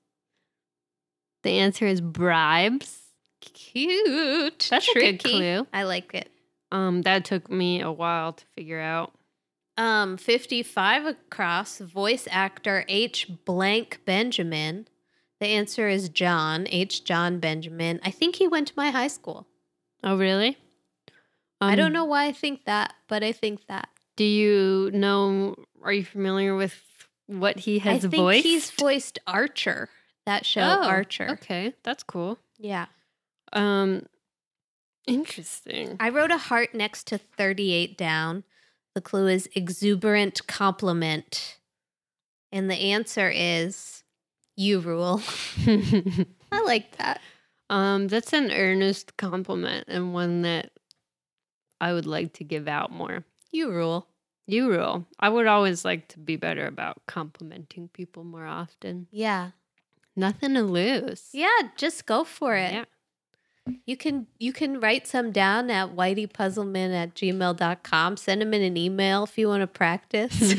The 1.42 1.51
answer 1.59 1.86
is 1.86 2.01
bribes. 2.01 2.98
cute. 3.40 4.68
That's 4.70 4.88
a 4.88 4.94
good 4.94 5.22
clue. 5.24 5.66
I 5.72 5.82
like 5.84 6.14
it. 6.14 6.30
Um, 6.72 7.03
that 7.03 7.24
took 7.24 7.51
me 7.51 7.80
a 7.80 7.90
while 7.90 8.34
to 8.34 8.44
figure 8.55 8.78
out. 8.80 9.12
Um, 9.81 10.16
55 10.18 11.07
across, 11.07 11.78
voice 11.78 12.28
actor 12.31 12.85
H. 12.87 13.31
Blank 13.47 14.01
Benjamin. 14.05 14.87
The 15.41 15.47
answer 15.47 15.89
is 15.89 16.11
Jon, 16.11 16.66
H. 16.70 17.03
Jon 17.03 17.39
Benjamin. 17.41 17.99
I 18.05 18.11
think 18.11 18.37
he 18.37 18.47
went 18.47 18.68
to 18.68 18.74
my 18.76 18.91
high 18.91 19.09
school. 19.09 19.47
Oh, 20.05 20.18
really? 20.18 20.59
I 21.62 21.72
Um, 21.72 21.76
don't 21.78 21.93
know 21.95 22.05
why 22.05 22.26
I 22.26 22.33
think 22.33 22.64
that, 22.66 22.93
but 23.09 23.22
I 23.22 23.33
think 23.33 23.66
that. 23.68 23.89
Do 24.16 24.24
you 24.24 24.91
know? 24.93 25.57
Are 25.83 25.93
you 25.95 26.05
familiar 26.05 26.55
with 26.55 26.78
what 27.26 27.61
he 27.61 27.78
has 27.78 28.03
voiced? 28.03 28.05
I 28.05 28.09
think 28.11 28.20
voiced? 28.22 28.45
he's 28.45 28.70
voiced 28.72 29.18
Archer, 29.26 29.89
that 30.26 30.45
show, 30.45 30.61
Oh, 30.61 30.85
Archer. 30.89 31.31
Okay, 31.31 31.72
that's 31.85 32.03
cool. 32.03 32.39
Yeah. 32.59 32.87
Um, 33.55 34.05
interesting. 35.07 35.97
I 36.01 36.11
wrote 36.11 36.31
a 36.31 36.37
heart 36.39 36.74
next 36.74 37.07
to 37.09 37.18
38 37.18 37.97
down. 37.97 38.45
The 38.95 39.01
clue 39.01 39.28
is 39.28 39.49
exuberant 39.55 40.47
compliment. 40.47 41.59
And 42.53 42.68
the 42.70 42.74
answer 42.74 43.30
is 43.32 44.03
you 44.57 44.80
rule. 44.80 45.22
I 45.66 46.61
like 46.64 46.97
that. 46.99 47.20
um, 47.70 48.09
that's 48.09 48.32
an 48.32 48.51
earnest 48.51 49.16
compliment 49.16 49.84
and 49.88 50.12
one 50.12 50.43
that 50.43 50.72
I 51.80 51.93
would 51.93 52.07
like 52.07 52.34
to 52.34 52.45
give 52.45 52.66
out 52.68 52.91
more. 52.91 53.24
You 53.53 53.70
rule. 53.70 54.07
You 54.47 54.68
rule. 54.68 55.07
I 55.20 55.28
would 55.28 55.47
always 55.47 55.84
like 55.84 56.09
to 56.09 56.18
be 56.18 56.36
better 56.36 56.66
about 56.66 57.01
complimenting 57.07 57.88
people 57.88 58.24
more 58.24 58.47
often. 58.47 59.07
Yeah. 59.12 59.51
Nothing 60.16 60.55
to 60.55 60.62
lose. 60.62 61.28
Yeah, 61.32 61.49
just 61.76 62.05
go 62.05 62.24
for 62.24 62.57
it. 62.57 62.72
Yeah. 62.72 62.84
You 63.86 63.96
can 63.96 64.26
you 64.38 64.52
can 64.52 64.80
write 64.80 65.06
some 65.06 65.32
down 65.32 65.70
at 65.70 65.94
whiteypuzzleman 65.94 66.94
at 66.94 67.14
gmail.com. 67.14 68.16
Send 68.16 68.40
them 68.40 68.54
in 68.54 68.62
an 68.62 68.76
email 68.76 69.24
if 69.24 69.36
you 69.38 69.48
want 69.48 69.61
to 69.61 69.66
practice. 69.66 70.54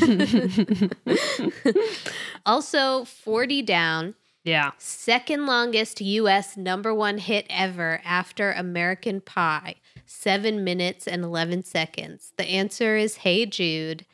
also, 2.46 3.04
40 3.06 3.62
down, 3.64 4.16
yeah. 4.44 4.72
second 4.78 5.46
longest 5.46 6.00
US 6.02 6.56
number 6.58 6.94
one 6.94 7.18
hit 7.18 7.46
ever 7.50 8.02
after 8.06 8.52
American 8.52 9.22
Pie. 9.22 9.76
Seven 10.06 10.64
minutes 10.64 11.08
and 11.08 11.24
11 11.24 11.64
seconds. 11.64 12.34
The 12.38 12.46
answer 12.46 12.98
is 12.98 13.18
Hey 13.18 13.46
Jude. 13.46 14.06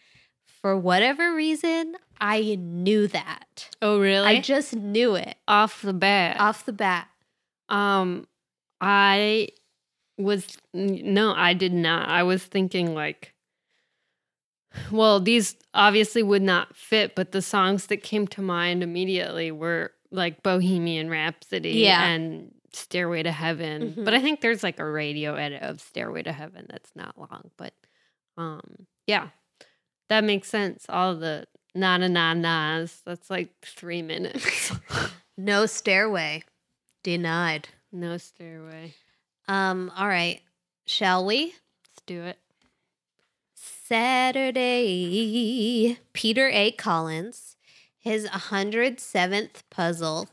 For 0.61 0.77
whatever 0.77 1.35
reason, 1.35 1.95
I 2.19 2.55
knew 2.59 3.07
that. 3.07 3.69
Oh, 3.81 3.99
really? 3.99 4.27
I 4.27 4.41
just 4.41 4.75
knew 4.75 5.15
it 5.15 5.37
Off 5.47 5.81
the 5.81 5.93
bat. 5.93 6.39
off 6.39 6.65
the 6.65 6.73
bat. 6.73 7.07
Um, 7.69 8.27
I 8.81 9.49
was 10.17 10.45
no, 10.73 11.33
I 11.35 11.53
did 11.53 11.73
not. 11.73 12.09
I 12.09 12.23
was 12.23 12.43
thinking 12.43 12.93
like, 12.93 13.33
well, 14.91 15.19
these 15.19 15.55
obviously 15.73 16.23
would 16.23 16.41
not 16.41 16.75
fit, 16.75 17.15
but 17.15 17.31
the 17.31 17.41
songs 17.41 17.87
that 17.87 17.97
came 18.03 18.27
to 18.29 18.41
mind 18.41 18.83
immediately 18.83 19.51
were 19.51 19.91
like 20.11 20.43
Bohemian 20.43 21.09
Rhapsody 21.09 21.71
Yeah. 21.71 22.03
and 22.05 22.51
Stairway 22.73 23.23
to 23.23 23.31
Heaven. 23.31 23.93
Mhm. 23.93 24.05
But 24.05 24.13
I 24.13 24.21
think 24.21 24.41
there's 24.41 24.63
like 24.63 24.79
a 24.79 24.85
radio 24.89 25.35
edit 25.35 25.63
of 25.63 25.81
Stairway 25.81 26.23
to 26.23 26.31
Heaven 26.31 26.65
that's 26.69 26.91
not 26.95 27.17
long, 27.17 27.49
but 27.57 27.73
um, 28.37 28.85
yeah, 29.07 29.29
that 30.09 30.23
makes 30.23 30.47
sense. 30.47 30.85
All 30.89 31.15
the 31.15 31.47
na 31.73 31.97
na 31.97 32.07
na 32.07 32.33
nas. 32.33 33.01
That's 33.05 33.29
like 33.29 33.49
three 33.61 34.01
minutes. 34.01 34.71
No 35.39 35.67
stairway. 35.67 36.41
Denied. 37.03 37.69
No 37.97 38.17
stairway. 38.17 38.93
Um, 39.47 39.91
all 39.95 40.07
right. 40.07 40.41
Shall 40.85 41.25
we? 41.25 41.45
Let's 41.45 42.01
do 42.05 42.21
it. 42.23 42.37
Saturday. 43.87 45.17
Peter 46.13 46.49
A. 46.49 46.71
Collins, 46.71 47.55
his 47.97 48.27
107th 48.27 49.63
puzzle. 49.69 50.29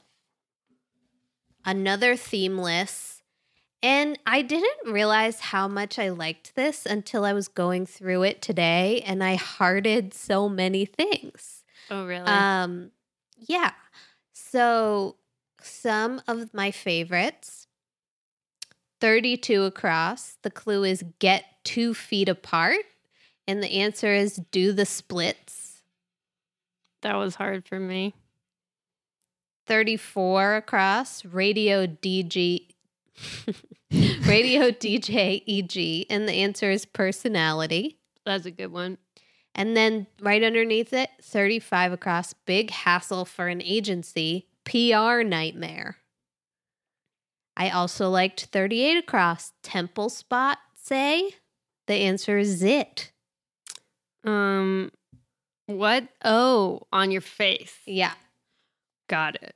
Another 1.64 2.16
themeless. 2.16 3.22
And 3.82 4.18
I 4.26 4.42
didn't 4.42 4.92
realize 4.92 5.40
how 5.40 5.68
much 5.68 5.98
I 5.98 6.08
liked 6.08 6.54
this 6.54 6.86
until 6.86 7.24
I 7.24 7.32
was 7.32 7.48
going 7.48 7.86
through 7.86 8.22
it 8.22 8.40
today 8.40 9.02
and 9.04 9.22
I 9.22 9.34
hearted 9.36 10.14
so 10.14 10.48
many 10.48 10.86
things. 10.86 11.64
Oh, 11.90 12.06
really? 12.06 12.26
Um, 12.26 12.92
yeah. 13.36 13.72
So 14.32 15.16
some 15.64 16.20
of 16.26 16.52
my 16.54 16.70
favorites 16.70 17.66
32 19.00 19.64
across. 19.64 20.38
The 20.42 20.50
clue 20.50 20.84
is 20.84 21.04
get 21.18 21.44
two 21.64 21.94
feet 21.94 22.28
apart. 22.28 22.78
And 23.46 23.62
the 23.62 23.80
answer 23.80 24.12
is 24.14 24.40
do 24.50 24.72
the 24.72 24.86
splits. 24.86 25.82
that 27.02 27.16
was 27.16 27.34
hard 27.34 27.66
for 27.66 27.78
me. 27.78 28.14
34 29.66 30.56
across. 30.56 31.24
Radio 31.24 31.86
DG. 31.86 32.68
Radio 34.26 34.70
DJ 34.70 35.42
EG, 35.46 36.06
and 36.10 36.28
the 36.28 36.32
answer 36.32 36.70
is 36.70 36.84
personality. 36.84 37.98
That's 38.26 38.46
a 38.46 38.50
good 38.50 38.72
one. 38.72 38.98
And 39.54 39.76
then 39.76 40.08
right 40.20 40.42
underneath 40.42 40.92
it, 40.92 41.10
35 41.22 41.92
across, 41.92 42.32
big 42.32 42.70
hassle 42.70 43.24
for 43.24 43.46
an 43.46 43.62
agency, 43.62 44.48
PR 44.64 45.22
nightmare. 45.22 45.96
I 47.56 47.70
also 47.70 48.10
liked 48.10 48.46
38 48.46 48.96
across, 48.96 49.52
temple 49.62 50.08
spot, 50.08 50.58
say. 50.76 51.30
The 51.86 51.94
answer 51.94 52.38
is 52.38 52.48
zit. 52.58 53.12
Um, 54.24 54.90
what? 55.66 56.08
Oh, 56.24 56.82
on 56.92 57.10
your 57.10 57.20
face. 57.20 57.74
Yeah. 57.86 58.14
Got 59.08 59.36
it. 59.36 59.54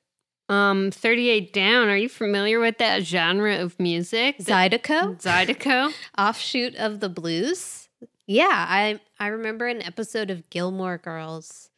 Um, 0.48 0.90
38 0.90 1.52
down. 1.52 1.88
Are 1.88 1.96
you 1.96 2.08
familiar 2.08 2.60
with 2.60 2.78
that 2.78 3.02
genre 3.02 3.56
of 3.56 3.78
music? 3.78 4.38
Zydeco, 4.38 5.20
Zydeco? 5.20 5.92
offshoot 6.18 6.74
of 6.76 7.00
the 7.00 7.08
blues. 7.08 7.88
Yeah, 8.26 8.66
I 8.68 9.00
I 9.18 9.28
remember 9.28 9.66
an 9.66 9.82
episode 9.82 10.30
of 10.30 10.48
Gilmore 10.50 10.98
Girls. 10.98 11.70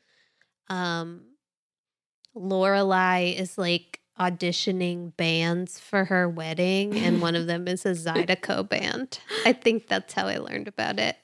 Um 0.68 1.22
Lorelai 2.36 3.38
is 3.38 3.58
like 3.58 4.00
auditioning 4.18 5.16
bands 5.16 5.80
for 5.80 6.04
her 6.04 6.28
wedding, 6.28 6.96
and 6.96 7.22
one 7.22 7.34
of 7.34 7.46
them 7.46 7.66
is 7.66 7.86
a 7.86 7.90
Zydeco 7.94 8.68
band. 8.68 9.18
I 9.44 9.52
think 9.52 9.88
that's 9.88 10.12
how 10.12 10.26
I 10.26 10.38
learned 10.38 10.68
about 10.68 10.98
it. 10.98 11.16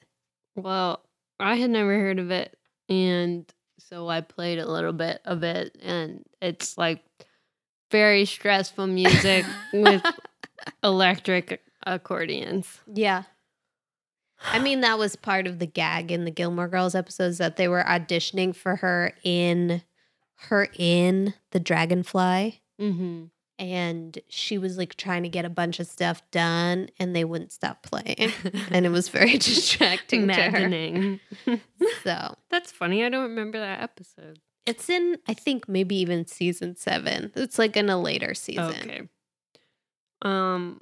Well, 0.55 1.03
I 1.39 1.55
had 1.55 1.69
never 1.69 1.99
heard 1.99 2.19
of 2.19 2.31
it. 2.31 2.57
And 2.89 3.51
so 3.79 4.09
I 4.09 4.21
played 4.21 4.59
a 4.59 4.69
little 4.69 4.93
bit 4.93 5.21
of 5.25 5.43
it. 5.43 5.77
And 5.81 6.23
it's 6.41 6.77
like 6.77 7.03
very 7.91 8.25
stressful 8.25 8.87
music 8.87 9.45
with 9.73 10.03
electric 10.83 11.61
accordions. 11.85 12.79
Yeah. 12.91 13.23
I 14.51 14.59
mean, 14.59 14.81
that 14.81 14.99
was 14.99 15.15
part 15.15 15.47
of 15.47 15.59
the 15.59 15.65
gag 15.65 16.11
in 16.11 16.25
the 16.25 16.31
Gilmore 16.31 16.67
Girls 16.67 16.95
episodes 16.95 17.39
that 17.39 17.55
they 17.55 17.67
were 17.67 17.83
auditioning 17.83 18.55
for 18.55 18.77
her 18.77 19.13
in 19.23 19.81
her 20.37 20.67
in 20.77 21.33
the 21.51 21.59
Dragonfly. 21.59 22.61
Mm-hmm. 22.79 23.25
And 23.59 24.19
she 24.29 24.59
was 24.59 24.77
like 24.77 24.95
trying 24.95 25.23
to 25.23 25.29
get 25.29 25.43
a 25.45 25.49
bunch 25.49 25.79
of 25.79 25.87
stuff 25.87 26.21
done 26.29 26.89
and 26.99 27.15
they 27.15 27.25
wouldn't 27.25 27.51
stop 27.51 27.81
playing. 27.81 28.31
and 28.71 28.85
it 28.85 28.89
was 28.89 29.09
very 29.09 29.37
distracting 29.37 30.27
to 30.27 30.33
her. 30.33 31.19
So 32.03 32.35
That's 32.51 32.71
funny. 32.71 33.03
I 33.03 33.09
don't 33.09 33.23
remember 33.23 33.59
that 33.59 33.81
episode. 33.81 34.39
it's 34.67 34.89
in, 34.89 35.17
I 35.27 35.33
think, 35.33 35.67
maybe 35.67 35.95
even 35.95 36.27
season 36.27 36.75
seven. 36.75 37.31
It's 37.35 37.57
like 37.57 37.75
in 37.75 37.89
a 37.89 37.99
later 37.99 38.35
season. 38.35 38.65
Okay. 38.69 39.01
Um 40.21 40.81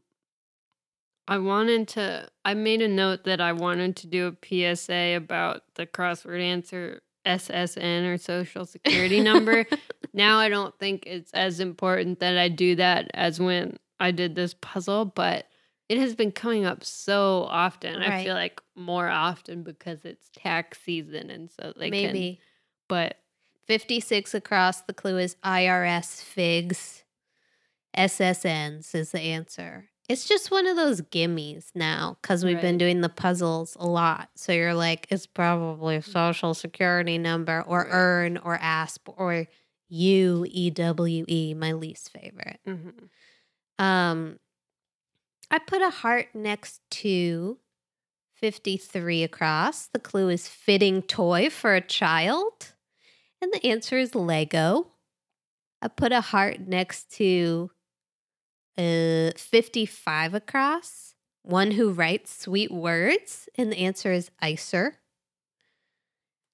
I 1.28 1.38
wanted 1.39 1.88
to 1.89 2.28
I 2.43 2.53
made 2.53 2.82
a 2.82 2.88
note 2.88 3.24
that 3.24 3.41
I 3.41 3.53
wanted 3.53 3.95
to 3.97 4.08
do 4.08 4.28
a 4.28 4.76
PSA 4.76 5.16
about 5.16 5.64
the 5.76 5.86
crossword 5.88 6.41
answer 6.41 7.01
SSN 7.26 8.13
or 8.13 8.17
social 8.17 8.65
security 8.65 9.21
number. 9.21 9.65
now 10.13 10.38
I 10.39 10.49
don't 10.49 10.78
think 10.80 11.03
it's 11.05 11.32
as 11.34 11.59
important 11.59 12.19
that 12.19 12.38
I 12.38 12.49
do 12.49 12.76
that 12.76 13.09
as 13.13 13.39
when 13.39 13.78
I 13.99 14.11
did 14.11 14.36
this 14.36 14.55
puzzle, 14.61 15.05
but 15.05 15.47
it 15.89 15.97
has 15.97 16.15
been 16.15 16.32
coming 16.32 16.65
up 16.65 16.84
so 16.84 17.45
often. 17.49 18.01
I 18.01 18.23
feel 18.23 18.34
like 18.34 18.61
more 18.76 19.07
often 19.07 19.63
because 19.63 20.03
it's 20.03 20.30
tax 20.36 20.80
season 20.84 21.30
and 21.30 21.49
so 21.51 21.73
they 21.78 21.91
can 21.91 22.13
maybe. 22.13 22.39
but 22.88 23.17
56 23.67 24.34
across. 24.34 24.82
The 24.82 24.93
clue 24.93 25.17
is 25.17 25.36
IRS 25.43 26.23
figs. 26.23 27.03
SSNs 27.97 28.93
is 28.93 29.11
the 29.11 29.21
answer. 29.21 29.89
It's 30.08 30.28
just 30.28 30.51
one 30.51 30.68
of 30.68 30.76
those 30.76 31.01
gimmies 31.01 31.72
now 31.74 32.18
because 32.22 32.45
we've 32.45 32.62
been 32.62 32.78
doing 32.78 33.01
the 33.01 33.10
puzzles 33.10 33.76
a 33.80 33.88
lot. 33.88 34.30
So 34.36 34.51
you're 34.51 34.76
like, 34.76 35.08
it's 35.10 35.26
probably 35.26 35.95
a 35.95 36.01
social 36.03 36.53
security 36.53 37.18
number 37.18 37.64
or 37.66 37.80
Right. 37.80 37.89
urn 37.91 38.38
or 38.38 38.56
ASP 38.62 39.10
or 39.18 39.47
UEWE, 39.91 41.56
my 41.56 41.72
least 41.74 42.12
favorite. 42.12 42.60
mhm. 42.68 43.10
Um, 43.80 44.39
I 45.51 45.60
put 45.60 45.82
a 45.82 45.89
heart 45.89 46.28
next 46.34 46.82
to 46.91 47.58
53 48.34 49.24
across. 49.24 49.88
The 49.88 49.99
clue 49.99 50.30
is 50.30 50.47
fitting 50.47 51.01
toy 51.01 51.49
for 51.49 51.74
a 51.76 51.82
child. 51.82 52.74
And 53.41 53.51
the 53.53 53.66
answer 53.66 53.97
is 53.97 54.16
Lego. 54.16 54.91
I 55.82 55.88
put 55.88 56.12
a 56.12 56.22
heart 56.22 56.62
next 56.62 57.12
to 57.14 57.70
uh, 58.78 59.32
55 59.38 60.34
across. 60.34 61.13
One 61.43 61.71
who 61.71 61.91
writes 61.91 62.36
sweet 62.36 62.71
words. 62.71 63.47
And 63.57 63.71
the 63.71 63.78
answer 63.78 64.11
is 64.11 64.32
Icer. 64.41 64.93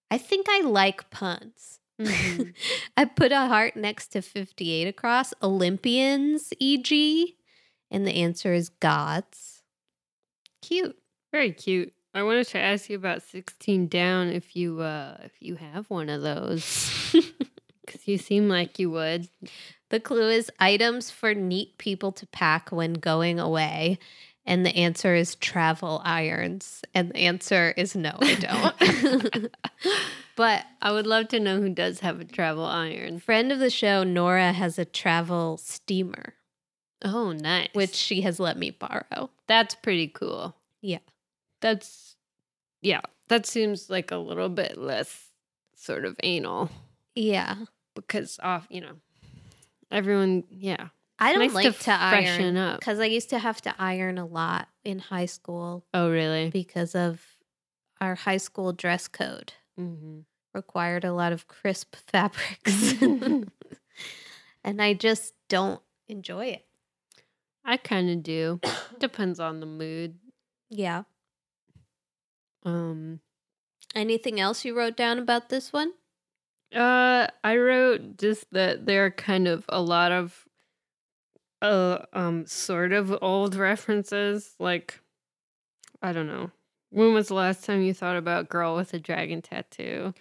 I 0.10 0.18
think 0.18 0.48
I 0.50 0.62
like 0.62 1.10
puns. 1.10 1.80
Mhm. 2.00 2.54
I 2.98 3.06
put 3.06 3.32
a 3.32 3.48
heart 3.48 3.76
next 3.76 4.08
to 4.10 4.22
58 4.22 4.88
across. 4.88 5.34
Olympians, 5.42 6.54
e.g. 6.60 7.38
And 7.90 8.08
the 8.08 8.16
answer 8.16 8.54
is 8.54 8.70
gods. 8.70 9.64
Cute. 10.62 10.98
Very 11.32 11.52
cute. 11.52 11.94
I 12.14 12.24
wanted 12.24 12.48
to 12.48 12.60
ask 12.60 12.90
you 12.90 12.98
about 12.98 13.22
16 13.22 13.88
down 13.88 14.30
if 14.30 14.56
you 14.56 14.82
uh 14.82 15.18
if 15.24 15.32
you 15.40 15.56
have 15.56 15.90
one 15.90 16.10
of 16.10 16.22
those 16.22 16.92
cuz 17.88 18.08
you 18.08 18.18
seem 18.18 18.50
like 18.50 18.80
you 18.80 18.90
would. 18.92 19.30
The 19.92 20.00
clue 20.00 20.30
is 20.30 20.50
items 20.60 21.12
for 21.12 21.34
neat 21.34 21.78
people 21.78 22.12
to 22.14 22.26
pack 22.28 22.72
when 22.72 22.94
going 22.94 23.40
away. 23.40 24.00
And 24.46 24.66
the 24.66 24.76
answer 24.76 25.14
is 25.14 25.36
travel 25.36 26.02
irons. 26.04 26.82
And 26.96 27.10
the 27.12 27.18
answer 27.18 27.74
is 27.78 27.96
no, 27.96 28.18
I 28.20 28.36
don't. 28.36 29.56
but 30.36 30.66
I 30.82 30.92
would 30.92 31.06
love 31.06 31.28
to 31.30 31.40
know 31.40 31.62
who 31.62 31.70
does 31.70 32.00
have 32.00 32.20
a 32.20 32.26
travel 32.26 32.66
iron. 32.66 33.20
friend 33.20 33.52
of 33.52 33.60
the 33.60 33.70
show, 33.70 34.04
Nora, 34.04 34.52
has 34.54 34.80
a 34.80 34.86
travel 34.86 35.58
steamer, 35.58 36.34
Oh, 37.04 37.34
nice. 37.34 37.70
which 37.74 37.94
she 37.94 38.22
has 38.22 38.40
let 38.40 38.58
me 38.58 38.72
borrow. 38.72 39.30
that's 39.48 39.76
pretty 39.76 40.08
cool. 40.08 40.56
Yeah. 40.82 41.00
That's 41.60 42.16
yeah, 42.82 43.02
that 43.28 43.46
seems 43.46 43.90
like 43.92 44.10
a 44.10 44.18
little 44.18 44.50
bit 44.50 44.78
less 44.78 45.28
sort 45.76 46.06
of 46.06 46.16
anal 46.24 46.70
Yeah. 47.14 47.56
because 47.94 48.40
off, 48.42 48.66
you 48.72 48.82
know. 48.82 48.96
Everyone, 49.92 50.44
yeah. 50.50 50.88
I 51.20 51.34
don't 51.34 51.42
Nice 51.42 51.50
to 51.52 51.56
like 51.56 51.78
to, 51.80 51.84
freshen 51.84 52.58
iron 52.58 52.58
up. 52.58 52.80
because 52.80 53.00
I 53.00 53.06
used 53.06 53.30
to 53.30 53.40
have 53.40 53.62
to 53.64 53.76
iron 53.78 54.18
a 54.18 54.26
lot 54.26 54.68
in 54.84 54.98
high 55.00 55.28
school 55.28 55.86
Oh, 55.94 56.10
really? 56.10 56.50
because 56.50 56.96
of 56.96 57.24
our 58.00 58.16
high 58.16 58.38
school 58.38 58.74
dress 58.74 59.08
code 59.08 59.54
Mhm. 59.80 60.26
required 60.56 61.04
a 61.06 61.14
lot 61.14 61.32
of 61.34 61.48
crisp 61.48 61.96
fabrics. 62.08 62.94
and 64.64 64.82
I 64.82 64.94
just 64.96 65.34
don't 65.50 65.82
enjoy 66.08 66.48
it. 66.48 66.66
I 67.64 67.78
kind 67.78 68.10
of 68.10 68.24
do. 68.24 68.60
Depends 68.98 69.40
on 69.40 69.60
the 69.60 69.68
mood. 69.68 70.18
Yeah. 70.72 71.04
Um 72.64 73.20
Anything 73.94 74.40
else 74.40 74.64
you 74.66 74.76
wrote 74.76 74.96
down 74.96 75.20
about 75.20 75.50
this 75.50 75.72
one? 75.74 75.92
Uh, 76.76 77.28
I 77.44 77.58
wrote 77.58 78.18
just 78.18 78.46
that 78.52 78.86
there 78.86 79.06
are 79.06 79.12
kind 79.12 79.48
of 79.48 79.66
a 79.70 79.82
lot 79.82 80.12
of, 80.12 80.46
uh, 81.62 82.00
um, 82.14 82.46
sort 82.46 82.92
of 82.94 83.16
old 83.22 83.56
references. 83.56 84.56
Like, 84.60 85.00
I 86.02 86.12
don't 86.14 86.28
know. 86.28 86.52
When 86.90 87.14
was 87.14 87.28
the 87.30 87.36
last 87.36 87.64
time 87.66 87.82
you 87.82 87.94
thought 87.94 88.18
about 88.18 88.50
"Girl 88.50 88.76
with 88.76 88.94
a 88.94 89.00
Dragon 89.00 89.42
Tattoo"? 89.42 90.14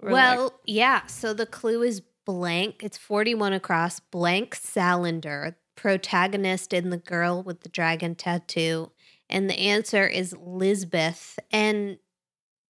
Or, 0.00 0.10
like- 0.10 0.12
well, 0.12 0.60
yeah. 0.66 1.06
So 1.06 1.32
the 1.32 1.46
clue 1.46 1.82
is 1.82 2.02
blank. 2.24 2.82
It's 2.82 2.98
41 2.98 3.52
across. 3.52 4.00
Blank 4.00 4.56
Salander, 4.56 5.54
protagonist 5.74 6.72
in 6.72 6.90
The 6.90 6.98
Girl 6.98 7.42
with 7.42 7.60
the 7.62 7.68
Dragon 7.68 8.14
Tattoo. 8.14 8.90
And 9.28 9.48
the 9.48 9.58
answer 9.58 10.06
is 10.06 10.34
Lisbeth. 10.38 11.38
And 11.50 11.98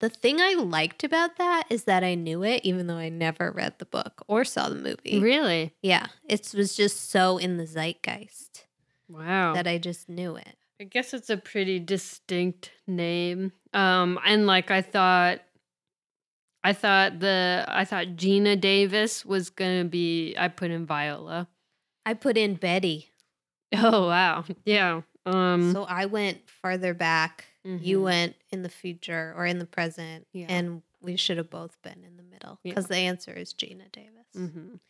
the 0.04 0.10
thing 0.10 0.38
I 0.40 0.54
liked 0.54 1.02
about 1.02 1.36
that 1.38 1.64
is 1.70 1.84
that 1.84 2.04
I 2.04 2.14
knew 2.14 2.42
it, 2.44 2.60
even 2.64 2.86
though 2.86 2.98
I 2.98 3.08
never 3.08 3.50
read 3.50 3.78
the 3.78 3.86
book 3.86 4.22
or 4.28 4.44
saw 4.44 4.68
the 4.68 4.74
movie. 4.74 5.18
really? 5.18 5.72
Yeah. 5.82 6.06
It 6.28 6.52
was 6.54 6.76
just 6.76 7.10
so 7.10 7.38
in 7.38 7.56
the 7.56 7.64
zeitgeist 7.66 8.66
Wow. 9.08 9.54
that 9.54 9.66
I 9.66 9.78
just 9.78 10.08
knew 10.08 10.36
it. 10.36 10.56
I 10.80 10.84
guess 10.84 11.14
it's 11.14 11.30
a 11.30 11.36
pretty 11.38 11.78
distinct 11.78 12.70
name. 12.86 13.52
Um, 13.72 14.18
and 14.26 14.46
like 14.46 14.70
I 14.70 14.82
thought, 14.82 15.40
I 16.62 16.72
thought 16.72 17.20
the 17.20 17.64
I 17.68 17.84
thought 17.84 18.08
Geena 18.16 18.60
Davis 18.60 19.24
was 19.24 19.50
gonna 19.50 19.84
be. 19.84 20.34
I 20.36 20.48
put 20.48 20.70
in 20.70 20.84
Viola. 20.86 21.48
I 22.06 22.14
put 22.14 22.36
in 22.36 22.54
Bette. 22.54 23.10
Oh 23.76 24.06
wow, 24.08 24.44
yeah. 24.64 25.00
Um, 25.26 25.72
so 25.72 25.84
I 25.84 26.06
went 26.06 26.48
farther 26.48 26.94
back. 26.94 27.46
You 27.64 27.98
mhm. 28.00 28.02
went 28.02 28.36
in 28.50 28.62
the 28.62 28.68
future 28.68 29.32
or 29.36 29.46
in 29.46 29.58
the 29.58 29.64
present. 29.66 30.26
Yeah. 30.32 30.46
And 30.50 30.82
we 31.00 31.16
should 31.16 31.38
have 31.38 31.48
both 31.50 31.80
been 31.82 32.04
in 32.04 32.16
the 32.18 32.22
middle 32.22 32.58
Yeah. 32.62 32.72
because 32.72 32.86
the 32.88 32.96
answer 32.96 33.32
is 33.32 33.54
Geena 33.54 33.90
Davis. 33.90 34.26
Mhm. 34.36 34.80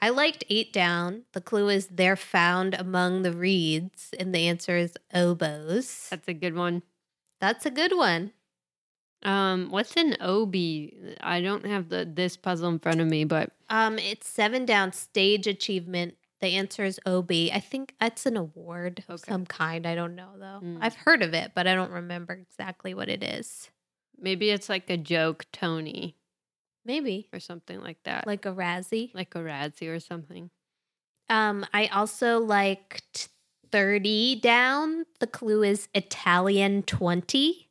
I 0.00 0.08
liked 0.08 0.42
eight 0.50 0.72
down. 0.72 1.26
The 1.32 1.40
clue 1.40 1.68
is 1.68 1.86
they're 1.86 2.16
found 2.16 2.74
among 2.74 3.22
the 3.22 3.32
reeds, 3.32 4.12
and 4.18 4.34
the 4.34 4.48
answer 4.48 4.76
is 4.76 4.94
oboes. 5.14 6.08
That's 6.10 6.26
a 6.26 6.34
good 6.34 6.56
one. 6.56 6.82
That's 7.40 7.64
a 7.66 7.70
good 7.70 7.96
one. 7.96 8.32
Um, 9.22 9.70
what's 9.70 9.96
an 9.96 10.16
Obie? 10.20 11.16
I 11.20 11.40
don't 11.40 11.64
have 11.66 11.88
the 11.88 12.04
this 12.04 12.36
puzzle 12.36 12.68
in 12.70 12.80
front 12.80 13.00
of 13.00 13.06
me, 13.06 13.22
but 13.24 13.52
Um, 13.70 13.96
it's 14.00 14.28
seven 14.28 14.66
down 14.66 14.92
stage 14.92 15.46
achievement. 15.46 16.16
The 16.42 16.56
answer 16.56 16.84
is 16.84 17.00
Obie. 17.06 17.50
I 17.52 17.60
think 17.60 17.94
that's 18.00 18.26
an 18.26 18.36
award 18.36 19.04
of 19.08 19.20
Okay. 19.20 19.30
some 19.32 19.46
kind. 19.46 19.86
I 19.86 19.94
don't 19.94 20.14
know 20.16 20.32
though. 20.38 20.60
Mm. 20.62 20.78
I've 20.80 20.96
heard 20.96 21.22
of 21.22 21.32
it, 21.34 21.52
but 21.54 21.66
I 21.66 21.74
don't 21.74 21.92
remember 21.92 22.34
exactly 22.34 22.92
what 22.94 23.08
it 23.08 23.22
is. 23.22 23.70
maybe 24.18 24.50
it's 24.50 24.68
like 24.68 24.90
a 24.90 24.96
joke 24.96 25.46
Tony 25.52 26.16
Maybe 26.84 27.28
or 27.32 27.40
something 27.40 27.80
like 27.80 27.98
that. 28.04 28.26
like 28.26 28.44
a 28.44 28.52
Razzie. 28.52 29.14
like 29.14 29.34
a 29.34 29.38
Razzie 29.38 29.88
or 29.88 29.98
something. 30.00 30.50
Um, 31.28 31.64
I 31.72 31.86
also 31.86 32.38
liked 32.40 33.28
30 33.70 34.36
down. 34.40 35.06
The 35.20 35.26
clue 35.28 35.62
is 35.62 35.88
Italian 35.94 36.82
20, 36.82 37.68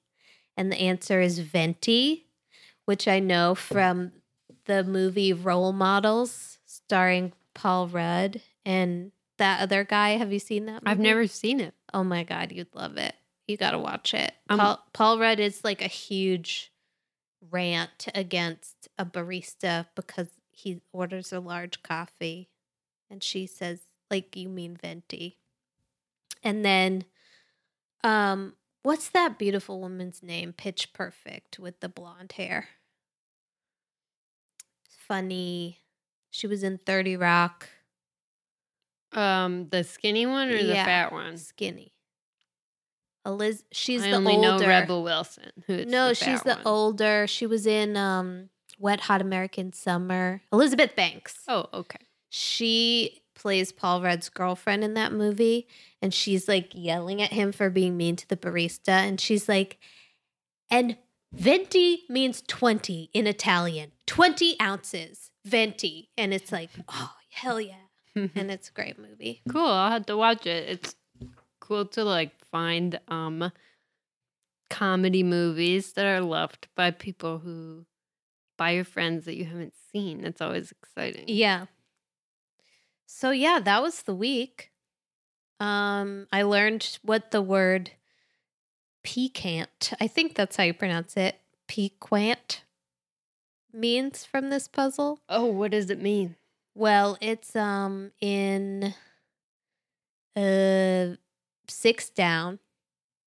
and 0.58 0.72
the 0.72 0.78
answer 0.80 1.20
is 1.22 1.40
venti, 1.40 2.26
which 2.86 3.08
I 3.08 3.20
know 3.20 3.54
from 3.54 4.14
the 4.66 4.84
movie 4.84 5.34
Role 5.34 5.74
Models 5.74 6.58
starring 6.66 7.34
Paul 7.54 7.88
Rudd 7.90 8.42
and 8.66 9.12
that 9.38 9.62
other 9.62 9.84
guy. 9.84 10.12
Have 10.12 10.32
you 10.32 10.40
seen 10.40 10.66
that? 10.66 10.84
I've 10.86 11.00
never 11.00 11.28
seen 11.28 11.60
it. 11.60 11.74
Oh 11.94 12.04
my 12.04 12.24
god, 12.24 12.52
you'd 12.52 12.74
love 12.74 12.98
it. 12.98 13.16
You 13.48 13.58
got 13.58 13.72
to 13.72 13.80
watch 13.80 14.14
it. 14.14 14.34
Um, 14.50 14.60
Paul, 14.60 14.86
Paul 14.94 15.20
Rudd 15.20 15.40
is 15.40 15.64
like 15.64 15.82
a 15.82 15.88
huge 15.88 16.72
rant 17.50 18.08
against 18.14 18.88
a 18.98 19.06
barista 19.06 19.88
because 19.96 20.28
he 20.52 20.82
orders 20.94 21.34
a 21.34 21.40
large 21.40 21.82
coffee 21.82 22.50
and 23.10 23.24
she 23.24 23.48
says 23.48 23.82
like 24.12 24.36
you 24.36 24.48
mean 24.48 24.78
venti. 24.80 25.38
And 26.44 26.64
then 26.64 27.06
um 28.04 28.54
what's 28.84 29.10
that 29.10 29.40
beautiful 29.40 29.80
woman's 29.82 30.22
name? 30.22 30.54
Pitch 30.54 30.94
Perfect 30.94 31.58
with 31.58 31.80
the 31.80 31.90
blonde 31.90 32.34
hair. 32.34 32.70
Funny. 34.88 35.80
She 36.30 36.48
was 36.48 36.64
in 36.64 36.78
30 36.78 37.18
Rock. 37.18 37.70
Um, 39.14 39.68
the 39.70 39.84
skinny 39.84 40.26
one 40.26 40.50
or 40.50 40.58
the 40.58 40.64
Yeah. 40.74 40.86
fat 40.86 41.12
one? 41.12 41.38
Skinny. 41.38 41.94
Eliz 43.26 43.64
she's 43.72 44.02
I 44.04 44.10
the 44.12 44.16
only 44.18 44.36
older 44.36 44.60
know 44.64 44.68
Rebel 44.68 45.04
Wilson. 45.04 45.52
No, 45.68 46.10
the 46.10 46.16
she's 46.16 46.42
the 46.42 46.56
one. 46.56 46.62
older. 46.66 47.28
She 47.28 47.46
was 47.46 47.68
in 47.68 47.96
um 47.96 48.50
Wet 48.80 49.02
Hot 49.02 49.22
American 49.22 49.74
Summer. 49.74 50.42
Elizabeth 50.52 50.96
Banks. 50.96 51.38
Oh, 51.48 51.68
okay. 51.74 52.00
She 52.30 53.22
plays 53.36 53.72
Paul 53.72 54.02
Rudd's 54.02 54.30
girlfriend 54.30 54.84
in 54.84 54.94
that 54.96 55.12
movie 55.14 55.68
and 56.02 56.14
she's 56.14 56.48
like 56.48 56.72
yelling 56.74 57.22
at 57.22 57.32
him 57.32 57.52
for 57.52 57.70
being 57.70 57.96
mean 57.98 58.16
to 58.16 58.28
the 58.28 58.38
barista 58.38 58.90
and 58.90 59.20
she's 59.22 59.48
like 59.50 59.78
and 60.70 60.98
venti 61.34 62.04
means 62.10 62.42
20 62.48 63.10
in 63.14 63.28
Italian. 63.28 63.92
20 64.08 64.60
ounces. 64.60 65.30
Venti. 65.46 66.10
And 66.18 66.34
it's 66.34 66.52
like, 66.52 66.70
oh, 66.90 67.12
hell 67.30 67.60
yeah. 67.62 67.76
And 68.16 68.32
it's 68.36 68.70
a 68.70 68.74
great 68.74 69.00
movie. 69.00 69.42
cool. 69.50 69.66
I'll 69.66 69.92
have 69.92 70.06
to 70.08 70.18
watch 70.18 70.46
it. 70.46 70.70
It's 70.70 70.96
cool 71.60 71.86
to 71.86 72.04
like 72.04 72.32
find 72.52 73.00
um 73.08 73.52
comedy 74.70 75.24
movies 75.24 75.94
that 75.94 76.06
are 76.06 76.22
loved 76.22 76.68
by 76.76 76.92
people 76.92 77.40
who 77.40 77.86
by 78.58 78.72
your 78.72 78.86
friends 78.86 79.26
that 79.26 79.36
you 79.36 79.46
haven't 79.46 79.74
seen. 79.92 80.24
It's 80.24 80.42
always 80.42 80.72
exciting. 80.72 81.26
Yeah. 81.28 81.66
So 83.06 83.32
yeah, 83.32 83.60
that 83.60 83.82
was 83.82 84.04
the 84.04 84.16
week. 84.16 84.72
Um, 85.60 86.28
I 86.32 86.42
learned 86.44 86.98
what 87.04 87.32
the 87.32 87.42
word 87.42 87.92
piquant, 89.04 89.94
I 90.00 90.08
think 90.08 90.36
that's 90.36 90.56
how 90.56 90.64
you 90.64 90.74
pronounce 90.74 91.18
it, 91.18 91.40
piquant 91.68 92.64
means 93.74 94.26
from 94.26 94.50
this 94.50 94.68
puzzle. 94.68 95.20
Oh, 95.30 95.46
what 95.46 95.72
does 95.72 95.90
it 95.90 96.02
mean? 96.02 96.36
Well, 96.74 97.18
it's 97.22 97.56
um 97.56 98.12
in 98.22 98.94
uh 100.36 101.16
six 101.68 102.10
down. 102.10 102.60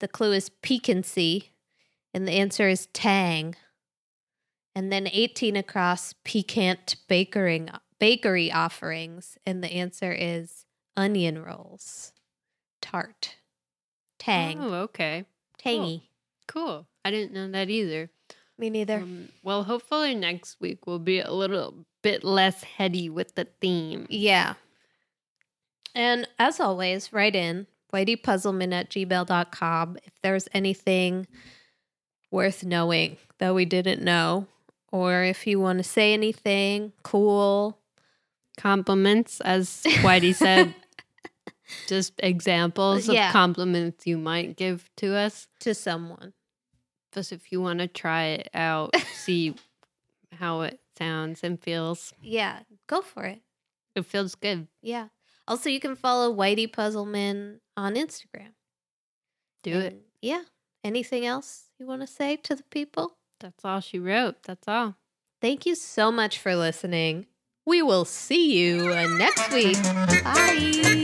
The 0.00 0.08
clue 0.08 0.32
is 0.32 0.48
piquancy, 0.48 1.52
and 2.12 2.26
the 2.26 2.32
answer 2.32 2.68
is 2.68 2.86
tang. 2.92 3.54
And 4.76 4.90
then 4.90 5.08
18 5.10 5.54
across 5.56 6.14
piquant 6.24 6.96
bakery 7.08 7.66
bakery 7.98 8.50
offerings, 8.50 9.38
and 9.46 9.62
the 9.62 9.72
answer 9.72 10.12
is 10.12 10.66
onion 10.96 11.42
rolls. 11.42 12.12
Tart. 12.80 13.36
Tang. 14.18 14.60
Oh, 14.60 14.74
okay. 14.74 15.24
Tangy. 15.58 16.10
Cool. 16.46 16.86
I 17.04 17.10
didn't 17.10 17.32
know 17.32 17.50
that 17.50 17.70
either. 17.70 18.10
Me 18.58 18.70
neither. 18.70 18.98
Um, 18.98 19.28
well, 19.42 19.64
hopefully 19.64 20.14
next 20.14 20.60
week 20.60 20.86
will 20.86 20.98
be 20.98 21.20
a 21.20 21.32
little 21.32 21.86
bit 22.04 22.22
less 22.22 22.62
heady 22.62 23.08
with 23.10 23.34
the 23.34 23.46
theme. 23.60 24.06
Yeah. 24.08 24.54
And 25.94 26.28
as 26.38 26.60
always, 26.60 27.12
write 27.12 27.34
in 27.34 27.66
whiteypuzzleman 27.92 28.72
at 28.72 28.90
gmail.com 28.90 29.96
if 30.04 30.12
there's 30.22 30.48
anything 30.52 31.26
worth 32.30 32.62
knowing 32.64 33.16
that 33.38 33.54
we 33.54 33.64
didn't 33.64 34.02
know, 34.02 34.46
or 34.92 35.22
if 35.22 35.46
you 35.46 35.58
want 35.60 35.78
to 35.78 35.84
say 35.84 36.12
anything 36.12 36.92
cool. 37.02 37.78
Compliments, 38.56 39.40
as 39.40 39.82
Whitey 40.02 40.32
said, 40.34 40.74
just 41.88 42.12
examples 42.18 43.08
Yeah. 43.08 43.28
of 43.28 43.32
compliments 43.32 44.06
you 44.06 44.16
might 44.16 44.56
give 44.56 44.88
to 44.98 45.14
us. 45.16 45.48
To 45.60 45.74
someone. 45.74 46.32
Just 47.12 47.32
if 47.32 47.50
you 47.50 47.60
want 47.60 47.80
to 47.80 47.88
try 47.88 48.24
it 48.26 48.50
out, 48.54 48.94
see 49.14 49.54
how 50.32 50.60
it 50.62 50.78
sounds 50.96 51.42
and 51.42 51.60
feels. 51.60 52.12
Yeah, 52.22 52.60
go 52.86 53.02
for 53.02 53.24
it. 53.24 53.40
It 53.94 54.06
feels 54.06 54.34
good. 54.34 54.68
Yeah. 54.82 55.08
Also, 55.46 55.68
you 55.68 55.80
can 55.80 55.94
follow 55.94 56.34
Whitey 56.34 56.70
Puzzleman 56.70 57.60
on 57.76 57.94
Instagram. 57.94 58.52
Do 59.62 59.78
it. 59.78 60.02
Yeah. 60.20 60.42
Anything 60.82 61.24
else 61.24 61.70
you 61.78 61.86
want 61.86 62.02
to 62.02 62.06
say 62.06 62.36
to 62.36 62.54
the 62.54 62.64
people? 62.64 63.16
That's 63.40 63.64
all 63.64 63.80
she 63.80 63.98
wrote. 63.98 64.42
That's 64.42 64.68
all. 64.68 64.96
Thank 65.40 65.66
you 65.66 65.74
so 65.74 66.10
much 66.10 66.38
for 66.38 66.54
listening. 66.56 67.26
We 67.66 67.82
will 67.82 68.04
see 68.04 68.58
you 68.58 68.88
uh, 68.92 69.06
next 69.06 69.52
week. 69.52 69.82
Bye. 70.22 71.03